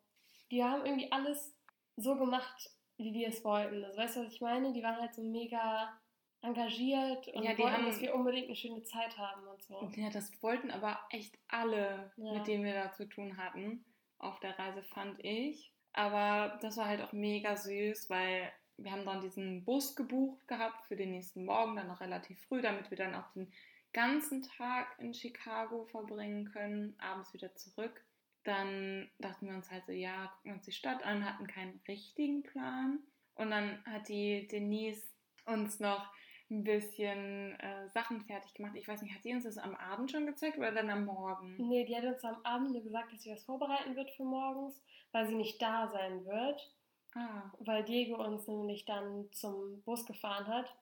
die 0.52 0.62
haben 0.62 0.84
irgendwie 0.86 1.10
alles 1.10 1.56
so 1.96 2.14
gemacht, 2.16 2.70
wie 2.98 3.12
wir 3.12 3.28
es 3.28 3.42
wollten. 3.44 3.82
Also 3.84 3.98
weißt 3.98 4.16
du, 4.16 4.24
was 4.24 4.32
ich 4.32 4.40
meine? 4.40 4.72
Die 4.72 4.82
waren 4.82 5.00
halt 5.00 5.14
so 5.14 5.22
mega 5.22 5.98
engagiert 6.42 7.28
und 7.28 7.42
Ja, 7.44 7.52
die 7.54 7.62
wollten, 7.62 7.76
haben- 7.78 7.86
dass 7.86 8.00
wir 8.00 8.14
unbedingt 8.14 8.46
eine 8.46 8.56
schöne 8.56 8.82
Zeit 8.82 9.16
haben 9.18 9.46
und 9.46 9.62
so. 9.62 9.90
Ja, 9.96 10.10
das 10.10 10.30
wollten 10.42 10.70
aber 10.70 10.98
echt 11.10 11.38
alle, 11.48 12.12
Ja. 12.16 12.32
mit 12.34 12.46
denen 12.46 12.64
wir 12.64 12.74
da 12.74 12.92
zu 12.92 13.08
tun 13.08 13.36
hatten, 13.36 13.84
auf 14.18 14.38
der 14.40 14.58
Reise, 14.58 14.82
fand 14.82 15.24
ich. 15.24 15.72
Aber 15.92 16.58
das 16.62 16.76
war 16.76 16.86
halt 16.86 17.00
auch 17.02 17.12
mega 17.12 17.56
süß, 17.56 18.08
weil 18.10 18.50
wir 18.76 18.90
haben 18.92 19.04
dann 19.04 19.20
diesen 19.20 19.64
Bus 19.64 19.94
gebucht 19.94 20.48
gehabt 20.48 20.86
für 20.86 20.96
den 20.96 21.10
nächsten 21.10 21.44
Morgen, 21.44 21.76
dann 21.76 21.88
noch 21.88 22.00
relativ 22.00 22.40
früh, 22.46 22.60
damit 22.62 22.90
wir 22.90 22.96
dann 22.98 23.14
auch 23.14 23.30
den 23.34 23.52
ganzen 23.92 24.42
Tag 24.42 24.96
in 24.98 25.12
Chicago 25.14 25.84
verbringen 25.84 26.50
können, 26.50 26.96
abends 26.98 27.32
wieder 27.34 27.54
zurück. 27.54 28.04
Dann 28.44 29.11
dachten 29.18 29.46
wir 29.46 29.55
uns 29.55 29.70
halt 29.70 29.87
so, 29.87 29.92
ja, 29.92 30.26
gucken 30.26 30.50
wir 30.50 30.55
uns 30.55 30.64
die 30.64 30.72
Stadt 30.72 31.05
an, 31.05 31.24
hatten 31.24 31.46
keinen 31.46 31.81
richtigen 31.87 32.42
Plan. 32.42 32.98
Und 33.35 33.50
dann 33.50 33.85
hat 33.85 34.09
die 34.09 34.48
Denise 34.48 35.07
uns 35.46 35.81
noch 35.81 36.12
ein 36.50 36.64
bisschen 36.64 37.59
äh, 37.61 37.88
Sachen 37.88 38.22
fertig 38.22 38.52
gemacht. 38.55 38.76
Ich 38.76 38.87
weiß 38.87 39.02
nicht, 39.02 39.14
hat 39.14 39.22
sie 39.22 39.33
uns 39.33 39.44
das 39.44 39.59
am 39.59 39.74
Abend 39.74 40.11
schon 40.11 40.26
gezeigt 40.26 40.59
oder 40.59 40.72
dann 40.72 40.90
am 40.90 41.07
Morgen? 41.07 41.57
Nee, 41.57 41.85
die 41.85 41.96
hat 41.96 42.05
uns 42.05 42.22
am 42.24 42.44
Abend 42.44 42.72
nur 42.72 42.83
gesagt, 42.83 43.12
dass 43.12 43.22
sie 43.22 43.33
was 43.33 43.44
vorbereiten 43.44 43.96
wird 43.96 44.11
für 44.11 44.24
morgens, 44.24 44.81
weil 45.12 45.26
sie 45.26 45.35
nicht 45.35 45.61
da 45.62 45.88
sein 45.88 46.24
wird. 46.26 46.74
Ah, 47.14 47.52
weil 47.59 47.85
Diego 47.85 48.22
uns 48.22 48.46
nämlich 48.46 48.85
dann 48.85 49.31
zum 49.33 49.83
Bus 49.83 50.07
gefahren 50.07 50.46
hat. 50.46 50.74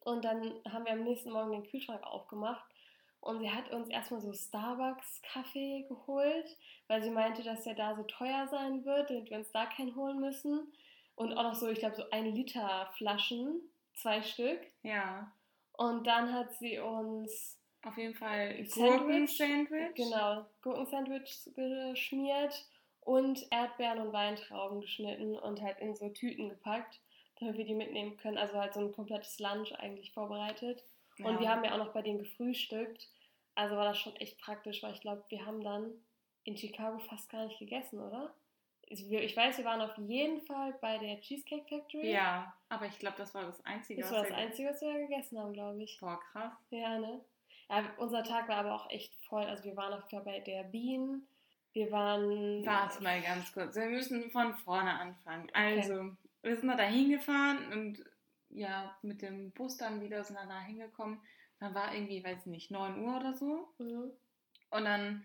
Und 0.00 0.24
dann 0.24 0.54
haben 0.68 0.84
wir 0.84 0.92
am 0.92 1.04
nächsten 1.04 1.30
Morgen 1.30 1.52
den 1.52 1.64
Kühlschrank 1.64 2.02
aufgemacht 2.04 2.71
und 3.22 3.38
sie 3.38 3.50
hat 3.50 3.70
uns 3.70 3.88
erstmal 3.88 4.20
so 4.20 4.32
Starbucks-Kaffee 4.32 5.86
geholt, 5.88 6.58
weil 6.88 7.02
sie 7.02 7.10
meinte, 7.10 7.44
dass 7.44 7.62
der 7.62 7.74
da 7.74 7.94
so 7.94 8.02
teuer 8.02 8.48
sein 8.48 8.84
wird, 8.84 9.10
damit 9.10 9.30
wir 9.30 9.38
uns 9.38 9.52
da 9.52 9.66
keinen 9.66 9.94
holen 9.94 10.18
müssen. 10.18 10.72
Und 11.14 11.32
auch 11.36 11.44
noch 11.44 11.54
so, 11.54 11.68
ich 11.68 11.78
glaube, 11.78 11.94
so 11.94 12.02
ein 12.10 12.26
Liter 12.34 12.90
Flaschen, 12.96 13.60
zwei 13.94 14.22
Stück. 14.22 14.60
ja. 14.82 15.32
Und 15.74 16.06
dann 16.06 16.32
hat 16.32 16.52
sie 16.56 16.78
uns 16.78 17.58
Auf 17.82 17.96
jeden 17.96 18.14
Fall 18.14 18.62
Sandwich. 18.66 19.38
Gurken-Sandwich. 19.38 19.94
Genau, 19.94 20.44
Gurkensandwich 20.60 21.48
geschmiert 21.54 22.66
und 23.00 23.46
Erdbeeren 23.50 24.00
und 24.00 24.12
Weintrauben 24.12 24.80
geschnitten 24.80 25.36
und 25.36 25.62
halt 25.62 25.78
in 25.80 25.96
so 25.96 26.10
Tüten 26.10 26.50
gepackt, 26.50 27.00
damit 27.40 27.56
wir 27.56 27.64
die 27.64 27.74
mitnehmen 27.74 28.16
können. 28.18 28.36
Also 28.36 28.58
halt 28.58 28.74
so 28.74 28.80
ein 28.80 28.92
komplettes 28.92 29.38
Lunch 29.38 29.72
eigentlich 29.72 30.12
vorbereitet. 30.12 30.84
Und 31.24 31.40
wir 31.40 31.48
haben 31.48 31.64
ja 31.64 31.72
auch 31.74 31.78
noch 31.78 31.92
bei 31.92 32.02
denen 32.02 32.18
gefrühstückt. 32.18 33.08
Also 33.54 33.76
war 33.76 33.84
das 33.84 33.98
schon 33.98 34.16
echt 34.16 34.38
praktisch, 34.40 34.82
weil 34.82 34.94
ich 34.94 35.00
glaube, 35.00 35.24
wir 35.28 35.44
haben 35.44 35.62
dann 35.62 35.90
in 36.44 36.56
Chicago 36.56 36.98
fast 36.98 37.30
gar 37.30 37.44
nicht 37.46 37.58
gegessen, 37.58 38.00
oder? 38.00 38.34
Ich 38.86 39.10
ich 39.10 39.36
weiß, 39.36 39.58
wir 39.58 39.64
waren 39.64 39.80
auf 39.80 39.96
jeden 39.98 40.42
Fall 40.42 40.74
bei 40.80 40.98
der 40.98 41.20
Cheesecake 41.20 41.64
Factory. 41.68 42.10
Ja, 42.12 42.52
aber 42.68 42.86
ich 42.86 42.98
glaube, 42.98 43.16
das 43.18 43.34
war 43.34 43.44
das 43.44 43.64
Einzige. 43.64 44.00
Das 44.02 44.10
was 44.10 44.16
war 44.18 44.22
das 44.24 44.30
wir- 44.30 44.36
Einzige, 44.38 44.68
was 44.70 44.80
wir 44.80 44.98
gegessen 45.06 45.38
haben, 45.38 45.52
glaube 45.52 45.82
ich. 45.82 45.98
Boah, 46.00 46.20
krass. 46.32 46.52
Ja, 46.70 46.98
ne? 46.98 47.20
Ja, 47.70 47.84
unser 47.98 48.22
Tag 48.22 48.48
war 48.48 48.56
aber 48.56 48.74
auch 48.74 48.90
echt 48.90 49.14
voll. 49.28 49.44
Also 49.44 49.64
wir 49.64 49.76
waren 49.76 49.92
auf 49.94 50.00
jeden 50.10 50.24
Fall 50.24 50.32
bei 50.32 50.40
der 50.40 50.64
Bean. 50.64 51.22
Wir 51.72 51.90
waren. 51.90 52.66
Warte 52.66 53.02
mal 53.02 53.20
ganz 53.22 53.50
kurz. 53.52 53.74
Wir 53.76 53.86
müssen 53.86 54.30
von 54.30 54.54
vorne 54.56 54.92
anfangen. 54.92 55.48
Also, 55.54 56.10
wir 56.42 56.56
sind 56.56 56.68
da 56.68 56.76
dahin 56.76 57.10
gefahren 57.10 57.72
und 57.72 58.04
ja, 58.52 58.96
mit 59.02 59.22
dem 59.22 59.52
Bus 59.52 59.76
dann 59.76 60.00
wieder 60.00 60.22
da 60.22 60.60
hingekommen. 60.60 61.20
Dann 61.58 61.74
war 61.74 61.94
irgendwie, 61.94 62.22
weiß 62.24 62.46
nicht, 62.46 62.70
9 62.70 62.98
Uhr 63.04 63.16
oder 63.16 63.34
so. 63.34 63.72
Mhm. 63.78 64.12
Und 64.70 64.84
dann 64.84 65.24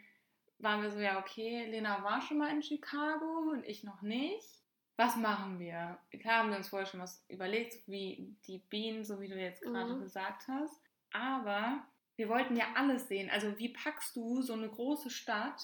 waren 0.59 0.81
wir 0.81 0.91
so, 0.91 0.99
ja, 0.99 1.19
okay, 1.19 1.65
Lena 1.65 2.03
war 2.03 2.21
schon 2.21 2.37
mal 2.37 2.51
in 2.51 2.63
Chicago 2.63 3.51
und 3.51 3.63
ich 3.65 3.83
noch 3.83 4.01
nicht. 4.01 4.63
Was 4.95 5.15
machen 5.15 5.59
wir? 5.59 5.99
Klar 6.19 6.39
haben 6.39 6.49
wir 6.49 6.57
uns 6.57 6.69
vorher 6.69 6.87
schon 6.87 6.99
was 6.99 7.23
überlegt, 7.29 7.73
so 7.73 7.91
wie 7.91 8.35
die 8.47 8.57
Bienen, 8.57 9.05
so 9.05 9.19
wie 9.21 9.27
du 9.27 9.39
jetzt 9.39 9.61
gerade 9.61 9.95
Mhm. 9.95 10.01
gesagt 10.01 10.47
hast. 10.47 10.81
Aber 11.11 11.85
wir 12.15 12.29
wollten 12.29 12.55
ja 12.55 12.73
alles 12.75 13.07
sehen. 13.07 13.29
Also 13.29 13.57
wie 13.59 13.69
packst 13.69 14.15
du 14.15 14.41
so 14.41 14.53
eine 14.53 14.69
große 14.69 15.11
Stadt 15.11 15.61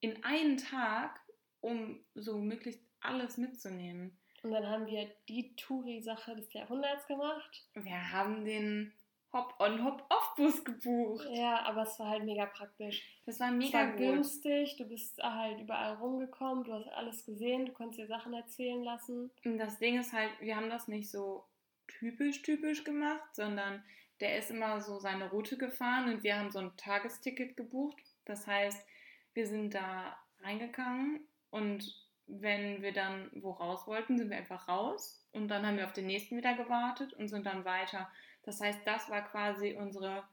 in 0.00 0.22
einen 0.22 0.58
Tag, 0.58 1.18
um 1.60 2.04
so 2.14 2.38
möglichst 2.38 2.82
alles 3.00 3.38
mitzunehmen? 3.38 4.18
Und 4.44 4.52
dann 4.52 4.68
haben 4.68 4.86
wir 4.86 5.10
die 5.28 5.56
Touri-Sache 5.56 6.36
des 6.36 6.52
Jahrhunderts 6.52 7.06
gemacht. 7.06 7.66
Wir 7.74 8.12
haben 8.12 8.44
den 8.44 8.92
Hop-on-Hop-off-Bus 9.32 10.64
gebucht. 10.64 11.26
Ja, 11.32 11.62
aber 11.64 11.82
es 11.82 11.98
war 11.98 12.10
halt 12.10 12.24
mega 12.24 12.46
praktisch. 12.46 13.02
Das 13.26 13.40
war 13.40 13.48
Es 13.48 13.54
mega 13.54 13.78
war 13.78 13.90
gut. 13.92 13.98
günstig, 13.98 14.76
du 14.76 14.84
bist 14.86 15.20
halt 15.22 15.60
überall 15.60 15.94
rumgekommen, 15.94 16.62
du 16.64 16.72
hast 16.72 16.88
alles 16.88 17.24
gesehen, 17.24 17.66
du 17.66 17.72
konntest 17.72 17.98
dir 18.00 18.06
Sachen 18.06 18.32
erzählen 18.34 18.84
lassen. 18.84 19.30
Und 19.44 19.58
das 19.58 19.78
Ding 19.78 19.98
ist 19.98 20.12
halt, 20.12 20.30
wir 20.40 20.54
haben 20.56 20.70
das 20.70 20.86
nicht 20.88 21.10
so 21.10 21.44
typisch, 21.88 22.42
typisch 22.42 22.84
gemacht, 22.84 23.34
sondern 23.34 23.82
der 24.20 24.38
ist 24.38 24.50
immer 24.50 24.80
so 24.80 24.98
seine 25.00 25.30
Route 25.30 25.56
gefahren 25.58 26.12
und 26.14 26.22
wir 26.22 26.38
haben 26.38 26.50
so 26.52 26.60
ein 26.60 26.76
Tagesticket 26.76 27.56
gebucht. 27.56 28.00
Das 28.26 28.46
heißt, 28.46 28.86
wir 29.32 29.46
sind 29.46 29.74
da 29.74 30.16
reingegangen 30.40 31.26
und 31.50 32.03
wenn 32.26 32.82
wir 32.82 32.92
dann 32.92 33.30
wo 33.34 33.50
raus 33.52 33.86
wollten, 33.86 34.18
sind 34.18 34.30
wir 34.30 34.36
einfach 34.36 34.68
raus 34.68 35.24
und 35.32 35.48
dann 35.48 35.66
haben 35.66 35.76
wir 35.76 35.86
auf 35.86 35.92
den 35.92 36.06
nächsten 36.06 36.36
wieder 36.36 36.54
gewartet 36.54 37.12
und 37.14 37.28
sind 37.28 37.44
dann 37.46 37.64
weiter. 37.64 38.08
Das 38.44 38.60
heißt, 38.60 38.80
das 38.86 39.10
war 39.10 39.22
quasi 39.22 39.74
unsere, 39.74 40.24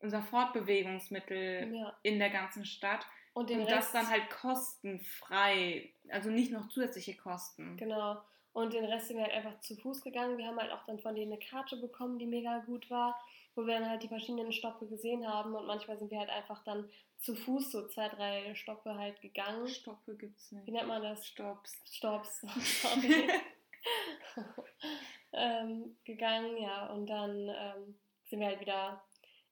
unser 0.00 0.22
Fortbewegungsmittel 0.22 1.74
Ja. 1.74 1.96
in 2.02 2.18
der 2.18 2.30
ganzen 2.30 2.64
Stadt. 2.64 3.06
Und 3.34 3.50
und 3.50 3.70
das 3.70 3.92
dann 3.92 4.08
halt 4.08 4.28
kostenfrei, 4.30 5.90
also 6.10 6.30
nicht 6.30 6.50
noch 6.52 6.68
zusätzliche 6.68 7.16
Kosten. 7.16 7.76
Genau. 7.76 8.20
Und 8.52 8.72
den 8.72 8.84
Rest 8.84 9.08
sind 9.08 9.18
wir 9.18 9.24
halt 9.24 9.34
einfach 9.34 9.60
zu 9.60 9.76
Fuß 9.76 10.02
gegangen. 10.02 10.38
Wir 10.38 10.46
haben 10.46 10.58
halt 10.58 10.72
auch 10.72 10.84
dann 10.86 10.98
von 10.98 11.14
denen 11.14 11.32
eine 11.32 11.40
Karte 11.40 11.76
bekommen, 11.76 12.18
die 12.18 12.26
mega 12.26 12.58
gut 12.60 12.90
war, 12.90 13.16
wo 13.54 13.66
wir 13.66 13.78
dann 13.78 13.88
halt 13.88 14.02
die 14.02 14.08
verschiedenen 14.08 14.52
Stoppe 14.52 14.86
gesehen 14.88 15.28
haben. 15.28 15.54
Und 15.54 15.66
manchmal 15.66 15.98
sind 15.98 16.10
wir 16.10 16.18
halt 16.18 16.30
einfach 16.30 16.64
dann 16.64 16.88
zu 17.20 17.34
Fuß 17.34 17.72
so 17.72 17.88
zwei, 17.88 18.08
drei 18.08 18.54
Stoppe 18.54 18.96
halt 18.96 19.20
gegangen. 19.20 19.68
Stoppe 19.68 20.16
gibt's 20.16 20.52
nicht. 20.52 20.66
Wie 20.66 20.70
nennt 20.70 20.88
man 20.88 21.02
das? 21.02 21.26
Stopps. 21.26 21.80
Stops. 21.84 22.40
Sorry. 22.82 23.28
ähm, 25.32 25.96
gegangen, 26.04 26.56
ja. 26.58 26.86
Und 26.86 27.06
dann 27.06 27.48
ähm, 27.48 27.98
sind 28.26 28.40
wir 28.40 28.46
halt 28.46 28.60
wieder 28.60 29.02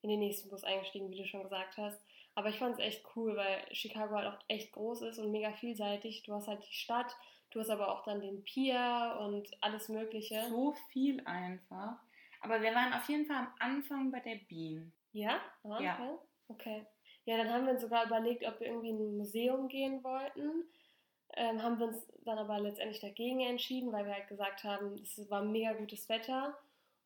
in 0.02 0.10
den 0.10 0.20
nächsten 0.20 0.48
Bus 0.48 0.64
eingestiegen, 0.64 1.10
wie 1.10 1.16
du 1.16 1.26
schon 1.26 1.42
gesagt 1.42 1.76
hast. 1.76 2.00
Aber 2.34 2.50
ich 2.50 2.58
fand 2.58 2.74
es 2.74 2.84
echt 2.84 3.04
cool, 3.16 3.34
weil 3.36 3.66
Chicago 3.72 4.14
halt 4.14 4.28
auch 4.28 4.38
echt 4.48 4.72
groß 4.72 5.02
ist 5.02 5.18
und 5.18 5.32
mega 5.32 5.52
vielseitig. 5.52 6.22
Du 6.22 6.34
hast 6.34 6.48
halt 6.48 6.62
die 6.68 6.74
Stadt, 6.74 7.16
du 7.50 7.60
hast 7.60 7.70
aber 7.70 7.90
auch 7.90 8.04
dann 8.04 8.20
den 8.20 8.44
Pier 8.44 9.16
und 9.20 9.48
alles 9.62 9.88
Mögliche. 9.88 10.46
So 10.48 10.74
viel 10.92 11.22
einfach. 11.24 11.98
Aber 12.42 12.60
wir 12.60 12.74
waren 12.74 12.92
auf 12.92 13.08
jeden 13.08 13.26
Fall 13.26 13.36
am 13.36 13.54
Anfang 13.58 14.10
bei 14.12 14.20
der 14.20 14.36
Bean. 14.48 14.92
Ja? 15.12 15.40
Am 15.64 15.82
Ja. 15.82 16.18
Okay. 16.48 16.86
Ja, 17.26 17.36
dann 17.36 17.50
haben 17.52 17.66
wir 17.66 17.72
uns 17.74 17.82
sogar 17.82 18.06
überlegt, 18.06 18.46
ob 18.46 18.58
wir 18.60 18.68
irgendwie 18.68 18.90
in 18.90 18.98
ein 19.00 19.16
Museum 19.18 19.68
gehen 19.68 20.02
wollten. 20.04 20.64
ähm, 21.34 21.62
haben 21.62 21.78
wir 21.78 21.88
uns 21.88 22.06
dann 22.24 22.38
aber 22.38 22.60
letztendlich 22.60 23.00
dagegen 23.00 23.40
entschieden, 23.40 23.92
weil 23.92 24.06
wir 24.06 24.14
halt 24.14 24.28
gesagt 24.28 24.64
haben, 24.64 24.94
es 24.94 25.28
war 25.30 25.44
mega 25.44 25.74
gutes 25.74 26.08
Wetter 26.08 26.56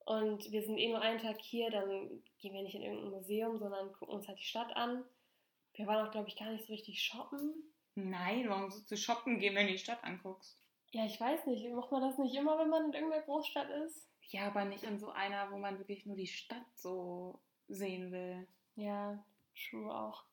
und 0.04 0.52
wir 0.52 0.62
sind 0.62 0.78
eh 0.78 0.88
nur 0.88 1.00
einen 1.00 1.18
Tag 1.18 1.40
hier, 1.40 1.70
dann 1.70 2.22
gehen 2.38 2.54
wir 2.54 2.62
nicht 2.62 2.74
in 2.76 2.82
irgendein 2.82 3.10
Museum, 3.10 3.58
sondern 3.58 3.92
gucken 3.94 4.14
uns 4.16 4.28
halt 4.28 4.38
die 4.38 4.44
Stadt 4.44 4.76
an. 4.76 5.04
Wir 5.74 5.86
waren 5.86 6.06
auch, 6.06 6.10
glaube 6.12 6.28
ich, 6.28 6.36
gar 6.36 6.50
nicht 6.50 6.64
so 6.66 6.72
richtig 6.72 7.02
shoppen. 7.02 7.54
Nein, 7.94 8.48
warum 8.48 8.70
sollst 8.70 8.90
du 8.90 8.96
shoppen 8.96 9.38
gehen, 9.40 9.54
wenn 9.54 9.66
du 9.66 9.72
die 9.72 9.78
Stadt 9.78 10.04
anguckst? 10.04 10.58
Ja, 10.92 11.06
ich 11.06 11.20
weiß 11.20 11.46
nicht. 11.46 11.68
Macht 11.72 11.92
man 11.92 12.02
das 12.02 12.18
nicht 12.18 12.34
immer, 12.34 12.58
wenn 12.58 12.68
man 12.68 12.86
in 12.86 12.92
irgendeiner 12.92 13.22
Großstadt 13.22 13.70
ist? 13.86 14.06
Ja, 14.30 14.46
aber 14.46 14.64
nicht 14.64 14.84
in 14.84 14.98
so 14.98 15.10
einer, 15.10 15.50
wo 15.50 15.56
man 15.58 15.78
wirklich 15.78 16.06
nur 16.06 16.16
die 16.16 16.26
Stadt 16.26 16.66
so 16.74 17.38
sehen 17.68 18.12
will. 18.12 18.46
Ja, 18.76 19.24
true 19.54 19.92
auch. 19.94 20.24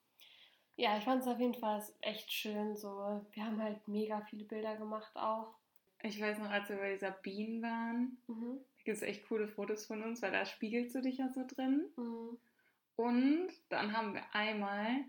Ja, 0.76 0.98
ich 0.98 1.04
fand 1.04 1.22
es 1.22 1.28
auf 1.28 1.40
jeden 1.40 1.56
Fall 1.56 1.84
echt 2.02 2.32
schön. 2.32 2.76
So, 2.78 3.26
wir 3.32 3.44
haben 3.46 3.62
halt 3.62 3.88
mega 3.88 4.22
viele 4.22 4.46
Bilder 4.46 4.76
gemacht 4.76 5.16
auch. 5.16 5.56
Ich 6.04 6.22
weiß 6.22 6.38
noch, 6.38 6.52
als 6.52 6.70
wir 6.70 6.78
bei 6.78 6.94
dieser 6.94 7.12
Bienen 7.12 7.62
waren, 7.64 8.18
Mhm. 8.28 8.60
da 8.78 8.84
gibt 8.84 8.98
es 8.98 9.02
echt 9.04 9.28
coole 9.28 9.48
Fotos 9.48 9.86
von 9.88 10.04
uns, 10.04 10.22
weil 10.22 10.32
da 10.32 10.46
spiegelst 10.46 10.94
du 10.96 11.02
dich 11.02 11.18
ja 11.18 11.30
so 11.30 11.44
drin. 11.48 11.86
Mhm. 11.96 12.38
Und 12.96 13.50
dann 13.70 13.96
haben 13.96 14.14
wir 14.14 14.24
einmal 14.34 15.04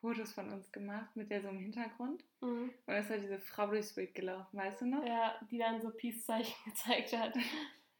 Fotos 0.00 0.32
von 0.32 0.50
uns 0.52 0.70
gemacht 0.72 1.14
mit 1.16 1.30
der 1.30 1.42
so 1.42 1.48
im 1.48 1.58
Hintergrund. 1.58 2.24
Mhm. 2.40 2.70
Und 2.86 2.94
das 2.94 3.10
war 3.10 3.18
diese 3.18 3.38
Frau 3.40 3.66
durchs 3.68 3.94
Bild 3.94 4.14
gelaufen, 4.14 4.56
weißt 4.56 4.80
du 4.82 4.86
noch? 4.86 5.04
Ja, 5.04 5.34
die 5.50 5.58
dann 5.58 5.80
so 5.80 5.90
Peace-Zeichen 5.90 6.54
gezeigt 6.64 7.16
hat. 7.16 7.34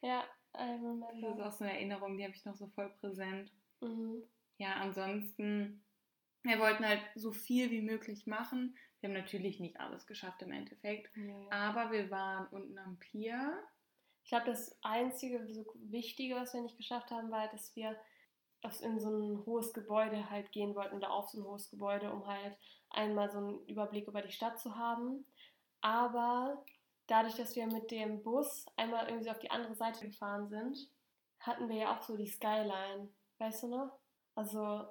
Ja, 0.05 0.25
I 0.55 0.59
Das 0.59 0.77
ist 0.77 0.83
remember. 0.85 1.47
auch 1.47 1.53
so 1.53 1.63
eine 1.65 1.75
Erinnerung, 1.75 2.17
die 2.17 2.25
habe 2.25 2.35
ich 2.35 2.45
noch 2.45 2.57
so 2.57 2.67
voll 2.67 2.91
präsent. 3.01 3.53
Mhm. 3.81 4.23
Ja, 4.63 4.75
ansonsten, 4.75 5.83
wir 6.45 6.61
wollten 6.61 6.87
halt 6.87 7.01
so 7.17 7.33
viel 7.33 7.73
wie 7.73 7.83
möglich 7.83 8.29
machen. 8.29 8.77
Wir 9.01 9.09
haben 9.09 9.17
natürlich 9.17 9.59
nicht 9.59 9.81
alles 9.81 10.07
geschafft 10.07 10.41
im 10.43 10.53
Endeffekt. 10.53 11.11
Nee. 11.17 11.49
Aber 11.51 11.91
wir 11.91 12.13
waren 12.13 12.47
unten 12.47 12.79
am 12.79 12.97
Pier. 13.01 13.61
Ich 14.23 14.31
glaube, 14.31 14.47
das 14.47 14.79
einzige 14.83 15.45
so 15.53 15.67
Wichtige, 15.91 16.37
was 16.37 16.55
wir 16.55 16.63
nicht 16.63 16.77
geschafft 16.77 17.11
haben, 17.11 17.33
war, 17.33 17.49
dass 17.49 17.75
wir 17.75 17.97
in 18.83 19.01
so 19.01 19.11
ein 19.11 19.45
hohes 19.45 19.73
Gebäude 19.73 20.31
halt 20.31 20.53
gehen 20.53 20.77
wollten 20.77 20.95
oder 20.95 21.11
auf 21.11 21.29
so 21.31 21.41
ein 21.41 21.45
hohes 21.45 21.69
Gebäude, 21.69 22.13
um 22.13 22.25
halt 22.29 22.57
einmal 22.91 23.33
so 23.33 23.39
einen 23.39 23.67
Überblick 23.67 24.07
über 24.07 24.23
die 24.23 24.31
Stadt 24.31 24.61
zu 24.61 24.77
haben. 24.77 25.27
Aber 25.81 26.65
dadurch, 27.09 27.35
dass 27.35 27.57
wir 27.57 27.67
mit 27.67 27.91
dem 27.91 28.23
Bus 28.23 28.67
einmal 28.77 29.07
irgendwie 29.07 29.25
so 29.25 29.31
auf 29.33 29.41
die 29.41 29.51
andere 29.51 29.75
Seite 29.75 30.07
gefahren 30.07 30.49
sind, 30.49 30.89
hatten 31.41 31.69
wir 31.69 31.77
ja 31.79 31.99
auch 31.99 32.03
so 32.03 32.17
die 32.17 32.29
Skyline. 32.29 33.09
Weißt 33.39 33.65
du 33.65 33.67
noch? 33.67 34.02
Also, 34.35 34.87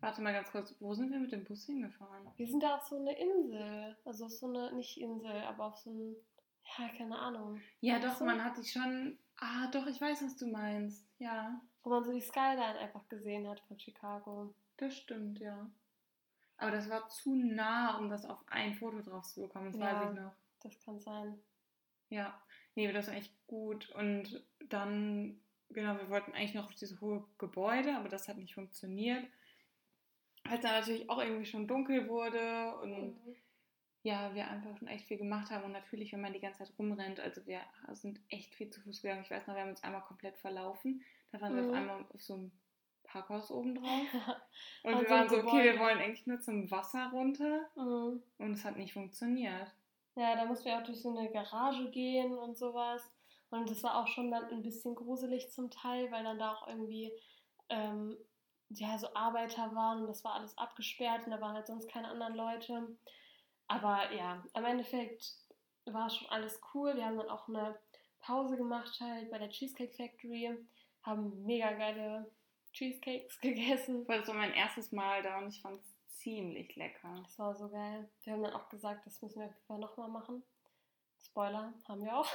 Warte 0.00 0.20
mal 0.20 0.32
ganz 0.34 0.50
kurz, 0.50 0.74
wo 0.80 0.92
sind 0.92 1.10
wir 1.12 1.18
mit 1.18 1.32
dem 1.32 1.44
Bus 1.44 1.64
hingefahren? 1.64 2.28
wir 2.36 2.46
sind 2.46 2.62
da 2.62 2.76
auf 2.76 2.82
so 2.86 2.96
eine 2.96 3.16
Insel. 3.18 3.96
Also 4.04 4.26
auf 4.26 4.32
so 4.32 4.46
eine, 4.46 4.72
nicht 4.74 5.00
Insel, 5.00 5.42
aber 5.44 5.66
auf 5.66 5.78
so 5.78 5.90
ein, 5.90 6.16
ja, 6.78 6.88
keine 6.96 7.18
Ahnung. 7.18 7.60
Ja, 7.80 7.98
doch, 7.98 8.18
du? 8.18 8.24
man 8.24 8.44
hat 8.44 8.58
dich 8.58 8.70
schon. 8.72 9.18
Ah, 9.38 9.66
doch, 9.72 9.86
ich 9.86 10.00
weiß, 10.00 10.22
was 10.22 10.36
du 10.36 10.46
meinst. 10.48 11.06
Ja, 11.18 11.60
Wo 11.82 11.90
man 11.90 12.04
so 12.04 12.12
die 12.12 12.20
Skyline 12.20 12.78
einfach 12.78 13.08
gesehen 13.08 13.48
hat 13.48 13.60
von 13.60 13.78
Chicago. 13.78 14.54
das 14.76 14.94
stimmt, 14.96 15.38
ja. 15.38 15.70
Aber 16.58 16.70
das 16.70 16.88
war 16.90 17.08
zu 17.08 17.34
nah, 17.34 17.96
um 17.98 18.08
das 18.10 18.24
auf 18.26 18.38
ein 18.46 18.74
Foto 18.74 19.00
drauf 19.00 19.24
zu 19.26 19.40
bekommen, 19.42 19.72
das 19.72 19.80
Ja. 19.80 20.00
weiß 20.02 20.10
ich 20.10 20.20
noch. 20.20 20.32
Das 20.60 20.80
kann 20.80 21.00
sein. 21.00 21.38
Ja, 22.10 22.40
nee, 22.74 22.90
das 22.92 23.08
war 23.08 23.14
echt 23.14 23.34
gut. 23.46 23.88
Und 23.90 24.44
dann, 24.68 25.40
genau, 25.70 25.96
wir 25.98 26.08
wollten 26.10 26.32
eigentlich 26.32 26.54
noch 26.54 26.66
auf 26.66 26.74
dieses 26.74 27.00
hohe 27.00 27.24
Gebäude, 27.38 27.96
aber 27.96 28.08
das 28.08 28.28
hat 28.28 28.36
nicht 28.36 28.54
funktioniert. 28.54 29.24
Weil 30.44 30.56
es 30.56 30.60
dann 30.60 30.72
natürlich 30.80 31.08
auch 31.08 31.18
irgendwie 31.18 31.46
schon 31.46 31.66
dunkel 31.66 32.08
wurde 32.08 32.76
und 32.82 33.16
ja, 34.02 34.34
wir 34.34 34.46
einfach 34.48 34.76
schon 34.76 34.88
echt 34.88 35.06
viel 35.06 35.16
gemacht 35.16 35.50
haben. 35.50 35.64
Und 35.64 35.72
natürlich, 35.72 36.12
wenn 36.12 36.20
man 36.20 36.34
die 36.34 36.40
ganze 36.40 36.58
Zeit 36.64 36.72
rumrennt, 36.78 37.20
also 37.20 37.46
wir 37.46 37.60
sind 37.92 38.20
echt 38.28 38.54
viel 38.54 38.68
zu 38.68 38.82
Fuß 38.82 39.00
gegangen. 39.00 39.22
Ich 39.22 39.30
weiß 39.30 39.46
noch, 39.46 39.54
wir 39.54 39.62
haben 39.62 39.70
uns 39.70 39.82
einmal 39.82 40.02
komplett 40.02 40.36
verlaufen. 40.36 41.02
Da 41.32 41.40
waren 41.40 41.56
wir 41.56 41.62
Mhm. 41.62 41.70
auf 41.70 41.74
einmal 41.74 42.04
auf 42.12 42.22
so 42.22 42.34
einem 42.34 42.52
Parkhaus 43.04 43.50
oben 43.50 43.76
drauf. 43.76 43.86
Und 44.82 44.94
An 44.94 45.00
wir 45.00 45.08
waren 45.08 45.28
so, 45.30 45.38
okay, 45.38 45.64
wir 45.64 45.78
wollen 45.78 45.98
eigentlich 45.98 46.26
nur 46.26 46.38
zum 46.40 46.70
Wasser 46.70 47.08
runter. 47.12 47.70
Mhm. 47.76 48.22
Und 48.36 48.52
es 48.52 48.64
hat 48.66 48.76
nicht 48.76 48.92
funktioniert. 48.92 49.74
Ja, 50.16 50.36
da 50.36 50.44
mussten 50.44 50.66
wir 50.66 50.76
auch 50.78 50.84
durch 50.84 51.00
so 51.00 51.16
eine 51.16 51.30
Garage 51.30 51.90
gehen 51.90 52.36
und 52.36 52.58
sowas. 52.58 53.10
Und 53.54 53.70
das 53.70 53.82
war 53.82 54.02
auch 54.02 54.08
schon 54.08 54.30
dann 54.30 54.50
ein 54.50 54.62
bisschen 54.62 54.94
gruselig 54.94 55.50
zum 55.50 55.70
Teil, 55.70 56.10
weil 56.10 56.24
dann 56.24 56.38
da 56.38 56.52
auch 56.52 56.66
irgendwie 56.66 57.12
ähm, 57.68 58.16
ja, 58.70 58.98
so 58.98 59.08
Arbeiter 59.14 59.74
waren 59.74 60.00
und 60.00 60.06
das 60.08 60.24
war 60.24 60.34
alles 60.34 60.56
abgesperrt 60.58 61.24
und 61.24 61.30
da 61.30 61.40
waren 61.40 61.54
halt 61.54 61.66
sonst 61.66 61.88
keine 61.88 62.08
anderen 62.08 62.34
Leute. 62.34 62.96
Aber 63.68 64.12
ja, 64.12 64.44
am 64.52 64.64
Endeffekt 64.64 65.36
war 65.86 66.10
schon 66.10 66.28
alles 66.28 66.60
cool. 66.74 66.96
Wir 66.96 67.04
haben 67.04 67.16
dann 67.16 67.30
auch 67.30 67.48
eine 67.48 67.78
Pause 68.20 68.56
gemacht 68.56 68.98
halt 69.00 69.30
bei 69.30 69.38
der 69.38 69.50
Cheesecake 69.50 69.94
Factory, 69.94 70.58
haben 71.02 71.44
mega 71.44 71.72
geile 71.72 72.30
Cheesecakes 72.72 73.40
gegessen. 73.40 74.06
Das 74.06 74.26
war 74.26 74.34
mein 74.34 74.52
erstes 74.52 74.92
Mal 74.92 75.22
da 75.22 75.38
und 75.38 75.48
ich 75.48 75.60
fand 75.60 75.80
es 75.80 75.94
ziemlich 76.08 76.74
lecker. 76.76 77.20
Das 77.22 77.38
war 77.38 77.54
so 77.54 77.68
geil. 77.68 78.08
Wir 78.22 78.32
haben 78.32 78.42
dann 78.42 78.54
auch 78.54 78.68
gesagt, 78.68 79.06
das 79.06 79.20
müssen 79.22 79.40
wir 79.40 79.46
auf 79.46 79.54
jeden 79.54 79.66
Fall 79.66 79.78
nochmal 79.78 80.08
machen. 80.08 80.42
Spoiler, 81.22 81.72
haben 81.86 82.04
wir 82.04 82.18
auch. 82.18 82.28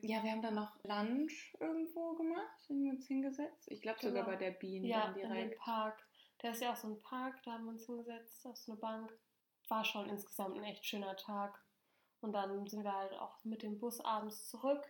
Ja, 0.00 0.22
wir 0.22 0.32
haben 0.32 0.42
dann 0.42 0.54
noch 0.54 0.82
Lunch 0.84 1.54
irgendwo 1.60 2.14
gemacht, 2.14 2.68
haben 2.68 2.82
wir 2.82 2.92
uns 2.92 3.06
hingesetzt. 3.06 3.70
Ich 3.70 3.82
glaube 3.82 4.00
sogar 4.00 4.24
Genau. 4.24 4.26
bei 4.26 4.36
der 4.36 4.50
Bienen 4.52 4.84
Ja, 4.86 5.06
dann 5.06 5.16
in 5.16 5.20
dem 5.28 5.32
direkt. 5.32 5.58
Park. 5.60 6.06
Da 6.38 6.50
ist 6.50 6.60
ja 6.62 6.72
auch 6.72 6.76
so 6.76 6.88
ein 6.88 7.00
Park, 7.02 7.40
da 7.44 7.52
haben 7.52 7.64
wir 7.64 7.70
uns 7.72 7.86
hingesetzt 7.86 8.44
auf 8.46 8.56
so 8.56 8.72
eine 8.72 8.80
Bank. 8.80 9.12
War 9.68 9.84
schon 9.84 10.08
insgesamt 10.08 10.56
ein 10.56 10.64
echt 10.64 10.84
schöner 10.84 11.16
Tag. 11.16 11.62
Und 12.20 12.32
dann 12.32 12.66
sind 12.66 12.82
wir 12.84 12.92
halt 12.96 13.12
auch 13.14 13.42
mit 13.44 13.62
dem 13.62 13.78
Bus 13.78 14.00
abends 14.00 14.48
zurück, 14.48 14.82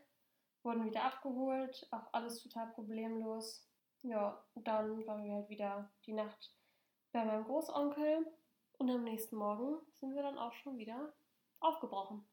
wurden 0.62 0.84
wieder 0.84 1.04
abgeholt, 1.04 1.86
auch 1.90 2.12
alles 2.12 2.42
total 2.42 2.68
problemlos. 2.72 3.66
Ja, 4.02 4.42
und 4.54 4.66
dann 4.66 5.06
waren 5.06 5.24
wir 5.24 5.34
halt 5.34 5.48
wieder 5.48 5.90
die 6.06 6.12
Nacht 6.12 6.54
bei 7.12 7.24
meinem 7.24 7.44
Großonkel 7.44 8.26
und 8.78 8.90
am 8.90 9.04
nächsten 9.04 9.36
Morgen 9.36 9.78
sind 9.92 10.14
wir 10.14 10.22
dann 10.22 10.38
auch 10.38 10.52
schon 10.54 10.76
wieder 10.78 11.12
aufgebrochen. 11.60 12.26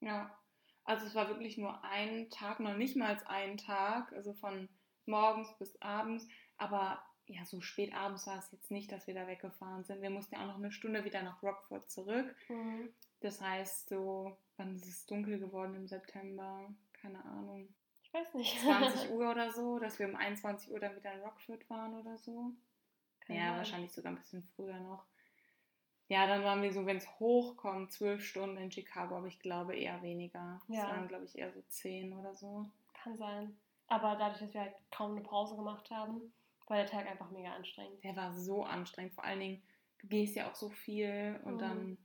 Ja, 0.00 0.38
also 0.86 1.04
es 1.04 1.14
war 1.14 1.28
wirklich 1.28 1.58
nur 1.58 1.82
ein 1.84 2.30
Tag, 2.30 2.60
noch 2.60 2.76
nicht 2.76 2.96
mal 2.96 3.18
einen 3.26 3.58
Tag, 3.58 4.12
also 4.12 4.32
von 4.34 4.68
morgens 5.04 5.52
bis 5.58 5.80
abends. 5.82 6.26
Aber 6.56 7.02
ja, 7.26 7.44
so 7.44 7.60
spät 7.60 7.92
abends 7.92 8.26
war 8.26 8.38
es 8.38 8.52
jetzt 8.52 8.70
nicht, 8.70 8.92
dass 8.92 9.06
wir 9.06 9.14
da 9.14 9.26
weggefahren 9.26 9.84
sind. 9.84 10.00
Wir 10.00 10.10
mussten 10.10 10.36
ja 10.36 10.42
auch 10.42 10.46
noch 10.46 10.56
eine 10.56 10.70
Stunde 10.70 11.04
wieder 11.04 11.22
nach 11.22 11.42
Rockford 11.42 11.90
zurück. 11.90 12.34
Mhm. 12.48 12.88
Das 13.20 13.40
heißt, 13.40 13.88
so, 13.88 14.36
wann 14.56 14.76
ist 14.76 14.86
es 14.86 15.06
dunkel 15.06 15.40
geworden 15.40 15.74
im 15.74 15.88
September? 15.88 16.72
Keine 16.92 17.24
Ahnung. 17.24 17.68
Ich 18.02 18.14
weiß 18.14 18.34
nicht. 18.34 18.60
20 18.60 19.10
Uhr 19.10 19.30
oder 19.30 19.50
so, 19.50 19.80
dass 19.80 19.98
wir 19.98 20.08
um 20.08 20.14
21 20.14 20.70
Uhr 20.70 20.78
dann 20.78 20.94
wieder 20.94 21.12
in 21.12 21.20
Rockford 21.20 21.68
waren 21.68 21.94
oder 21.94 22.16
so. 22.16 22.52
Kann 23.20 23.36
ja, 23.36 23.48
sein. 23.48 23.56
wahrscheinlich 23.56 23.92
sogar 23.92 24.12
ein 24.12 24.18
bisschen 24.18 24.44
früher 24.54 24.78
noch. 24.78 25.04
Ja, 26.08 26.26
dann 26.28 26.44
waren 26.44 26.62
wir 26.62 26.72
so, 26.72 26.86
wenn 26.86 26.98
es 26.98 27.18
hochkommt, 27.18 27.92
zwölf 27.92 28.24
Stunden 28.24 28.56
in 28.58 28.70
Chicago, 28.70 29.16
aber 29.16 29.26
ich 29.26 29.40
glaube 29.40 29.74
eher 29.76 30.00
weniger. 30.02 30.60
Es 30.68 30.76
Ja. 30.76 30.88
waren, 30.88 31.08
glaube 31.08 31.24
ich, 31.24 31.36
eher 31.36 31.52
so 31.52 31.62
zehn 31.68 32.12
oder 32.12 32.34
so. 32.34 32.70
Kann 32.94 33.16
sein. 33.16 33.56
Aber 33.88 34.16
dadurch, 34.16 34.40
dass 34.40 34.54
wir 34.54 34.60
halt 34.62 34.74
kaum 34.90 35.12
eine 35.12 35.22
Pause 35.22 35.56
gemacht 35.56 35.90
haben, 35.90 36.32
war 36.68 36.76
der 36.76 36.86
Tag 36.86 37.06
einfach 37.06 37.30
mega 37.30 37.52
anstrengend. 37.52 38.02
Der 38.04 38.16
war 38.16 38.32
so 38.32 38.64
anstrengend. 38.64 39.14
Vor 39.14 39.24
allen 39.24 39.40
Dingen, 39.40 39.62
du 40.00 40.08
gehst 40.08 40.36
ja 40.36 40.48
auch 40.50 40.54
so 40.54 40.70
viel 40.70 41.40
und 41.44 41.54
Mhm. 41.54 41.58
dann 41.58 41.98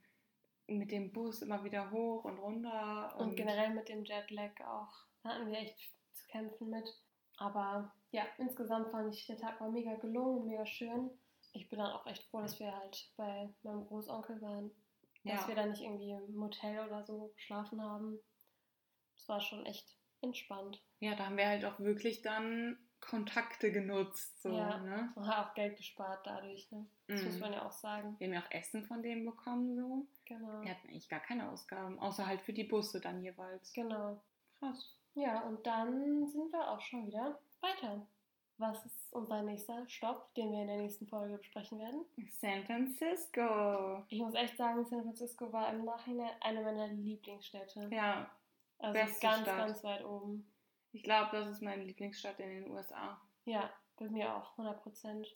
mit 0.67 0.91
dem 0.91 1.11
Bus 1.11 1.41
immer 1.41 1.63
wieder 1.63 1.91
hoch 1.91 2.23
und 2.23 2.37
runter. 2.39 3.15
Und, 3.19 3.35
generell 3.35 3.73
mit 3.73 3.89
dem 3.89 4.03
Jetlag 4.03 4.51
auch. 4.61 4.93
Da 5.23 5.29
hatten 5.29 5.47
wir 5.51 5.57
echt 5.59 5.77
zu 6.13 6.25
kämpfen 6.27 6.69
mit. 6.69 6.87
Aber 7.37 7.91
ja, 8.11 8.23
insgesamt 8.37 8.89
fand 8.91 9.13
ich, 9.13 9.25
der 9.27 9.37
Tag 9.37 9.59
war 9.59 9.69
mega 9.69 9.95
gelungen, 9.95 10.45
mega 10.45 10.65
schön. 10.65 11.09
Ich 11.53 11.69
bin 11.69 11.79
dann 11.79 11.91
auch 11.91 12.05
echt 12.07 12.23
froh, 12.29 12.41
dass 12.41 12.59
wir 12.59 12.75
halt 12.75 13.11
bei 13.17 13.49
meinem 13.63 13.85
Großonkel 13.85 14.41
waren. 14.41 14.71
Dass 15.23 15.41
Ja. 15.41 15.47
wir 15.49 15.55
da 15.55 15.65
nicht 15.65 15.81
irgendwie 15.81 16.11
im 16.11 16.41
Hotel 16.41 16.79
oder 16.87 17.03
so 17.03 17.31
geschlafen 17.35 17.81
haben. 17.81 18.19
Es 19.17 19.27
war 19.29 19.39
schon 19.41 19.65
echt 19.65 19.97
entspannt. 20.21 20.81
Ja, 20.99 21.15
da 21.15 21.25
haben 21.25 21.37
wir 21.37 21.47
halt 21.47 21.65
auch 21.65 21.79
wirklich 21.79 22.21
dann 22.21 22.77
Kontakte 23.01 23.71
genutzt. 23.71 24.41
So, 24.43 24.55
Ja. 24.55 24.77
ne? 24.77 25.11
Auch 25.17 25.53
Geld 25.55 25.75
gespart 25.77 26.25
dadurch, 26.25 26.71
ne? 26.71 26.85
Das 27.07 27.23
muss 27.23 27.33
Mhm. 27.35 27.39
man 27.39 27.53
ja 27.53 27.65
auch 27.67 27.71
sagen. 27.71 28.15
Wir 28.19 28.27
haben 28.27 28.33
ja 28.35 28.41
auch 28.41 28.51
Essen 28.51 28.83
von 28.85 29.01
denen 29.01 29.25
bekommen. 29.25 29.75
So. 29.75 30.05
Genau. 30.25 30.61
Wir 30.61 30.71
hatten 30.71 30.87
eigentlich 30.87 31.09
gar 31.09 31.19
keine 31.19 31.49
Ausgaben, 31.49 31.99
außer 31.99 32.25
halt 32.27 32.41
für 32.41 32.53
die 32.53 32.63
Busse 32.63 33.01
dann 33.01 33.23
jeweils. 33.23 33.73
Genau. 33.73 34.21
Krass. 34.59 34.95
Ja, 35.15 35.41
und 35.41 35.65
dann 35.65 36.27
sind 36.27 36.51
wir 36.53 36.69
auch 36.71 36.79
schon 36.81 37.07
wieder 37.07 37.39
weiter. 37.59 38.05
Was 38.61 38.85
ist 38.85 39.11
unser 39.11 39.41
nächster 39.41 39.89
Stopp, 39.89 40.35
den 40.35 40.51
wir 40.51 40.61
in 40.61 40.67
der 40.67 40.77
nächsten 40.77 41.07
Folge 41.07 41.35
besprechen 41.35 41.79
werden? 41.79 42.05
San 42.39 42.63
Francisco. 42.63 44.03
Ich 44.07 44.19
muss 44.19 44.35
echt 44.35 44.55
sagen, 44.55 44.85
San 44.85 45.01
Francisco 45.01 45.51
war 45.51 45.73
im 45.73 45.83
Nachhinein 45.83 46.29
eine 46.41 46.61
meiner 46.61 46.87
Lieblingsstädte. 46.89 47.89
Ja, 47.91 48.29
also 48.77 48.93
beste 48.93 49.19
ganz, 49.19 49.41
Stadt. 49.41 49.57
ganz 49.57 49.83
weit 49.83 50.05
oben. 50.05 50.47
ich 50.91 51.01
glaube, 51.01 51.29
das 51.31 51.49
ist 51.49 51.63
meine 51.63 51.83
Lieblingsstadt 51.83 52.39
in 52.39 52.49
den 52.49 52.69
USA. 52.69 53.19
Ja, 53.45 53.67
bei 53.97 54.07
mir 54.07 54.35
auch, 54.35 54.51
100 54.51 54.83
Prozent. 54.83 55.35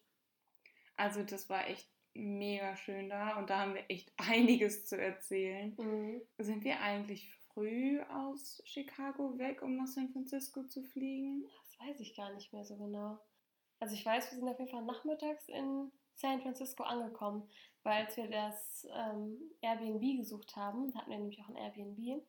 Also 0.96 1.24
das 1.24 1.50
war 1.50 1.68
echt 1.68 1.90
mega 2.14 2.78
schön 2.78 3.10
da 3.10 3.40
und 3.40 3.50
da 3.50 3.62
haben 3.62 3.74
wir 3.74 3.86
echt 3.90 4.14
einiges 4.18 4.86
zu 4.86 5.02
erzählen. 5.02 5.74
Mhm. 5.80 6.22
Sind 6.38 6.64
wir 6.64 6.80
eigentlich 6.80 7.34
früh 7.56 8.00
aus 8.04 8.62
Chicago 8.66 9.36
weg, 9.40 9.64
um 9.64 9.78
nach 9.78 9.88
San 9.88 10.10
Francisco 10.10 10.62
zu 10.66 10.84
fliegen? 10.84 11.44
Weiß 11.80 12.00
ich 12.00 12.16
gar 12.16 12.32
nicht 12.34 12.54
mehr 12.54 12.66
so 12.66 12.76
genau. 12.78 13.20
Also 13.80 13.94
ich 13.94 14.06
weiß, 14.06 14.32
wir 14.32 14.40
sind 14.40 14.48
auf 14.48 14.60
jeden 14.60 14.72
Fall 14.72 14.84
nachmittags 14.84 15.48
in 15.50 15.92
San 16.16 16.42
Francisco 16.42 16.84
angekommen, 16.84 17.50
weil 17.84 18.06
als 18.06 18.16
wir 18.18 18.30
das 18.30 18.88
ähm, 18.96 19.38
Airbnb 19.62 20.18
gesucht 20.18 20.56
haben, 20.56 20.92
da 20.92 21.00
hatten 21.00 21.12
wir 21.12 21.18
nämlich 21.18 21.42
auch 21.42 21.50
ein 21.50 21.58
Airbnb, 21.58 22.24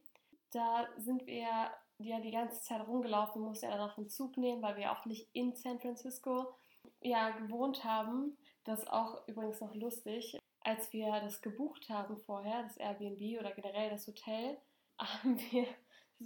da 0.50 0.88
sind 0.98 1.26
wir 1.26 1.70
ja 1.98 2.20
die 2.20 2.30
ganze 2.30 2.60
Zeit 2.62 2.86
rumgelaufen, 2.86 3.42
mussten 3.42 3.66
ja 3.66 3.76
dann 3.76 3.88
auch 3.88 3.96
einen 3.96 4.08
Zug 4.08 4.36
nehmen, 4.36 4.62
weil 4.62 4.76
wir 4.76 4.92
auch 4.92 5.04
nicht 5.06 5.28
in 5.32 5.54
San 5.54 5.80
Francisco 5.80 6.54
ja 7.00 7.30
gewohnt 7.30 7.84
haben. 7.84 8.36
Das 8.64 8.80
ist 8.80 8.92
auch 8.92 9.26
übrigens 9.28 9.60
noch 9.60 9.74
lustig. 9.74 10.38
Als 10.60 10.92
wir 10.92 11.20
das 11.20 11.40
gebucht 11.40 11.88
haben 11.88 12.16
vorher, 12.18 12.64
das 12.64 12.76
Airbnb 12.76 13.38
oder 13.40 13.52
generell 13.52 13.90
das 13.90 14.06
Hotel, 14.06 14.58
haben 14.98 15.38
wir 15.50 15.66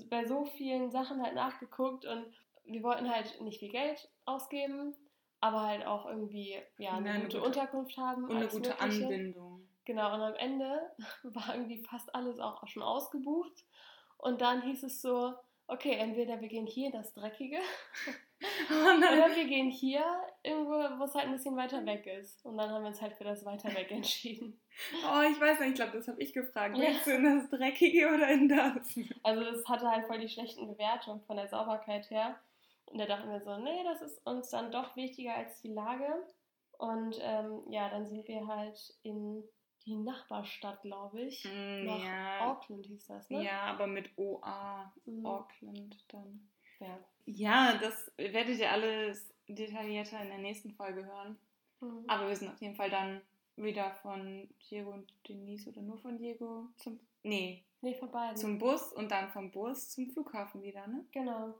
bei 0.08 0.24
so 0.26 0.44
vielen 0.44 0.90
Sachen 0.90 1.22
halt 1.22 1.34
nachgeguckt 1.34 2.04
und 2.04 2.26
wir 2.64 2.82
wollten 2.82 3.10
halt 3.10 3.40
nicht 3.40 3.58
viel 3.60 3.70
Geld 3.70 4.08
ausgeben, 4.24 4.94
aber 5.40 5.62
halt 5.62 5.86
auch 5.86 6.06
irgendwie 6.06 6.56
ja, 6.78 6.92
eine, 6.92 7.08
Ja, 7.08 7.14
eine 7.14 7.24
gute, 7.24 7.38
gute- 7.38 7.46
Unterkunft 7.48 7.96
haben. 7.96 8.24
Und 8.24 8.36
eine 8.36 8.48
gute 8.48 8.70
Mögliche. 8.70 9.04
Anbindung. 9.04 9.68
Genau, 9.86 10.14
und 10.14 10.20
am 10.20 10.34
Ende 10.34 10.80
war 11.24 11.54
irgendwie 11.54 11.82
fast 11.84 12.14
alles 12.14 12.38
auch 12.38 12.66
schon 12.68 12.82
ausgebucht. 12.82 13.64
Und 14.18 14.40
dann 14.42 14.62
hieß 14.62 14.82
es 14.84 15.00
so, 15.00 15.34
okay, 15.66 15.94
entweder 15.94 16.40
wir 16.40 16.48
gehen 16.48 16.66
hier 16.66 16.86
in 16.86 16.92
das 16.92 17.14
Dreckige 17.14 17.58
oder 18.70 19.34
wir 19.34 19.44
gehen 19.46 19.70
hier 19.70 20.04
irgendwo, 20.42 20.72
wo 20.98 21.04
es 21.04 21.14
halt 21.14 21.26
ein 21.26 21.32
bisschen 21.32 21.56
weiter 21.56 21.84
weg 21.86 22.06
ist. 22.06 22.44
Und 22.44 22.56
dann 22.58 22.70
haben 22.70 22.82
wir 22.82 22.88
uns 22.88 23.00
halt 23.00 23.14
für 23.14 23.24
das 23.24 23.44
weiter 23.44 23.72
weg 23.74 23.90
entschieden. 23.90 24.60
oh, 25.04 25.22
ich 25.30 25.40
weiß 25.40 25.60
nicht, 25.60 25.70
ich 25.70 25.74
glaube, 25.76 25.92
das 25.92 26.08
habe 26.08 26.20
ich 26.22 26.32
gefragt. 26.32 26.76
Ja. 26.76 26.84
Willst 26.88 27.06
du 27.06 27.10
in 27.12 27.24
das 27.24 27.50
Dreckige 27.50 28.08
oder 28.08 28.28
in 28.28 28.48
das? 28.48 28.94
Also 29.22 29.44
das 29.44 29.66
hatte 29.68 29.90
halt 29.90 30.06
voll 30.06 30.18
die 30.18 30.28
schlechten 30.28 30.66
Bewertungen 30.66 31.22
von 31.22 31.36
der 31.36 31.48
Sauberkeit 31.48 32.08
her. 32.10 32.38
Und 32.90 32.98
da 32.98 33.06
dachten 33.06 33.30
wir 33.30 33.40
so, 33.40 33.56
nee, 33.58 33.82
das 33.84 34.02
ist 34.02 34.26
uns 34.26 34.50
dann 34.50 34.70
doch 34.72 34.96
wichtiger 34.96 35.34
als 35.34 35.60
die 35.62 35.72
Lage. 35.72 36.26
Und 36.78 37.18
ähm, 37.22 37.62
ja, 37.70 37.88
dann 37.88 38.06
sind 38.06 38.26
wir 38.26 38.46
halt 38.46 38.94
in 39.02 39.44
die 39.86 39.96
Nachbarstadt, 39.96 40.82
glaube 40.82 41.20
ich. 41.22 41.44
Mm, 41.44 41.84
Nach 41.86 42.04
ja. 42.04 42.50
Auckland 42.50 42.86
hieß 42.86 43.06
das, 43.06 43.30
ne? 43.30 43.44
ja, 43.44 43.62
aber 43.62 43.86
mit 43.86 44.10
OA. 44.16 44.92
Mhm. 45.06 45.24
Auckland 45.26 46.04
dann. 46.08 46.48
ja. 46.80 46.98
Ja, 47.26 47.78
das 47.80 48.10
werdet 48.16 48.58
ihr 48.58 48.70
alles 48.70 49.32
detaillierter 49.46 50.20
in 50.22 50.28
der 50.28 50.38
nächsten 50.38 50.72
Folge 50.72 51.04
hören. 51.06 51.38
Mhm. 51.80 52.04
Aber 52.08 52.28
wir 52.28 52.36
sind 52.36 52.50
auf 52.50 52.60
jeden 52.60 52.74
Fall 52.74 52.90
dann 52.90 53.20
wieder 53.56 53.90
von 54.02 54.48
Diego 54.70 54.90
und 54.90 55.12
Denise 55.28 55.68
oder 55.68 55.82
nur 55.82 55.98
von 55.98 56.18
Diego 56.18 56.66
zum. 56.76 56.98
Nee, 57.22 57.62
Nee, 57.82 57.94
von 57.94 58.10
beiden. 58.10 58.36
zum 58.36 58.58
Bus 58.58 58.92
und 58.92 59.10
dann 59.10 59.28
vom 59.30 59.50
Bus 59.50 59.90
zum 59.90 60.10
Flughafen 60.10 60.62
wieder, 60.62 60.86
ne? 60.86 61.04
genau. 61.12 61.54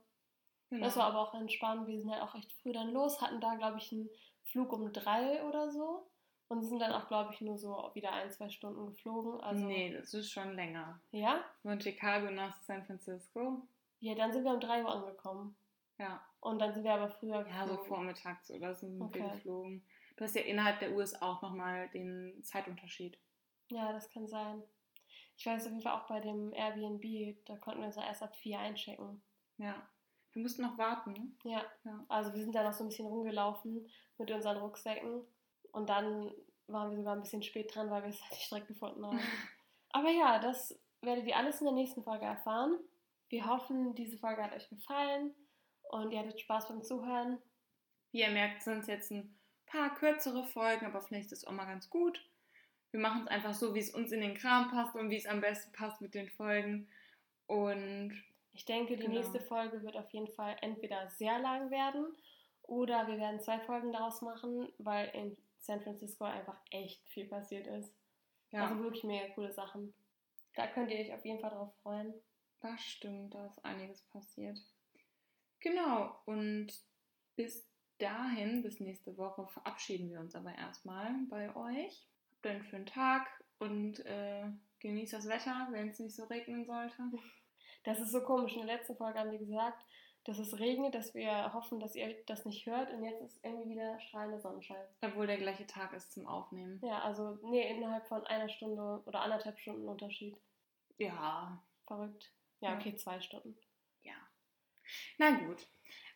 Genau. 0.71 0.85
Das 0.85 0.97
war 0.97 1.05
aber 1.07 1.21
auch 1.21 1.35
entspannt. 1.35 1.87
Wir 1.89 1.99
sind 2.01 2.11
halt 2.11 2.23
auch 2.23 2.35
recht 2.35 2.53
früh 2.63 2.73
dann 2.73 2.93
los, 2.93 3.21
hatten 3.21 3.41
da, 3.41 3.55
glaube 3.57 3.79
ich, 3.79 3.93
einen 3.93 4.09
Flug 4.45 4.73
um 4.73 4.93
drei 4.93 5.43
oder 5.45 5.71
so. 5.71 6.07
Und 6.49 6.63
sind 6.65 6.81
dann 6.81 6.93
auch, 6.93 7.07
glaube 7.07 7.33
ich, 7.33 7.41
nur 7.43 7.57
so 7.59 7.91
wieder 7.95 8.13
ein, 8.13 8.29
zwei 8.31 8.49
Stunden 8.49 8.87
geflogen. 8.87 9.41
Also, 9.41 9.67
nee, 9.67 9.93
das 9.93 10.13
ist 10.15 10.33
schon 10.33 10.55
länger. 10.57 11.01
Ja? 11.13 11.45
Von 11.63 11.81
Chicago 11.81 12.29
nach 12.33 12.61
San 12.63 12.85
Francisco. 12.85 13.63
Ja, 14.01 14.15
dann 14.17 14.33
sind 14.33 14.43
wir 14.45 14.53
um 14.55 14.59
drei 14.61 14.83
Uhr 14.83 14.91
angekommen. 14.93 15.55
Ja. 15.99 16.21
Und 16.41 16.59
dann 16.59 16.73
sind 16.75 16.83
wir 16.83 16.95
aber 16.95 17.09
früher 17.09 17.47
Ja, 17.47 17.67
so 17.67 17.77
geflogen. 17.77 17.85
vormittags 17.87 18.51
oder 18.51 18.75
sind 18.75 18.99
wir 18.99 19.07
Okay. 19.07 19.31
geflogen. 19.33 19.85
Du 20.17 20.25
hast 20.25 20.35
ja 20.35 20.43
innerhalb 20.43 20.81
der 20.81 20.93
US 20.93 21.15
auch 21.23 21.41
nochmal 21.41 21.89
den 21.91 22.43
Zeitunterschied. 22.43 23.17
Ja, 23.71 23.93
das 23.93 24.11
kann 24.11 24.27
sein. 24.27 24.63
Ich 25.37 25.47
weiß 25.47 25.67
auf 25.67 25.71
jeden 25.71 25.83
Fall 25.83 26.01
auch 26.01 26.09
bei 26.09 26.19
dem 26.21 26.53
Airbnb, 26.53 27.37
da 27.47 27.57
konnten 27.59 27.81
wir 27.81 27.87
uns 27.87 27.97
ja 27.97 28.05
erst 28.05 28.23
ab 28.25 28.35
vier 28.37 28.59
einchecken. 28.59 29.23
Ja. 29.59 29.75
Wir 30.33 30.43
mussten 30.43 30.63
noch 30.63 30.79
warten? 30.79 31.37
Ja. 31.45 31.65
Ja. 31.85 32.05
Also 32.09 32.33
wir 32.33 32.41
sind 32.41 32.55
da 32.55 32.63
noch 32.63 32.73
so 32.73 32.85
ein 32.85 32.89
bisschen 32.89 33.07
rumgelaufen 33.07 33.89
mit 34.19 34.31
unseren 34.31 34.59
Rucksäcken. 34.59 35.23
Und 35.73 35.89
dann 35.89 36.33
waren 36.67 36.91
wir 36.91 36.97
sogar 36.97 37.15
ein 37.15 37.21
bisschen 37.21 37.43
spät 37.43 37.75
dran, 37.75 37.91
weil 37.91 38.03
wir 38.03 38.11
es 38.11 38.23
halt 38.23 38.33
nicht 38.33 38.51
direkt 38.51 38.69
gefunden 38.69 39.05
haben. 39.05 39.19
Aber 39.91 40.11
ja, 40.11 40.39
das 40.39 40.79
werdet 41.03 41.27
ihr 41.27 41.37
alles 41.37 41.61
in 41.61 41.67
der 41.67 41.75
nächsten 41.75 42.03
Folge 42.03 42.25
erfahren. 42.25 42.79
Wir 43.29 43.47
hoffen, 43.47 43.95
diese 43.95 44.19
Folge 44.19 44.43
hat 44.43 44.55
euch 44.55 44.69
gefallen 44.69 45.35
und 45.91 46.13
ihr 46.13 46.21
hattet 46.21 46.41
Spaß 46.41 46.69
beim 46.69 46.83
Zuhören. 46.83 47.39
Wie 48.13 48.21
ihr 48.21 48.31
merkt, 48.31 48.63
sind 48.63 48.81
es 48.81 48.87
jetzt 48.87 49.11
ein 49.11 49.37
paar 49.67 49.95
kürzere 49.95 50.45
Folgen, 50.45 50.87
aber 50.87 51.01
vielleicht 51.01 51.33
ist 51.33 51.39
es 51.39 51.47
auch 51.47 51.53
mal 51.53 51.67
ganz 51.67 51.89
gut. 51.91 52.25
Wir 52.91 53.01
machen 53.01 53.23
es 53.23 53.29
einfach 53.29 53.55
so, 53.55 53.75
wie 53.75 53.79
es 53.79 53.91
uns 53.91 54.11
in 54.11 54.21
den 54.21 54.35
Kram 54.35 54.71
passt 54.71 54.97
und 54.97 55.11
wie 55.11 55.17
es 55.17 55.27
am 55.27 55.41
besten 55.41 55.73
passt 55.73 56.01
mit 56.01 56.15
den 56.15 56.29
Folgen. 56.29 56.89
Und 57.47 58.21
Ich 58.61 58.67
denke, 58.67 58.95
die 58.99 59.05
Genau. 59.05 59.15
nächste 59.15 59.41
Folge 59.41 59.83
wird 59.83 59.97
auf 59.97 60.11
jeden 60.13 60.29
Fall 60.29 60.55
entweder 60.61 61.09
sehr 61.09 61.39
lang 61.39 61.71
werden 61.71 62.15
oder 62.65 63.07
wir 63.09 63.17
werden 63.17 63.41
zwei 63.41 63.59
Folgen 63.61 63.91
daraus 63.91 64.21
machen, 64.21 64.71
weil 64.77 65.09
in 65.15 65.35
San 65.61 65.81
Francisco 65.81 66.25
einfach 66.27 66.61
echt 66.71 67.09
viel 67.09 67.25
passiert 67.27 67.67
ist. 67.67 67.91
ja, 68.51 68.65
Also 68.67 68.79
wirklich 68.83 69.03
mega 69.05 69.33
coole 69.35 69.51
Sachen. 69.51 69.95
Da 70.57 70.67
könnt 70.67 70.91
ihr 70.91 70.99
euch 70.99 71.11
auf 71.15 71.25
jeden 71.25 71.41
Fall 71.41 71.49
drauf 71.49 71.73
freuen. 71.83 72.13
das 72.61 72.83
stimmt, 72.83 73.33
da 73.35 73.47
ist 73.47 73.65
einiges 73.65 74.03
passiert. 74.03 74.61
Genau, 75.61 76.21
und 76.27 76.69
bis 77.37 77.67
dahin, 77.97 78.63
bis 78.63 78.79
nächste 78.79 79.17
Woche, 79.17 79.47
verabschieden 79.49 80.11
wir 80.11 80.21
uns 80.21 80.35
aber 80.35 80.55
erstmal 80.55 81.15
bei 81.31 81.57
euch. 81.57 82.07
Habt 82.35 82.47
einen 82.47 82.65
schönen 82.65 82.85
Tag 82.85 83.27
und 83.59 84.05
äh, 84.05 84.45
genießt 84.81 85.15
das 85.15 85.29
Wetter, 85.29 85.69
wenn 85.71 85.89
es 85.89 85.99
nicht 85.99 86.15
so 86.15 86.25
regnen 86.25 86.67
sollte. 86.67 87.03
Das 87.85 87.99
ist 88.01 88.13
so 88.13 88.23
komisch. 88.23 88.55
In 88.57 88.67
der 88.67 88.77
letzten 88.77 88.97
Folge 88.97 89.19
haben 89.19 89.31
wir 89.31 89.39
gesagt, 89.39 89.85
dass 90.25 90.39
es 90.39 90.59
regnet, 90.59 90.95
dass 90.95 91.15
wir 91.15 91.53
hoffen, 91.55 91.81
dass 91.81 91.95
ihr 91.95 92.15
das 92.27 92.45
nicht 92.45 92.67
hört 92.67 92.93
und 92.93 93.03
jetzt 93.03 93.23
ist 93.23 93.43
irgendwie 93.45 93.71
wieder 93.71 93.99
strahlender 94.01 94.39
Sonnenschein. 94.39 94.87
Obwohl 95.03 95.27
der 95.27 95.39
gleiche 95.39 95.67
Tag 95.67 95.95
ist 95.95 96.13
zum 96.13 96.27
Aufnehmen. 96.27 96.79
Ja, 96.85 97.01
also 97.01 97.39
nee, 97.43 97.71
innerhalb 97.75 98.07
von 98.07 98.27
einer 98.27 98.49
Stunde 98.51 99.03
oder 99.07 99.23
anderthalb 99.23 99.59
Stunden 99.59 99.89
Unterschied. 99.89 100.37
Ja, 100.99 101.63
Verrückt. 101.87 102.31
Ja, 102.61 102.73
Ja. 102.73 102.77
okay, 102.77 102.95
zwei 102.97 103.21
Stunden. 103.21 103.57
ja. 104.03 104.13
Na 105.19 105.31
gut. 105.31 105.67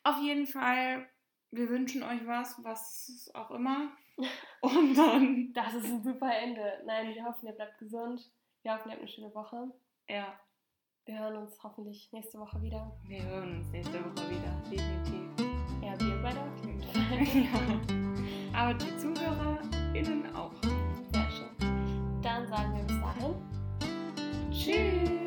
Auf 0.02 0.18
jeden 0.20 0.46
Fall, 0.46 1.08
wir 1.50 1.68
wünschen 1.70 2.02
euch 2.02 2.26
was, 2.26 2.62
was 2.62 3.30
auch 3.34 3.50
immer. 3.52 3.90
Und 4.60 4.94
dann, 4.94 5.52
Das 5.54 5.72
ist 5.74 5.86
ein 5.86 6.02
super 6.04 6.30
Ende. 6.36 6.82
Nein, 6.84 7.14
wir 7.14 7.24
hoffen, 7.24 7.46
ihr 7.46 7.54
bleibt 7.54 7.78
gesund. 7.78 8.30
Wir 8.62 8.72
hoffen, 8.74 8.88
ihr 8.90 8.92
habt 8.92 9.00
eine 9.02 9.08
schöne 9.08 9.34
Woche. 9.34 9.70
ja, 10.08 10.38
wir 11.06 11.18
hören 11.18 11.36
uns 11.36 11.62
hoffentlich 11.62 12.10
nächste 12.12 12.38
Woche 12.38 12.62
wieder. 12.62 12.90
Wir 13.06 13.22
hören 13.22 13.58
uns 13.58 13.70
nächste 13.70 13.98
Woche 13.98 14.30
wieder, 14.30 14.56
definitiv. 14.70 15.46
Ja, 15.82 16.00
wir 16.00 16.22
beide 16.22 16.40
auf 16.40 16.64
jeden 16.64 16.80
Fall. 16.82 18.54
Aber 18.54 18.72
die 18.72 18.96
ZuhörerInnen 18.96 20.34
auch. 20.34 20.54
Sehr 21.12 21.30
schön. 21.30 22.22
Dann 22.22 22.48
sagen 22.48 22.74
wir 22.78 22.84
bis 22.84 23.00
dahin. 23.00 23.34
Tschüss. 24.50 25.23